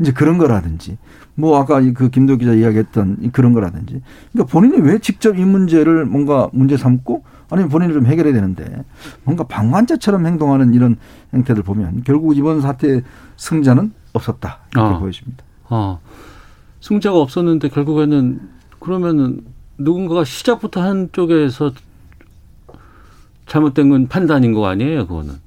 이제 0.00 0.12
그런 0.12 0.38
거라든지, 0.38 0.98
뭐 1.34 1.58
아까 1.58 1.80
이그 1.80 2.10
김도 2.10 2.36
기자 2.36 2.52
이야기했던 2.52 3.18
이 3.22 3.28
그런 3.30 3.52
거라든지. 3.52 4.00
그러니까 4.32 4.52
본인이 4.52 4.78
왜 4.78 4.98
직접 4.98 5.38
이 5.38 5.44
문제를 5.44 6.06
뭔가 6.06 6.48
문제 6.52 6.76
삼고 6.76 7.24
아니면 7.50 7.68
본인이 7.68 7.92
좀 7.92 8.06
해결해야 8.06 8.34
되는데 8.34 8.84
뭔가 9.22 9.44
방관자처럼 9.44 10.26
행동하는 10.26 10.74
이런 10.74 10.96
행태들 11.32 11.62
보면 11.62 12.02
결국 12.04 12.36
이번 12.36 12.60
사태의 12.60 13.02
승자는 13.36 13.92
없었다. 14.14 14.60
이렇게 14.72 14.94
어. 14.94 14.98
보여집니다. 14.98 15.44
어. 15.68 16.00
승자가 16.80 17.18
없었는데 17.18 17.68
결국에는 17.68 18.40
그러면은 18.80 19.40
누군가가 19.78 20.24
시작부터 20.24 20.80
한 20.80 21.10
쪽에서 21.12 21.72
잘못된 23.46 23.90
건 23.90 24.08
판단인 24.08 24.52
거 24.52 24.66
아니에요, 24.66 25.06
그거는. 25.06 25.45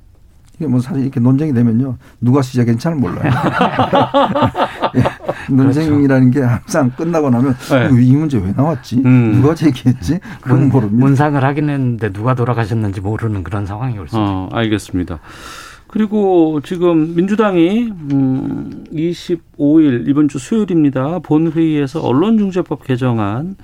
이게 0.60 0.68
뭐 0.68 0.80
사실 0.82 1.03
이렇게 1.03 1.20
논쟁이 1.22 1.53
되면요 1.53 1.95
누가 2.20 2.41
시작했는지 2.41 2.84
잘 2.84 2.95
몰라요. 2.95 3.32
예, 4.95 5.53
논쟁이라는 5.53 6.32
게 6.32 6.41
항상 6.41 6.91
끝나고 6.91 7.30
나면 7.30 7.55
네. 7.70 7.89
이 8.03 8.16
문제 8.16 8.38
왜 8.38 8.53
나왔지? 8.55 9.01
음. 9.05 9.39
누가 9.41 9.55
제기했지? 9.55 10.20
그건 10.41 10.60
문, 10.60 10.70
모릅니다. 10.70 11.05
문상을 11.05 11.43
하긴 11.43 11.70
했는데 11.70 12.12
누가 12.12 12.36
돌아가셨는지 12.36 12.99
모르는 13.01 13.43
그런 13.43 13.66
상황이 13.66 13.97
올 13.97 14.07
수 14.10 14.16
있죠. 14.16 14.20
어, 14.20 14.49
알겠습니다. 14.51 15.20
그리고 15.89 16.61
지금 16.63 17.15
민주당이 17.15 17.87
음 18.11 18.85
25일 18.93 20.07
이번 20.07 20.27
주 20.27 20.37
수요일입니다. 20.37 21.17
본회의에서 21.19 21.99
언론중재법 22.01 22.83
개정안 22.83 23.55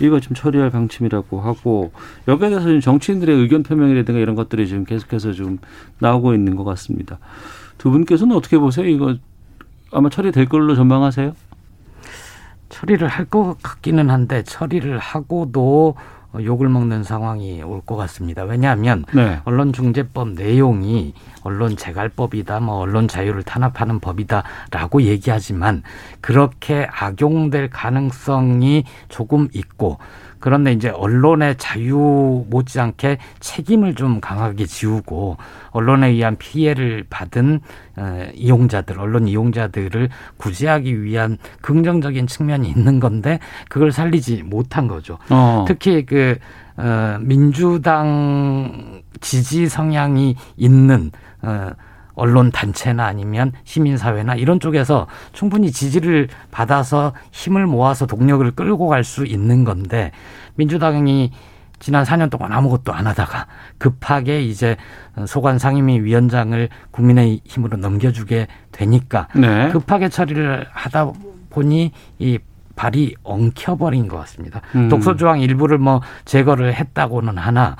이거 0.00 0.20
좀 0.20 0.34
처리할 0.34 0.70
방침이라고 0.70 1.40
하고 1.40 1.90
여기에 2.28 2.50
대해서 2.50 2.68
좀 2.68 2.80
정치인들의 2.80 3.36
의견 3.36 3.64
표명이라든가 3.64 4.20
이런 4.20 4.36
것들이 4.36 4.68
지금 4.68 4.84
계속해서 4.84 5.32
좀 5.32 5.58
나오고 5.98 6.34
있는 6.34 6.54
것 6.54 6.62
같습니다. 6.62 7.18
두 7.78 7.90
분께서는 7.90 8.36
어떻게 8.36 8.58
보세요? 8.58 8.86
이거 8.86 9.16
아마 9.90 10.08
처리될 10.08 10.46
걸로 10.48 10.76
전망하세요? 10.76 11.34
처리를 12.68 13.08
할 13.08 13.26
것 13.26 13.56
같기는 13.60 14.08
한데 14.08 14.44
처리를 14.44 14.98
하고도 14.98 15.96
어, 15.96 16.21
욕을 16.40 16.68
먹는 16.68 17.02
상황이 17.04 17.62
올 17.62 17.82
것 17.82 17.96
같습니다. 17.96 18.44
왜냐하면 18.44 19.04
네. 19.12 19.40
언론중재법 19.44 20.30
내용이 20.30 21.14
언론 21.42 21.76
재갈법이다, 21.76 22.60
뭐 22.60 22.76
언론 22.76 23.08
자유를 23.08 23.42
탄압하는 23.42 23.98
법이다라고 24.00 25.02
얘기하지만 25.02 25.82
그렇게 26.20 26.86
악용될 26.90 27.70
가능성이 27.70 28.84
조금 29.08 29.48
있고 29.52 29.98
그런데 30.42 30.72
이제 30.72 30.88
언론의 30.88 31.54
자유 31.56 32.44
못지않게 32.50 33.18
책임을 33.38 33.94
좀 33.94 34.20
강하게 34.20 34.66
지우고 34.66 35.36
언론에 35.70 36.08
의한 36.08 36.36
피해를 36.36 37.04
받은 37.08 37.60
어, 37.96 38.26
이용자들, 38.34 38.98
언론 38.98 39.28
이용자들을 39.28 40.08
구제하기 40.38 41.04
위한 41.04 41.38
긍정적인 41.60 42.26
측면이 42.26 42.68
있는 42.68 42.98
건데 42.98 43.38
그걸 43.68 43.92
살리지 43.92 44.42
못한 44.42 44.88
거죠. 44.88 45.16
어. 45.30 45.64
특히 45.68 46.04
그 46.04 46.36
어, 46.76 47.18
민주당 47.20 49.02
지지 49.20 49.68
성향이 49.68 50.34
있는 50.56 51.12
어, 51.42 51.70
언론 52.14 52.50
단체나 52.50 53.04
아니면 53.06 53.52
시민사회나 53.64 54.34
이런 54.34 54.60
쪽에서 54.60 55.06
충분히 55.32 55.70
지지를 55.72 56.28
받아서 56.50 57.12
힘을 57.30 57.66
모아서 57.66 58.06
동력을 58.06 58.48
끌고 58.52 58.88
갈 58.88 59.02
수 59.04 59.24
있는 59.26 59.64
건데 59.64 60.12
민주당이 60.54 61.32
지난 61.80 62.04
4년 62.04 62.30
동안 62.30 62.52
아무것도 62.52 62.92
안 62.92 63.08
하다가 63.08 63.46
급하게 63.78 64.42
이제 64.42 64.76
소관 65.26 65.58
상임위 65.58 66.00
위원장을 66.04 66.68
국민의 66.92 67.40
힘으로 67.44 67.76
넘겨주게 67.78 68.46
되니까 68.70 69.26
네. 69.34 69.68
급하게 69.70 70.08
처리를 70.08 70.66
하다 70.70 71.10
보니 71.50 71.90
이 72.20 72.38
발이 72.76 73.16
엉켜버린 73.24 74.06
것 74.08 74.16
같습니다. 74.18 74.60
음. 74.76 74.88
독소조항 74.88 75.40
일부를 75.40 75.78
뭐 75.78 76.00
제거를 76.24 76.72
했다고는 76.74 77.36
하나 77.36 77.76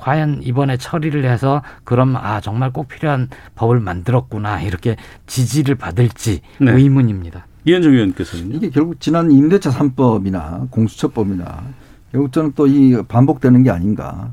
과연 0.00 0.40
이번에 0.42 0.78
처리를 0.78 1.24
해서 1.24 1.62
그럼 1.84 2.16
아 2.16 2.40
정말 2.40 2.72
꼭 2.72 2.88
필요한 2.88 3.28
법을 3.54 3.80
만들었구나 3.80 4.62
이렇게 4.62 4.96
지지를 5.26 5.74
받을지 5.74 6.40
네. 6.58 6.72
의문입니다. 6.72 7.46
이현정 7.66 7.92
의원께서는요? 7.92 8.56
이게 8.56 8.70
결국 8.70 8.98
지난 9.00 9.30
임대차 9.30 9.70
3법이나 9.70 10.70
공수처법이나 10.70 11.62
결국 12.12 12.32
저는 12.32 12.52
또 12.56 12.66
이 12.66 12.96
반복되는 13.06 13.62
게 13.62 13.70
아닌가. 13.70 14.32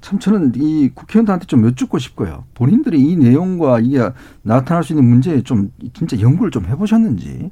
참 0.00 0.18
저는 0.18 0.52
이 0.56 0.90
국회의원들한테 0.94 1.46
좀 1.46 1.64
여쭙고 1.66 1.98
싶고요. 1.98 2.44
본인들이 2.54 2.98
이 3.00 3.16
내용과 3.16 3.80
이게 3.80 4.00
나타날 4.42 4.82
수 4.82 4.94
있는 4.94 5.04
문제에 5.08 5.42
좀 5.42 5.70
진짜 5.92 6.18
연구를 6.18 6.50
좀 6.50 6.64
해보셨는지. 6.66 7.50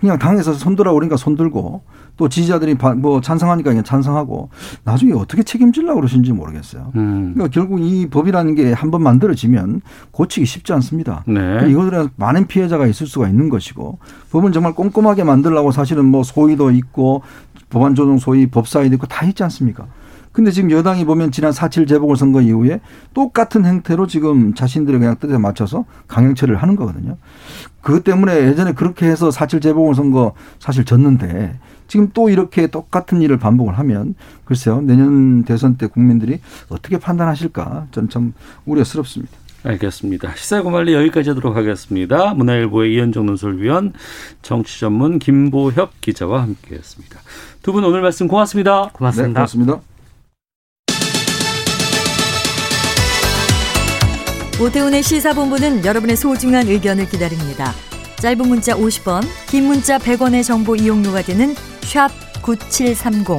그냥 0.00 0.18
당에서 0.18 0.52
손들어 0.54 0.92
오니까 0.94 1.16
손들고 1.16 1.82
또 2.16 2.28
지지자들이 2.28 2.76
바- 2.76 2.94
뭐 2.94 3.20
찬성하니까 3.20 3.70
그냥 3.70 3.84
찬성하고 3.84 4.50
나중에 4.84 5.12
어떻게 5.12 5.42
책임질라고 5.42 6.00
그러시는지 6.00 6.32
모르겠어요. 6.32 6.92
음. 6.94 7.32
그러니까 7.34 7.48
결국 7.52 7.80
이 7.80 8.08
법이라는 8.08 8.54
게 8.54 8.72
한 8.74 8.90
번 8.90 9.02
만들어지면 9.02 9.80
고치기 10.10 10.44
쉽지 10.46 10.72
않습니다. 10.74 11.24
네. 11.26 11.66
이것들은 11.70 12.08
많은 12.16 12.46
피해자가 12.46 12.86
있을 12.86 13.06
수가 13.06 13.28
있는 13.28 13.48
것이고 13.48 13.98
법은 14.30 14.52
정말 14.52 14.74
꼼꼼하게 14.74 15.24
만들려고 15.24 15.72
사실은 15.72 16.04
뭐 16.04 16.22
소위도 16.22 16.70
있고 16.72 17.22
법안 17.70 17.94
조정 17.94 18.18
소위 18.18 18.46
법사위도 18.46 18.94
있고 18.96 19.06
다 19.06 19.24
있지 19.24 19.42
않습니까? 19.44 19.86
근데 20.32 20.50
지금 20.50 20.70
여당이 20.70 21.04
보면 21.04 21.30
지난 21.30 21.52
4.7 21.52 21.86
재보궐선거 21.88 22.40
이후에 22.40 22.80
똑같은 23.12 23.64
행태로 23.66 24.06
지금 24.06 24.54
자신들의 24.54 24.98
그냥 25.00 25.16
뜻에 25.20 25.36
맞춰서 25.38 25.84
강행 26.08 26.34
처리를 26.34 26.56
하는 26.60 26.74
거거든요. 26.76 27.16
그것 27.82 28.02
때문에 28.04 28.46
예전에 28.46 28.72
그렇게 28.72 29.06
해서 29.06 29.28
4.7 29.30 29.60
재보궐선거 29.62 30.32
사실 30.58 30.84
졌는데 30.86 31.58
지금 31.92 32.08
또 32.14 32.30
이렇게 32.30 32.68
똑같은 32.68 33.20
일을 33.20 33.38
반복을 33.38 33.76
하면 33.80 34.14
글쎄요 34.46 34.80
내년 34.80 35.44
대선 35.44 35.76
때 35.76 35.86
국민들이 35.88 36.40
어떻게 36.70 36.98
판단하실까 36.98 37.88
전참 37.90 38.32
우려스럽습니다. 38.64 39.30
알겠습니다. 39.62 40.34
시사고말리 40.34 40.94
여기까지 40.94 41.28
하도록 41.28 41.54
하겠습니다. 41.54 42.32
문화일보의 42.32 42.94
이현정 42.94 43.26
논설위원, 43.26 43.92
정치전문 44.40 45.18
김보협 45.18 46.00
기자와 46.00 46.40
함께했습니다. 46.40 47.20
두 47.62 47.72
분 47.72 47.84
오늘 47.84 48.00
말씀 48.00 48.26
고맙습니다. 48.26 48.88
고맙습니다. 48.94 49.28
네, 49.28 49.34
고맙습니다. 49.34 49.80
오태훈의 54.62 55.02
시사본부는 55.02 55.84
여러분의 55.84 56.16
소중한 56.16 56.68
의견을 56.68 57.10
기다립니다. 57.10 57.72
짧은 58.16 58.48
문자 58.48 58.74
50원, 58.76 59.24
긴 59.48 59.64
문자 59.66 59.98
100원의 59.98 60.42
정보 60.42 60.74
이용료가 60.74 61.20
되는 61.22 61.54
샵 61.92 62.08
9730, 62.40 63.36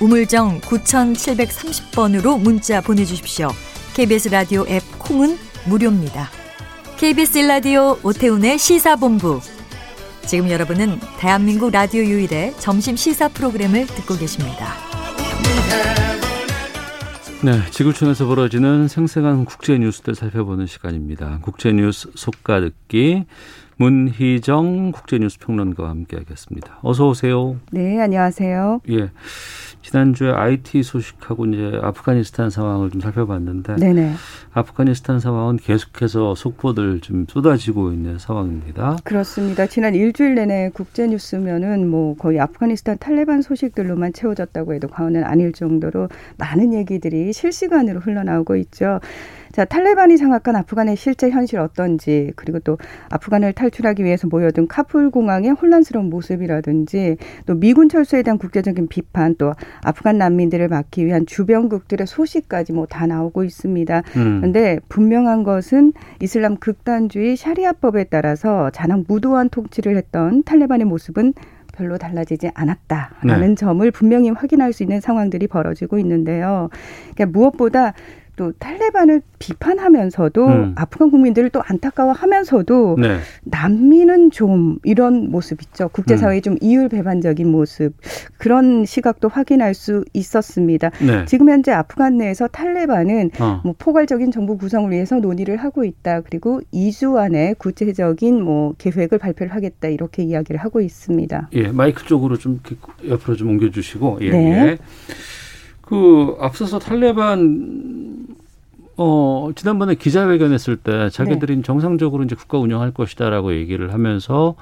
우물정 0.00 0.60
9730번으로 0.62 2.36
문자 2.36 2.80
보내주십시오. 2.80 3.50
KBS 3.94 4.30
라디오 4.30 4.66
앱 4.68 4.82
콩은 4.98 5.36
무료입니다. 5.68 6.28
KBS 6.96 7.38
라디오 7.46 7.96
오태훈의 8.02 8.58
시사본부. 8.58 9.40
지금 10.26 10.50
여러분은 10.50 10.98
대한민국 11.20 11.70
라디오 11.70 12.02
유일의 12.02 12.54
점심 12.58 12.96
시사 12.96 13.28
프로그램을 13.28 13.86
듣고 13.86 14.16
계십니다. 14.16 14.74
네, 17.44 17.60
지구촌에서 17.70 18.26
벌어지는 18.26 18.88
생생한 18.88 19.44
국제 19.44 19.78
뉴스들 19.78 20.16
살펴보는 20.16 20.66
시간입니다. 20.66 21.38
국제 21.40 21.70
뉴스 21.70 22.10
속가 22.16 22.62
듣기 22.62 23.26
문희정 23.76 24.92
국제뉴스 24.92 25.38
평론가와 25.38 25.90
함께하겠습니다. 25.90 26.78
어서 26.82 27.08
오세요. 27.08 27.56
네, 27.70 28.00
안녕하세요. 28.00 28.80
예. 28.90 29.10
지난주에 29.82 30.32
IT 30.32 30.82
소식하고 30.82 31.46
이제 31.46 31.78
아프가니스탄 31.80 32.50
상황을 32.50 32.90
좀 32.90 33.00
살펴봤는데 33.00 33.76
네네. 33.76 34.14
아프가니스탄 34.52 35.20
상황은 35.20 35.58
계속해서 35.58 36.34
속보들 36.34 37.00
좀 37.02 37.26
쏟아지고 37.28 37.92
있는 37.92 38.18
상황입니다. 38.18 38.96
그렇습니다. 39.04 39.66
지난 39.66 39.94
일주일 39.94 40.34
내내 40.34 40.70
국제 40.74 41.06
뉴스면은 41.06 41.88
뭐 41.88 42.16
거의 42.16 42.40
아프가니스탄 42.40 42.98
탈레반 42.98 43.42
소식들로만 43.42 44.12
채워졌다고 44.12 44.74
해도 44.74 44.88
과언은 44.88 45.22
아닐 45.22 45.52
정도로 45.52 46.08
많은 46.38 46.74
얘기들이 46.74 47.32
실시간으로 47.32 48.00
흘러나오고 48.00 48.56
있죠. 48.56 48.98
자, 49.56 49.64
탈레반이 49.64 50.18
장악한 50.18 50.54
아프간의 50.54 50.96
실제 50.96 51.30
현실 51.30 51.60
어떤지, 51.60 52.30
그리고 52.36 52.58
또 52.58 52.76
아프간을 53.08 53.54
탈출하기 53.54 54.04
위해서 54.04 54.28
모여든 54.28 54.68
카풀 54.68 55.10
공항의 55.10 55.52
혼란스러운 55.52 56.10
모습이라든지, 56.10 57.16
또 57.46 57.54
미군 57.54 57.88
철수에 57.88 58.22
대한 58.22 58.36
국제적인 58.36 58.86
비판, 58.88 59.34
또 59.36 59.54
아프간 59.82 60.18
난민들을 60.18 60.68
막기 60.68 61.06
위한 61.06 61.24
주변국들의 61.24 62.06
소식까지 62.06 62.74
뭐 62.74 62.84
다 62.86 63.06
나오고 63.06 63.44
있습니다. 63.44 64.02
음. 64.16 64.40
그런데 64.40 64.78
분명한 64.90 65.42
것은 65.42 65.94
이슬람 66.20 66.56
극단주의 66.56 67.34
샤리아법에 67.34 68.04
따라서 68.04 68.68
자랑 68.70 69.04
무도한 69.08 69.48
통치를 69.48 69.96
했던 69.96 70.42
탈레반의 70.42 70.84
모습은 70.84 71.32
별로 71.72 71.98
달라지지 71.98 72.50
않았다라는 72.54 73.48
네. 73.48 73.54
점을 73.54 73.90
분명히 73.90 74.30
확인할 74.30 74.72
수 74.72 74.82
있는 74.82 75.00
상황들이 75.00 75.46
벌어지고 75.46 75.98
있는데요. 75.98 76.68
그러니까 77.14 77.38
무엇보다 77.38 77.94
또 78.36 78.52
탈레반을 78.58 79.22
비판하면서도 79.38 80.46
음. 80.46 80.72
아프간 80.76 81.10
국민들을 81.10 81.50
또 81.50 81.62
안타까워하면서도 81.64 82.96
네. 83.00 83.18
난민은 83.44 84.30
좀 84.30 84.78
이런 84.84 85.30
모습 85.30 85.62
있죠. 85.62 85.88
국제사회의 85.88 86.40
음. 86.40 86.42
좀 86.42 86.56
이율 86.60 86.88
배반적인 86.88 87.50
모습 87.50 87.94
그런 88.38 88.84
시각도 88.84 89.28
확인할 89.28 89.74
수 89.74 90.04
있었습니다. 90.12 90.90
네. 91.00 91.24
지금 91.24 91.50
현재 91.50 91.72
아프간 91.72 92.18
내에서 92.18 92.46
탈레반은 92.46 93.30
어. 93.40 93.60
뭐 93.64 93.74
포괄적인 93.78 94.30
정부 94.30 94.58
구성을 94.58 94.90
위해서 94.90 95.18
논의를 95.18 95.56
하고 95.56 95.84
있다. 95.84 96.20
그리고 96.20 96.60
2주 96.72 97.16
안에 97.16 97.54
구체적인 97.54 98.42
뭐 98.42 98.74
계획을 98.78 99.18
발표를 99.18 99.54
하겠다 99.54 99.88
이렇게 99.88 100.22
이야기를 100.22 100.60
하고 100.60 100.80
있습니다. 100.80 101.48
예, 101.52 101.68
마이크 101.68 102.04
쪽으로 102.04 102.36
좀 102.36 102.60
옆으로 103.08 103.36
좀 103.36 103.48
옮겨주시고 103.48 104.18
예. 104.20 104.30
네. 104.30 104.66
예. 104.66 104.78
그 105.86 106.36
앞서서 106.40 106.80
탈레반 106.80 108.26
어 108.98 109.50
지난번에 109.54 109.94
기자회견했을 109.94 110.76
때 110.76 111.08
자기들이 111.10 111.56
네. 111.56 111.62
정상적으로 111.62 112.24
이제 112.24 112.34
국가 112.34 112.58
운영할 112.58 112.92
것이다라고 112.92 113.54
얘기를 113.54 113.92
하면서 113.92 114.56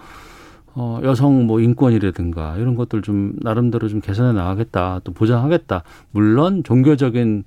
어 0.75 1.01
여성 1.03 1.47
뭐 1.47 1.61
인권이라든가 1.61 2.57
이런 2.59 2.75
것들 2.75 3.01
좀 3.01 3.33
나름대로 3.41 3.89
좀 3.89 4.01
개선해 4.01 4.33
나가겠다 4.33 5.01
또 5.05 5.13
보장하겠다 5.13 5.83
물론 6.11 6.63
종교적인 6.63 7.45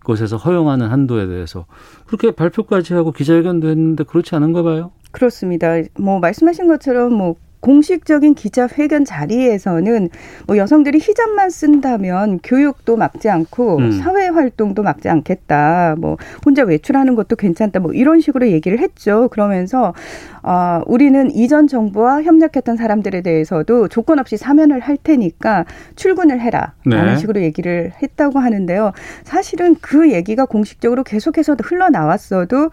것에서 0.00 0.36
허용하는 0.36 0.88
한도에 0.88 1.26
대해서 1.26 1.64
그렇게 2.06 2.30
발표까지 2.30 2.92
하고 2.92 3.10
기자회견도 3.10 3.68
했는데 3.68 4.04
그렇지 4.04 4.34
않은가 4.34 4.62
봐요. 4.62 4.92
그렇습니다. 5.12 5.68
뭐 5.98 6.18
말씀하신 6.18 6.68
것처럼 6.68 7.14
뭐 7.14 7.36
공식적인 7.64 8.34
기자회견 8.34 9.06
자리에서는 9.06 10.10
뭐 10.46 10.58
여성들이 10.58 10.98
히잡만 10.98 11.48
쓴다면 11.48 12.40
교육도 12.42 12.96
막지 12.98 13.30
않고 13.30 13.78
음. 13.78 13.90
사회 13.90 14.28
활동도 14.28 14.82
막지 14.82 15.08
않겠다. 15.08 15.96
뭐 15.98 16.18
혼자 16.44 16.62
외출하는 16.62 17.14
것도 17.14 17.36
괜찮다. 17.36 17.80
뭐 17.80 17.94
이런 17.94 18.20
식으로 18.20 18.48
얘기를 18.48 18.78
했죠. 18.80 19.28
그러면서 19.28 19.94
어 20.42 20.82
우리는 20.84 21.30
이전 21.34 21.66
정부와 21.66 22.22
협력했던 22.22 22.76
사람들에 22.76 23.22
대해서도 23.22 23.88
조건 23.88 24.18
없이 24.18 24.36
사면을 24.36 24.80
할 24.80 24.98
테니까 24.98 25.64
출근을 25.96 26.40
해라. 26.42 26.74
라는 26.84 27.14
네. 27.14 27.16
식으로 27.16 27.40
얘기를 27.40 27.92
했다고 28.02 28.40
하는데요. 28.40 28.92
사실은 29.22 29.74
그 29.80 30.12
얘기가 30.12 30.44
공식적으로 30.44 31.02
계속해서 31.02 31.56
흘러나왔어도 31.62 32.68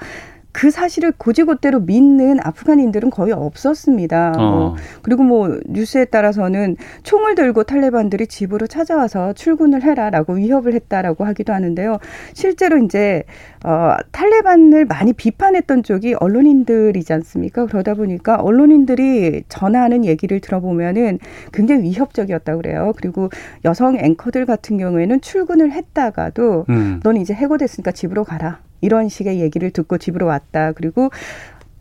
그 0.51 0.69
사실을 0.69 1.13
고지고대로 1.17 1.79
믿는 1.81 2.39
아프간인들은 2.43 3.09
거의 3.09 3.31
없었습니다. 3.31 4.33
어. 4.37 4.41
뭐 4.41 4.75
그리고 5.01 5.23
뭐 5.23 5.59
뉴스에 5.65 6.05
따라서는 6.05 6.77
총을 7.03 7.35
들고 7.35 7.63
탈레반들이 7.63 8.27
집으로 8.27 8.67
찾아와서 8.67 9.33
출근을 9.33 9.83
해라라고 9.83 10.33
위협을 10.33 10.73
했다라고 10.73 11.25
하기도 11.25 11.53
하는데요. 11.53 11.99
실제로 12.33 12.77
이제 12.77 13.23
어 13.63 13.95
탈레반을 14.11 14.85
많이 14.85 15.13
비판했던 15.13 15.83
쪽이 15.83 16.15
언론인들이지 16.15 17.13
않습니까? 17.13 17.65
그러다 17.65 17.93
보니까 17.93 18.35
언론인들이 18.35 19.43
전하는 19.47 20.05
얘기를 20.05 20.39
들어보면은 20.39 21.19
굉장히 21.53 21.83
위협적이었다고 21.83 22.61
그래요. 22.61 22.93
그리고 22.97 23.29
여성 23.65 23.97
앵커들 23.97 24.45
같은 24.45 24.77
경우에는 24.77 25.21
출근을 25.21 25.71
했다가도 25.71 26.65
음. 26.69 26.99
넌 27.03 27.17
이제 27.17 27.33
해고됐으니까 27.33 27.91
집으로 27.91 28.23
가라. 28.23 28.59
이런 28.81 29.09
식의 29.09 29.39
얘기를 29.39 29.71
듣고 29.71 29.97
집으로 29.97 30.25
왔다. 30.25 30.71
그리고 30.73 31.09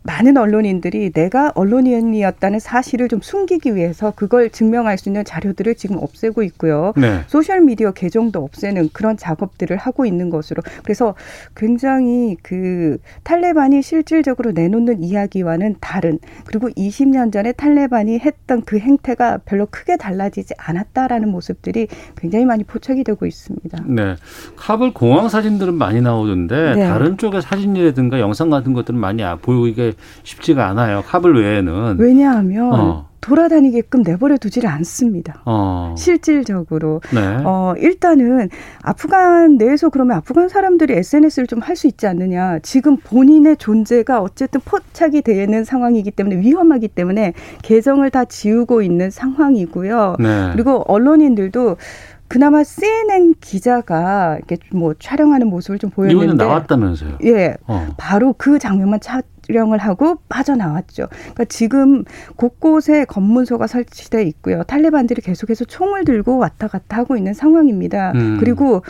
많은 0.03 0.37
언론인들이 0.37 1.11
내가 1.11 1.51
언론인이었다는 1.53 2.59
사실을 2.59 3.07
좀 3.07 3.19
숨기기 3.21 3.75
위해서 3.75 4.11
그걸 4.15 4.49
증명할 4.49 4.97
수 4.97 5.09
있는 5.09 5.23
자료들을 5.23 5.75
지금 5.75 5.97
없애고 5.97 6.41
있고요. 6.43 6.93
네. 6.97 7.21
소셜 7.27 7.61
미디어 7.61 7.91
계정도 7.91 8.43
없애는 8.43 8.89
그런 8.93 9.15
작업들을 9.15 9.77
하고 9.77 10.05
있는 10.05 10.29
것으로 10.29 10.63
그래서 10.83 11.13
굉장히 11.55 12.35
그 12.41 12.97
탈레반이 13.23 13.81
실질적으로 13.83 14.51
내놓는 14.51 15.03
이야기와는 15.03 15.75
다른 15.79 16.17
그리고 16.45 16.69
20년 16.69 17.31
전에 17.31 17.51
탈레반이 17.51 18.19
했던 18.19 18.63
그 18.63 18.79
행태가 18.79 19.39
별로 19.45 19.67
크게 19.69 19.97
달라지지 19.97 20.55
않았다라는 20.57 21.29
모습들이 21.29 21.87
굉장히 22.17 22.45
많이 22.45 22.63
포착이 22.63 23.03
되고 23.03 23.25
있습니다. 23.25 23.83
네. 23.85 24.15
카불 24.55 24.93
공항 24.93 25.29
사진들은 25.29 25.75
많이 25.75 26.01
나오던데 26.01 26.75
네. 26.75 26.87
다른 26.87 27.17
쪽의 27.17 27.43
사진이라든가 27.43 28.19
영상 28.19 28.49
같은 28.49 28.73
것들은 28.73 28.99
많이 28.99 29.21
보이게 29.41 29.90
쉽지가 30.23 30.67
않아요. 30.69 31.03
카불 31.05 31.35
외에는. 31.37 31.97
왜냐하면 31.99 32.73
어. 32.73 33.11
돌아다니게끔 33.21 34.01
내버려 34.01 34.37
두지를 34.37 34.67
않습니다. 34.67 35.43
어. 35.45 35.93
실질적으로. 35.95 37.01
네. 37.13 37.37
어, 37.45 37.75
일단은 37.77 38.49
아프간 38.81 39.57
내에서 39.57 39.89
그러면 39.89 40.17
아프간 40.17 40.49
사람들이 40.49 40.93
SNS를 40.95 41.45
좀 41.47 41.61
할 41.61 41.75
수 41.75 41.85
있지 41.85 42.07
않느냐. 42.07 42.57
지금 42.63 42.97
본인의 42.97 43.57
존재가 43.57 44.21
어쨌든 44.21 44.59
포착이 44.65 45.21
되는 45.21 45.63
상황이기 45.63 46.09
때문에 46.11 46.37
위험하기 46.39 46.87
때문에 46.89 47.33
계정을 47.61 48.09
다 48.09 48.25
지우고 48.25 48.81
있는 48.81 49.11
상황이고요. 49.11 50.15
네. 50.19 50.49
그리고 50.53 50.83
언론인들도 50.87 51.77
그나마 52.27 52.63
CNN 52.63 53.35
기자가 53.41 54.37
이렇게 54.37 54.57
뭐 54.73 54.93
촬영하는 54.97 55.47
모습을 55.47 55.77
좀 55.79 55.89
보였는데 55.89 56.23
이거는 56.23 56.37
나왔다면서요? 56.37 57.17
예, 57.25 57.55
어. 57.67 57.87
바로 57.97 58.33
그 58.37 58.57
장면만 58.57 59.01
차, 59.01 59.21
촬영을 59.51 59.77
하고 59.77 60.15
빠져나왔죠. 60.29 61.07
그러니까 61.09 61.45
지금 61.45 62.03
곳곳에 62.35 63.05
검문소가 63.05 63.67
설치돼 63.67 64.23
있고요. 64.23 64.63
탈레반들이 64.63 65.21
계속해서 65.21 65.65
총을 65.65 66.05
들고 66.05 66.37
왔다 66.37 66.67
갔다 66.67 66.97
하고 66.97 67.17
있는 67.17 67.33
상황입니다. 67.33 68.13
음. 68.15 68.37
그리고 68.39 68.81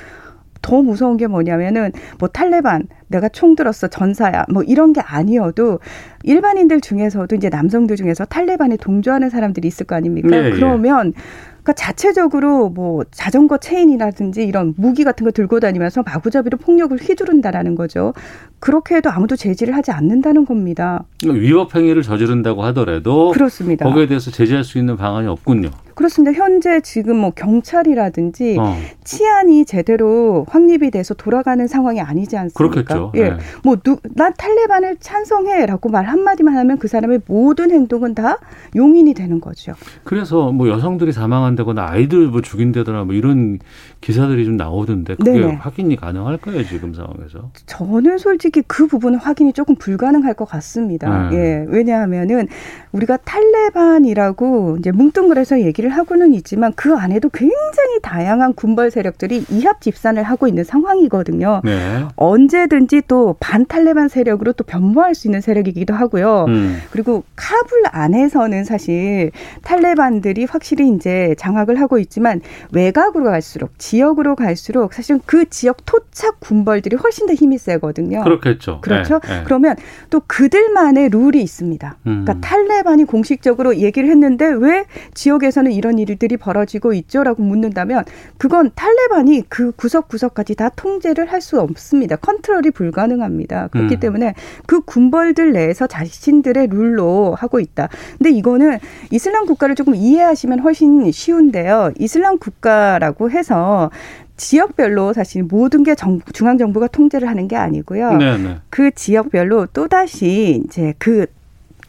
더 0.61 0.83
무서운 0.83 1.17
게 1.17 1.25
뭐냐면은 1.25 1.91
뭐 2.19 2.29
탈레반 2.29 2.87
내가 3.07 3.29
총 3.29 3.55
들었어 3.55 3.87
전사야 3.87 4.45
뭐 4.53 4.61
이런 4.61 4.93
게 4.93 5.01
아니어도 5.01 5.79
일반인들 6.23 6.81
중에서도 6.81 7.35
이제 7.35 7.49
남성들 7.49 7.95
중에서 7.95 8.25
탈레반에 8.25 8.77
동조하는 8.77 9.31
사람들이 9.31 9.67
있을 9.67 9.87
거 9.87 9.95
아닙니까? 9.95 10.29
네, 10.29 10.51
그러면 10.51 11.13
예. 11.17 11.21
그러니까 11.63 11.73
자체적으로 11.73 12.69
뭐 12.69 13.03
자전거 13.11 13.57
체인이라든지 13.57 14.43
이런 14.43 14.73
무기 14.77 15.03
같은 15.03 15.25
거 15.25 15.31
들고 15.31 15.59
다니면서 15.59 16.03
마구잡이로 16.03 16.57
폭력을 16.57 16.97
휘두른다라는 16.97 17.75
거죠. 17.75 18.13
그렇게 18.59 18.95
해도 18.95 19.09
아무도 19.09 19.35
제지를 19.35 19.75
하지 19.75 19.91
않는다는 19.91 20.45
겁니다. 20.45 21.03
위법 21.23 21.75
행위를 21.75 22.01
저지른다고 22.01 22.63
하더라도 22.65 23.31
그렇습니다. 23.31 23.85
거기에 23.85 24.07
대해서 24.07 24.31
제재할 24.31 24.63
수 24.63 24.77
있는 24.77 24.97
방안이 24.97 25.27
없군요. 25.27 25.69
그렇습니다. 25.95 26.31
현재 26.35 26.79
지금 26.81 27.17
뭐 27.17 27.31
경찰이라든지 27.31 28.57
어. 28.59 28.75
치안이 29.03 29.65
제대로 29.65 30.45
확립이 30.49 30.89
돼서 30.89 31.13
돌아가는 31.13 31.65
상황이 31.67 32.01
아니지 32.01 32.37
않습니까? 32.37 32.57
그렇겠죠. 32.57 33.11
예. 33.15 33.29
네. 33.31 33.37
뭐나 33.63 34.31
탈레반을 34.37 34.97
찬성해라고 34.99 35.89
말 35.89 36.05
한마디만 36.05 36.57
하면 36.57 36.77
그 36.79 36.87
사람의 36.87 37.21
모든 37.27 37.71
행동은 37.71 38.15
다 38.15 38.37
용인이 38.75 39.13
되는 39.13 39.39
거죠. 39.41 39.73
그래서 40.03 40.51
뭐 40.51 40.69
여성들이 40.69 41.11
사망한 41.11 41.50
당한다거나 41.51 41.89
아이들 41.89 42.27
뭐 42.27 42.41
죽인다거나 42.41 43.03
뭐 43.03 43.13
이런 43.13 43.59
기사들이 44.01 44.45
좀 44.45 44.57
나오던데 44.57 45.15
그게 45.15 45.31
네네. 45.31 45.55
확인이 45.55 45.95
가능할까요 45.95 46.63
지금 46.65 46.93
상황에서? 46.93 47.51
저는 47.65 48.17
솔직히 48.17 48.61
그 48.67 48.87
부분은 48.87 49.19
확인이 49.19 49.53
조금 49.53 49.75
불가능할 49.75 50.33
것 50.33 50.45
같습니다. 50.45 51.29
네. 51.29 51.37
예, 51.37 51.65
왜냐하면은 51.67 52.47
우리가 52.91 53.17
탈레반이라고 53.17 54.77
이제 54.79 54.91
뭉뚱그려서 54.91 55.61
얘기를 55.61 55.89
하고는 55.89 56.33
있지만 56.33 56.73
그 56.75 56.95
안에도 56.95 57.29
굉장히 57.29 57.99
다양한 58.01 58.53
군벌 58.53 58.91
세력들이 58.91 59.45
이합 59.49 59.81
집산을 59.81 60.23
하고 60.23 60.47
있는 60.47 60.63
상황이거든요. 60.63 61.61
네. 61.63 62.05
언제든지 62.15 63.03
또 63.07 63.35
반탈레반 63.39 64.07
세력으로 64.07 64.53
또 64.53 64.63
변모할 64.63 65.15
수 65.15 65.27
있는 65.27 65.41
세력이기도 65.41 65.93
하고요. 65.93 66.45
음. 66.47 66.77
그리고 66.91 67.23
카불 67.35 67.83
안에서는 67.91 68.63
사실 68.63 69.31
탈레반들이 69.63 70.45
확실히 70.45 70.89
이제 70.89 71.35
장악을 71.41 71.79
하고 71.79 71.97
있지만 71.97 72.41
외곽으로 72.71 73.25
갈수록 73.25 73.71
지역으로 73.77 74.35
갈수록 74.35 74.93
사실은 74.93 75.19
그 75.25 75.49
지역 75.49 75.85
토착 75.85 76.39
군벌들이 76.39 76.95
훨씬 76.95 77.27
더 77.27 77.33
힘이 77.33 77.57
세거든요. 77.57 78.23
그렇겠죠. 78.23 78.79
그렇죠. 78.81 79.19
네, 79.19 79.27
네. 79.39 79.41
그러면 79.43 79.75
또 80.09 80.21
그들만의 80.27 81.09
룰이 81.09 81.41
있습니다. 81.41 81.97
음. 82.07 82.23
그러니까 82.23 82.47
탈레반이 82.47 83.05
공식적으로 83.05 83.75
얘기를 83.77 84.09
했는데 84.09 84.45
왜 84.45 84.85
지역에서는 85.15 85.71
이런 85.71 85.99
일들이 85.99 86.37
벌어지고 86.37 86.93
있죠라고 86.93 87.41
묻는다면 87.43 88.05
그건 88.37 88.71
탈레반이 88.75 89.43
그 89.49 89.71
구석구석까지 89.71 90.55
다 90.55 90.69
통제를 90.69 91.31
할 91.31 91.41
수 91.41 91.59
없습니다. 91.59 92.17
컨트롤이 92.17 92.69
불가능합니다. 92.69 93.69
그렇기 93.69 93.95
음. 93.95 93.99
때문에 93.99 94.35
그 94.67 94.81
군벌들 94.81 95.53
내에서 95.53 95.87
자신들의 95.87 96.67
룰로 96.67 97.33
하고 97.33 97.59
있다. 97.59 97.89
근데 98.19 98.29
이거는 98.29 98.77
이슬람 99.09 99.47
국가를 99.47 99.73
조금 99.73 99.95
이해하시면 99.95 100.59
훨씬 100.59 101.11
쉬 101.11 101.30
운데요. 101.31 101.91
이슬람 101.97 102.37
국가라고 102.37 103.31
해서 103.31 103.91
지역별로 104.37 105.13
사실 105.13 105.43
모든 105.43 105.83
게 105.83 105.93
정, 105.95 106.19
중앙 106.33 106.57
정부가 106.57 106.87
통제를 106.87 107.27
하는 107.27 107.47
게 107.47 107.55
아니고요. 107.55 108.17
네네. 108.17 108.37
네. 108.37 108.57
그 108.69 108.91
지역별로 108.91 109.67
또 109.67 109.87
다시 109.87 110.63
이제 110.65 110.93
그 110.97 111.27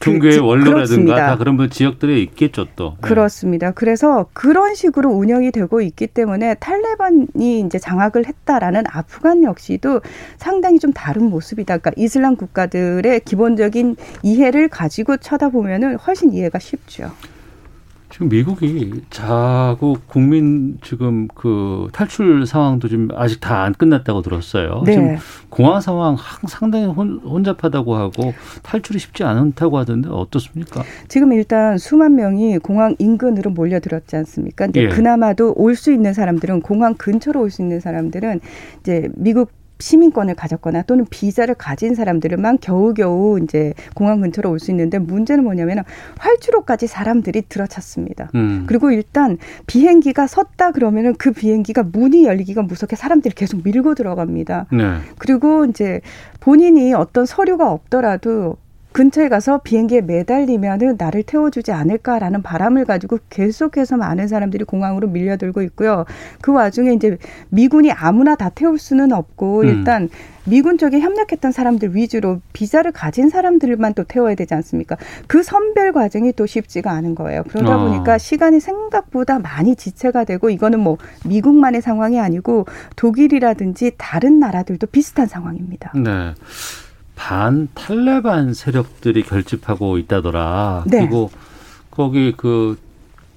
종교의 0.02 0.38
그, 0.38 0.44
원로라든가 0.44 1.14
다 1.14 1.36
그런 1.38 1.56
분 1.56 1.70
지역들에 1.70 2.18
있겠죠 2.20 2.66
또. 2.76 2.96
네. 3.00 3.08
그렇습니다. 3.08 3.70
그래서 3.70 4.26
그런 4.32 4.74
식으로 4.74 5.10
운영이 5.10 5.52
되고 5.52 5.80
있기 5.80 6.08
때문에 6.08 6.54
탈레반이 6.54 7.60
이제 7.60 7.78
장악을 7.78 8.26
했다라는 8.26 8.84
아프간 8.88 9.44
역시도 9.44 10.00
상당히 10.36 10.78
좀 10.78 10.92
다른 10.92 11.30
모습이다. 11.30 11.78
그러니까 11.78 11.92
이슬람 11.96 12.36
국가들의 12.36 13.20
기본적인 13.20 13.96
이해를 14.22 14.68
가지고 14.68 15.16
쳐다보면은 15.16 15.96
훨씬 15.96 16.32
이해가 16.32 16.58
쉽죠. 16.58 17.12
지금 18.12 18.28
미국이 18.28 18.92
자국 19.08 20.06
국민 20.06 20.78
지금 20.82 21.28
그 21.34 21.88
탈출 21.94 22.46
상황도 22.46 22.88
지금 22.88 23.08
아직 23.14 23.40
다 23.40 23.62
안 23.62 23.72
끝났다고 23.72 24.20
들었어요. 24.22 24.82
네. 24.84 24.92
지금 24.92 25.16
공항 25.48 25.80
상황 25.80 26.16
상당히 26.48 26.84
혼, 26.86 27.20
혼잡하다고 27.24 27.94
하고 27.94 28.34
탈출이 28.62 28.98
쉽지 28.98 29.24
않다고 29.24 29.78
하던데 29.78 30.10
어떻습니까? 30.10 30.82
지금 31.08 31.32
일단 31.32 31.78
수만 31.78 32.14
명이 32.16 32.58
공항 32.58 32.96
인근으로 32.98 33.50
몰려들었지 33.52 34.14
않습니까? 34.16 34.66
근데 34.66 34.82
예. 34.82 34.88
그나마도 34.88 35.54
올 35.56 35.74
수 35.74 35.90
있는 35.92 36.12
사람들은 36.12 36.60
공항 36.60 36.94
근처로 36.94 37.40
올 37.40 37.50
수 37.50 37.62
있는 37.62 37.80
사람들은 37.80 38.40
이제 38.80 39.08
미국 39.14 39.50
시민권을 39.82 40.34
가졌거나 40.34 40.82
또는 40.82 41.04
비자를 41.10 41.54
가진 41.56 41.94
사람들만 41.94 42.58
겨우겨우 42.60 43.40
이제 43.42 43.74
공항 43.94 44.20
근처로 44.20 44.50
올 44.50 44.62
수 44.62 44.70
있는데 44.70 44.98
문제는 45.00 45.42
뭐냐면 45.42 45.82
활주로까지 46.18 46.86
사람들이 46.86 47.42
들어찼습니다. 47.48 48.30
음. 48.36 48.62
그리고 48.68 48.92
일단 48.92 49.38
비행기가 49.66 50.28
섰다 50.28 50.70
그러면은 50.70 51.14
그 51.16 51.32
비행기가 51.32 51.82
문이 51.82 52.24
열리기가 52.24 52.62
무섭게 52.62 52.94
사람들이 52.94 53.34
계속 53.34 53.62
밀고 53.64 53.96
들어갑니다. 53.96 54.66
네. 54.72 54.98
그리고 55.18 55.64
이제 55.64 56.00
본인이 56.38 56.94
어떤 56.94 57.26
서류가 57.26 57.72
없더라도 57.72 58.56
근처에 58.92 59.28
가서 59.28 59.58
비행기에 59.58 60.02
매달리면은 60.02 60.96
나를 60.98 61.22
태워주지 61.22 61.72
않을까라는 61.72 62.42
바람을 62.42 62.84
가지고 62.84 63.18
계속해서 63.30 63.96
많은 63.96 64.28
사람들이 64.28 64.64
공항으로 64.64 65.08
밀려들고 65.08 65.62
있고요. 65.62 66.04
그 66.40 66.52
와중에 66.52 66.92
이제 66.92 67.18
미군이 67.48 67.90
아무나 67.90 68.34
다 68.34 68.50
태울 68.50 68.78
수는 68.78 69.12
없고 69.12 69.60
음. 69.62 69.66
일단 69.66 70.08
미군 70.44 70.76
쪽에 70.76 70.98
협력했던 70.98 71.52
사람들 71.52 71.94
위주로 71.94 72.40
비자를 72.52 72.90
가진 72.90 73.28
사람들만 73.28 73.94
또 73.94 74.02
태워야 74.02 74.34
되지 74.34 74.54
않습니까? 74.54 74.96
그 75.28 75.42
선별 75.42 75.92
과정이 75.92 76.32
또 76.32 76.46
쉽지가 76.46 76.90
않은 76.90 77.14
거예요. 77.14 77.44
그러다 77.48 77.76
어. 77.76 77.88
보니까 77.88 78.18
시간이 78.18 78.58
생각보다 78.58 79.38
많이 79.38 79.76
지체가 79.76 80.24
되고 80.24 80.50
이거는 80.50 80.80
뭐 80.80 80.98
미국만의 81.26 81.80
상황이 81.80 82.18
아니고 82.18 82.66
독일이라든지 82.96 83.92
다른 83.96 84.40
나라들도 84.40 84.88
비슷한 84.88 85.28
상황입니다. 85.28 85.92
네. 85.94 86.34
반 87.14 87.68
탈레반 87.74 88.54
세력들이 88.54 89.22
결집하고 89.22 89.98
있다더라. 89.98 90.84
네. 90.86 91.00
그리고 91.00 91.30
거기 91.90 92.32
그 92.36 92.78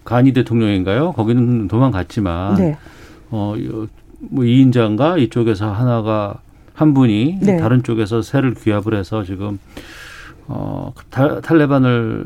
가니 0.04 0.34
대통령인가요? 0.34 1.14
거기는 1.14 1.68
도망갔지만 1.68 2.56
네. 2.56 2.78
어뭐 3.32 3.88
이인자인가 4.44 5.18
이쪽에서 5.18 5.72
하나가 5.72 6.40
한 6.74 6.94
분이 6.94 7.40
네. 7.42 7.58
다른 7.58 7.84
쪽에서 7.84 8.22
새를 8.22 8.54
귀합을 8.54 8.96
해서 8.96 9.24
지금 9.24 9.60
어 10.48 10.94
탈레반을 11.12 12.26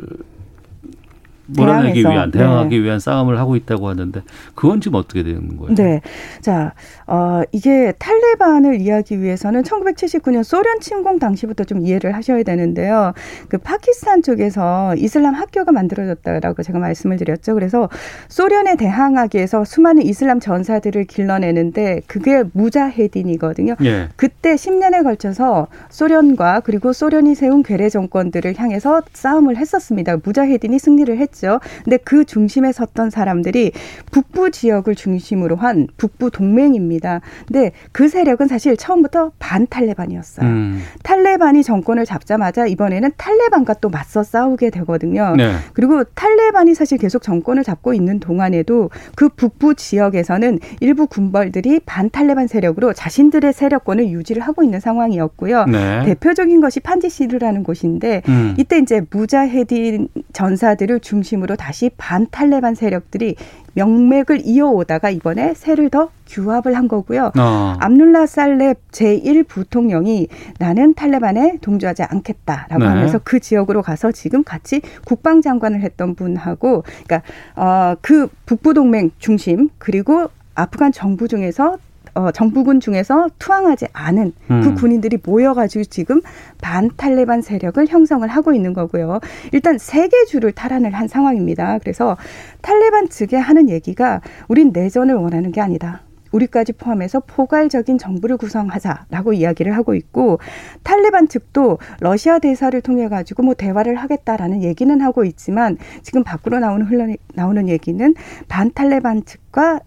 몰아내기 1.55 1.99
위한 1.99 2.31
대항하기 2.31 2.77
네. 2.77 2.83
위한 2.83 2.99
싸움을 2.99 3.39
하고 3.39 3.55
있다고 3.55 3.87
하는데 3.87 4.21
그건 4.55 4.81
지금 4.81 4.99
어떻게 4.99 5.23
되는 5.23 5.57
거예요? 5.57 5.75
네, 5.75 6.01
자 6.41 6.73
어, 7.07 7.41
이게 7.51 7.93
탈레반을 7.97 8.81
이해하기 8.81 9.21
위해서는 9.21 9.63
1979년 9.63 10.43
소련 10.43 10.79
침공 10.79 11.19
당시부터 11.19 11.63
좀 11.63 11.85
이해를 11.85 12.15
하셔야 12.15 12.43
되는데요. 12.43 13.13
그 13.47 13.57
파키스탄 13.57 14.21
쪽에서 14.21 14.95
이슬람 14.95 15.33
학교가 15.33 15.71
만들어졌다라고 15.71 16.63
제가 16.63 16.79
말씀을 16.79 17.17
드렸죠. 17.17 17.55
그래서 17.55 17.89
소련에 18.27 18.75
대항하기 18.75 19.37
위해서 19.37 19.65
수많은 19.65 20.03
이슬람 20.03 20.39
전사들을 20.39 21.05
길러내는데 21.05 22.01
그게 22.07 22.43
무자헤딘이거든요. 22.53 23.75
예. 23.83 24.09
그때 24.15 24.55
10년에 24.55 25.03
걸쳐서 25.03 25.67
소련과 25.89 26.61
그리고 26.61 26.93
소련이 26.93 27.35
세운 27.35 27.63
괴뢰 27.63 27.89
정권들을 27.89 28.53
향해서 28.57 29.01
싸움을 29.13 29.57
했었습니다. 29.57 30.17
무자헤딘이 30.23 30.77
승리를 30.77 31.17
했죠. 31.17 31.38
했죠. 31.39 31.59
근데 31.83 31.97
그 31.97 32.25
중심에 32.25 32.71
섰던 32.71 33.09
사람들이 33.09 33.71
북부 34.11 34.51
지역을 34.51 34.95
중심으로 34.95 35.55
한 35.55 35.87
북부 35.97 36.29
동맹입니다. 36.29 37.21
근데 37.47 37.71
그 37.91 38.09
세력은 38.09 38.47
사실 38.47 38.75
처음부터 38.75 39.31
반 39.39 39.65
탈레반이었어요. 39.67 40.45
음. 40.45 40.81
탈레반이 41.03 41.63
정권을 41.63 42.05
잡자마자 42.05 42.65
이번에는 42.67 43.11
탈레반과 43.17 43.75
또 43.75 43.89
맞서 43.89 44.23
싸우게 44.23 44.69
되거든요. 44.71 45.35
네. 45.35 45.53
그리고 45.73 46.03
탈레반이 46.03 46.75
사실 46.75 46.97
계속 46.97 47.21
정권을 47.21 47.63
잡고 47.63 47.93
있는 47.93 48.19
동안에도 48.19 48.89
그 49.15 49.29
북부 49.29 49.75
지역에서는 49.75 50.59
일부 50.81 51.07
군벌들이 51.07 51.81
반 51.85 52.09
탈레반 52.09 52.47
세력으로 52.47 52.93
자신들의 52.93 53.53
세력권을 53.53 54.09
유지를 54.09 54.41
하고 54.41 54.63
있는 54.63 54.79
상황이었고요. 54.79 55.65
네. 55.65 56.05
대표적인 56.05 56.59
것이 56.61 56.79
판지시르라는 56.79 57.63
곳인데 57.63 58.23
음. 58.27 58.55
이때 58.57 58.77
이제 58.79 59.01
무자헤딘 59.09 60.09
전사들을 60.33 60.99
중심 60.99 61.28
중심으로 61.29 61.55
다시 61.55 61.91
반탈레반 61.97 62.75
세력들이 62.75 63.35
명맥을 63.73 64.41
이어오다가 64.43 65.09
이번에 65.11 65.53
새를 65.53 65.89
더 65.89 66.09
규합을 66.27 66.75
한 66.75 66.87
거고요. 66.87 67.31
어. 67.37 67.75
암룰라 67.79 68.25
살렙 68.25 68.77
제1 68.91 69.47
부통령이 69.47 70.27
나는 70.57 70.93
탈레반에 70.93 71.59
동조하지 71.61 72.03
않겠다라고 72.03 72.79
네. 72.79 72.85
하면서 72.85 73.19
그 73.23 73.39
지역으로 73.39 73.81
가서 73.81 74.11
지금 74.11 74.43
같이 74.43 74.81
국방장관을 75.05 75.81
했던 75.81 76.15
분하고 76.15 76.83
그러니까 77.05 77.21
어, 77.55 77.95
그 78.01 78.27
북부 78.45 78.73
동맹 78.73 79.11
중심 79.19 79.69
그리고 79.77 80.29
아프간 80.55 80.91
정부 80.91 81.27
중에서 81.27 81.77
어, 82.13 82.31
정부군 82.31 82.79
중에서 82.79 83.29
투항하지 83.39 83.87
않은 83.93 84.33
그 84.47 84.53
음. 84.53 84.61
그 84.61 84.75
군인들이 84.75 85.19
모여가지고 85.23 85.85
지금 85.85 86.21
반탈레반 86.61 87.41
세력을 87.41 87.85
형성을 87.87 88.27
하고 88.27 88.53
있는 88.53 88.73
거고요. 88.73 89.19
일단 89.51 89.77
세계 89.77 90.25
주를 90.25 90.51
탈환을 90.51 90.93
한 90.93 91.07
상황입니다. 91.07 91.79
그래서 91.79 92.17
탈레반 92.61 93.09
측에 93.09 93.37
하는 93.37 93.69
얘기가 93.69 94.21
우린 94.47 94.71
내전을 94.73 95.15
원하는 95.15 95.51
게 95.51 95.61
아니다. 95.61 96.01
우리까지 96.31 96.73
포함해서 96.73 97.21
포괄적인 97.21 97.97
정부를 97.97 98.37
구성하자라고 98.37 99.33
이야기를 99.33 99.75
하고 99.75 99.95
있고 99.95 100.39
탈레반 100.83 101.27
측도 101.27 101.79
러시아 101.99 102.39
대사를 102.39 102.79
통해 102.81 103.09
가지고 103.09 103.43
뭐 103.43 103.53
대화를 103.53 103.95
하겠다라는 103.95 104.63
얘기는 104.63 105.01
하고 105.01 105.23
있지만 105.25 105.77
지금 106.03 106.23
밖으로 106.23 106.59
나오는 106.59 106.85
흘러 106.85 107.07
나오는 107.33 107.67
얘기는 107.69 108.13
반탈레반 108.47 109.25
측과 109.25 109.79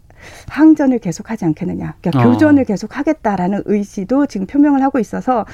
항전을 0.49 0.99
계속하지 0.99 1.45
않겠느냐, 1.47 1.95
그러니까 2.01 2.23
어. 2.23 2.31
교전을 2.31 2.65
계속하겠다라는 2.65 3.63
의지도 3.67 4.27
지금 4.27 4.47
표명을 4.47 4.83
하고 4.83 4.99
있어서 4.99 5.47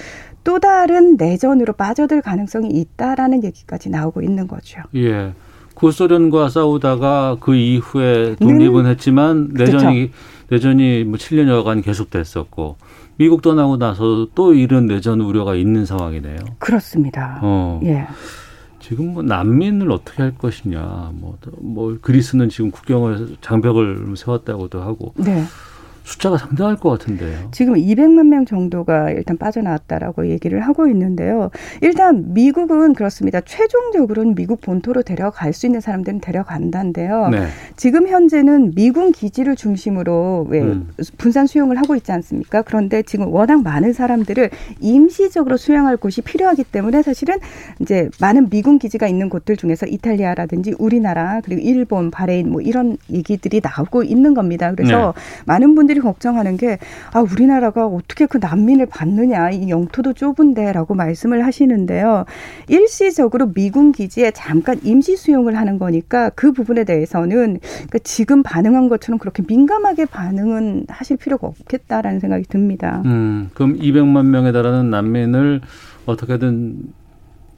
또 0.45 0.59
다른 0.59 1.17
내전으로 1.17 1.75
빠져들 1.75 2.23
가능성이 2.23 2.69
있다라는 2.71 3.45
얘기까지 3.45 3.91
나오고 3.91 4.23
있는 4.23 4.47
거죠. 4.47 4.81
예. 4.95 5.33
구소련과 5.75 6.49
싸우다가 6.49 7.37
그 7.41 7.55
이후에 7.55 8.35
독립은 8.37 8.85
네. 8.85 8.91
했지만 8.91 9.51
내전이 9.53 10.11
내전이 10.51 11.05
뭐 11.05 11.19
7년여간 11.19 11.85
계속됐었고 11.85 12.77
미국 13.17 13.43
떠나고 13.43 13.77
나서 13.77 14.29
또 14.35 14.55
이런 14.55 14.87
내전 14.87 15.21
우려가 15.21 15.55
있는 15.55 15.85
상황이네요. 15.85 16.39
그렇습니다. 16.59 17.39
어. 17.43 17.81
예. 17.85 18.07
지금 18.81 19.15
뭐 19.15 19.23
난민을 19.23 19.91
어떻게 19.91 20.23
할 20.23 20.37
것이냐. 20.37 21.13
뭐, 21.15 21.39
뭐 21.59 21.99
그리스는 22.01 22.49
지금 22.49 22.71
국경을 22.71 23.37
장벽을 23.41 24.15
세웠다고도 24.17 24.81
하고. 24.81 25.15
네. 25.17 25.45
숫자가 26.09 26.39
상당할 26.39 26.77
것 26.77 26.89
같은데요. 26.91 27.49
지금 27.53 27.75
200만 27.75 28.29
명 28.29 28.47
정도가 28.47 29.11
일단 29.11 29.37
빠져나왔다라고 29.37 30.29
얘기를 30.31 30.61
하고 30.61 30.87
있는데요. 30.89 31.51
일단 31.83 32.33
미국은 32.33 32.95
그렇습니다. 32.95 33.43
최종적으로는 33.43 34.35
미국 34.35 34.63
본토로 34.63 35.03
데려갈 35.03 35.53
수 35.53 35.67
있는 35.67 35.81
사람들은 35.81 36.21
데려간다는데요. 36.21 37.29
네. 37.29 37.47
지금 37.77 38.09
현재는 38.09 38.75
미군 38.75 39.13
기지를 39.13 39.55
중심으로 39.55 40.47
왜 40.49 40.63
음. 40.63 40.89
분산 41.19 41.47
수용을 41.47 41.77
하고 41.77 41.95
있지 41.95 42.11
않습니까? 42.11 42.63
그런데 42.63 43.03
지금 43.03 43.31
워낙 43.31 43.63
많은 43.63 43.93
사람들을 43.93 44.49
임시적으로 44.81 45.59
수용할 45.59 45.99
곳이 45.99 46.23
필요하기 46.23 46.65
때문에 46.65 47.03
사실은 47.03 47.37
이제 47.81 48.09
많은 48.19 48.49
미군 48.49 48.79
기지가 48.79 49.09
있는 49.09 49.29
곳들 49.29 49.59
중에서 49.59 49.87
이탈리아라든지 49.87 50.75
우리나라 50.79 51.43
그리고 51.45 51.61
일본, 51.61 52.11
바레인 52.11 52.51
뭐 52.51 52.63
이런 52.63 52.97
얘기들이 53.13 53.61
나오고 53.63 54.05
있는 54.05 54.33
겁니다. 54.33 54.73
그래서 54.75 55.13
많은 55.45 55.75
분들이 55.75 55.98
걱정하는 56.01 56.57
게 56.57 56.79
아, 57.13 57.21
우리나라가 57.21 57.87
어떻게 57.87 58.27
그 58.27 58.39
난민을 58.39 58.87
받느냐. 58.87 59.51
이 59.51 59.71
영토도 59.71 60.13
좁은데라고 60.13 60.95
말씀을 60.95 61.45
하시는데요. 61.45 62.25
일시적으로 62.69 63.53
미군 63.53 63.93
기지에 63.93 64.31
잠깐 64.33 64.79
임시 64.83 65.17
수용을 65.17 65.57
하는 65.57 65.79
거니까 65.79 66.31
그 66.31 66.53
부분에 66.53 66.85
대해서는 66.85 67.59
그러니까 67.61 67.99
지금 68.05 68.43
반응한 68.43 68.89
것처럼 68.89 69.19
그렇게 69.19 69.43
민감하게 69.47 70.07
반응은 70.07 70.87
하실 70.89 71.17
필요가 71.17 71.47
없겠다라는 71.47 72.21
생각이 72.21 72.45
듭니다. 72.45 73.03
음, 73.05 73.51
그럼 73.55 73.79
200만 73.79 74.27
명에 74.27 74.53
달하는 74.53 74.91
난민을 74.91 75.61
어떻게든 76.07 76.77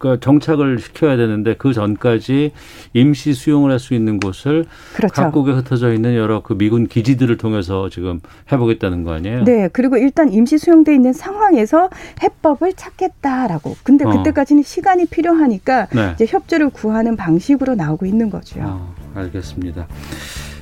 그 0.01 0.19
정착을 0.19 0.79
시켜야 0.81 1.17
되는데 1.17 1.55
그 1.57 1.73
전까지 1.75 2.53
임시 2.95 3.35
수용을 3.35 3.71
할 3.71 3.79
수 3.79 3.95
있는 3.95 4.19
곳을 4.21 4.65
그렇죠. 4.95 5.15
각국에 5.15 5.53
흩어져 5.53 5.93
있는 5.93 6.15
여러 6.15 6.43
그 6.43 6.57
미군 6.57 6.87
기지들을 6.87 7.37
통해서 7.39 7.89
지금 7.89 8.21
해보겠다는 8.53 9.05
거 9.05 9.13
아니에요? 9.13 9.45
네, 9.45 9.69
그리고 9.73 9.97
일단 9.97 10.33
임시 10.33 10.59
수용돼 10.59 10.95
있는 10.95 11.13
상황에서 11.13 11.89
해법을 12.23 12.75
찾겠다라고. 12.75 13.77
근데 13.83 14.05
어. 14.05 14.11
그때까지는 14.11 14.63
시간이 14.63 15.07
필요하니까 15.07 15.87
네. 15.95 16.13
이제 16.15 16.27
협조를 16.27 16.71
구하는 16.71 17.17
방식으로 17.17 17.75
나오고 17.75 18.07
있는 18.07 18.31
거죠. 18.31 18.61
어, 18.63 18.95
알겠습니다. 19.15 19.87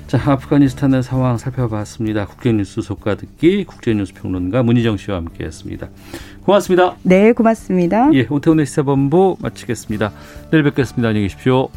자, 0.09 0.19
아프가니스탄의 0.25 1.03
상황 1.03 1.37
살펴봤습니다. 1.37 2.25
국제뉴스 2.27 2.81
속가 2.81 3.17
듣기 3.17 3.65
국제뉴스 3.65 4.15
평론가 4.15 4.63
문희정 4.63 4.97
씨와 4.97 5.19
함께했습니다. 5.19 5.87
고맙습니다. 6.45 6.97
네, 7.03 7.33
고맙습니다. 7.33 8.09
예, 8.15 8.27
오태훈의 8.31 8.65
시사본부 8.65 9.37
마치겠습니다. 9.41 10.11
내일 10.51 10.65
뵙겠습니다. 10.65 11.09
안녕히 11.09 11.29
계십시오. 11.29 11.69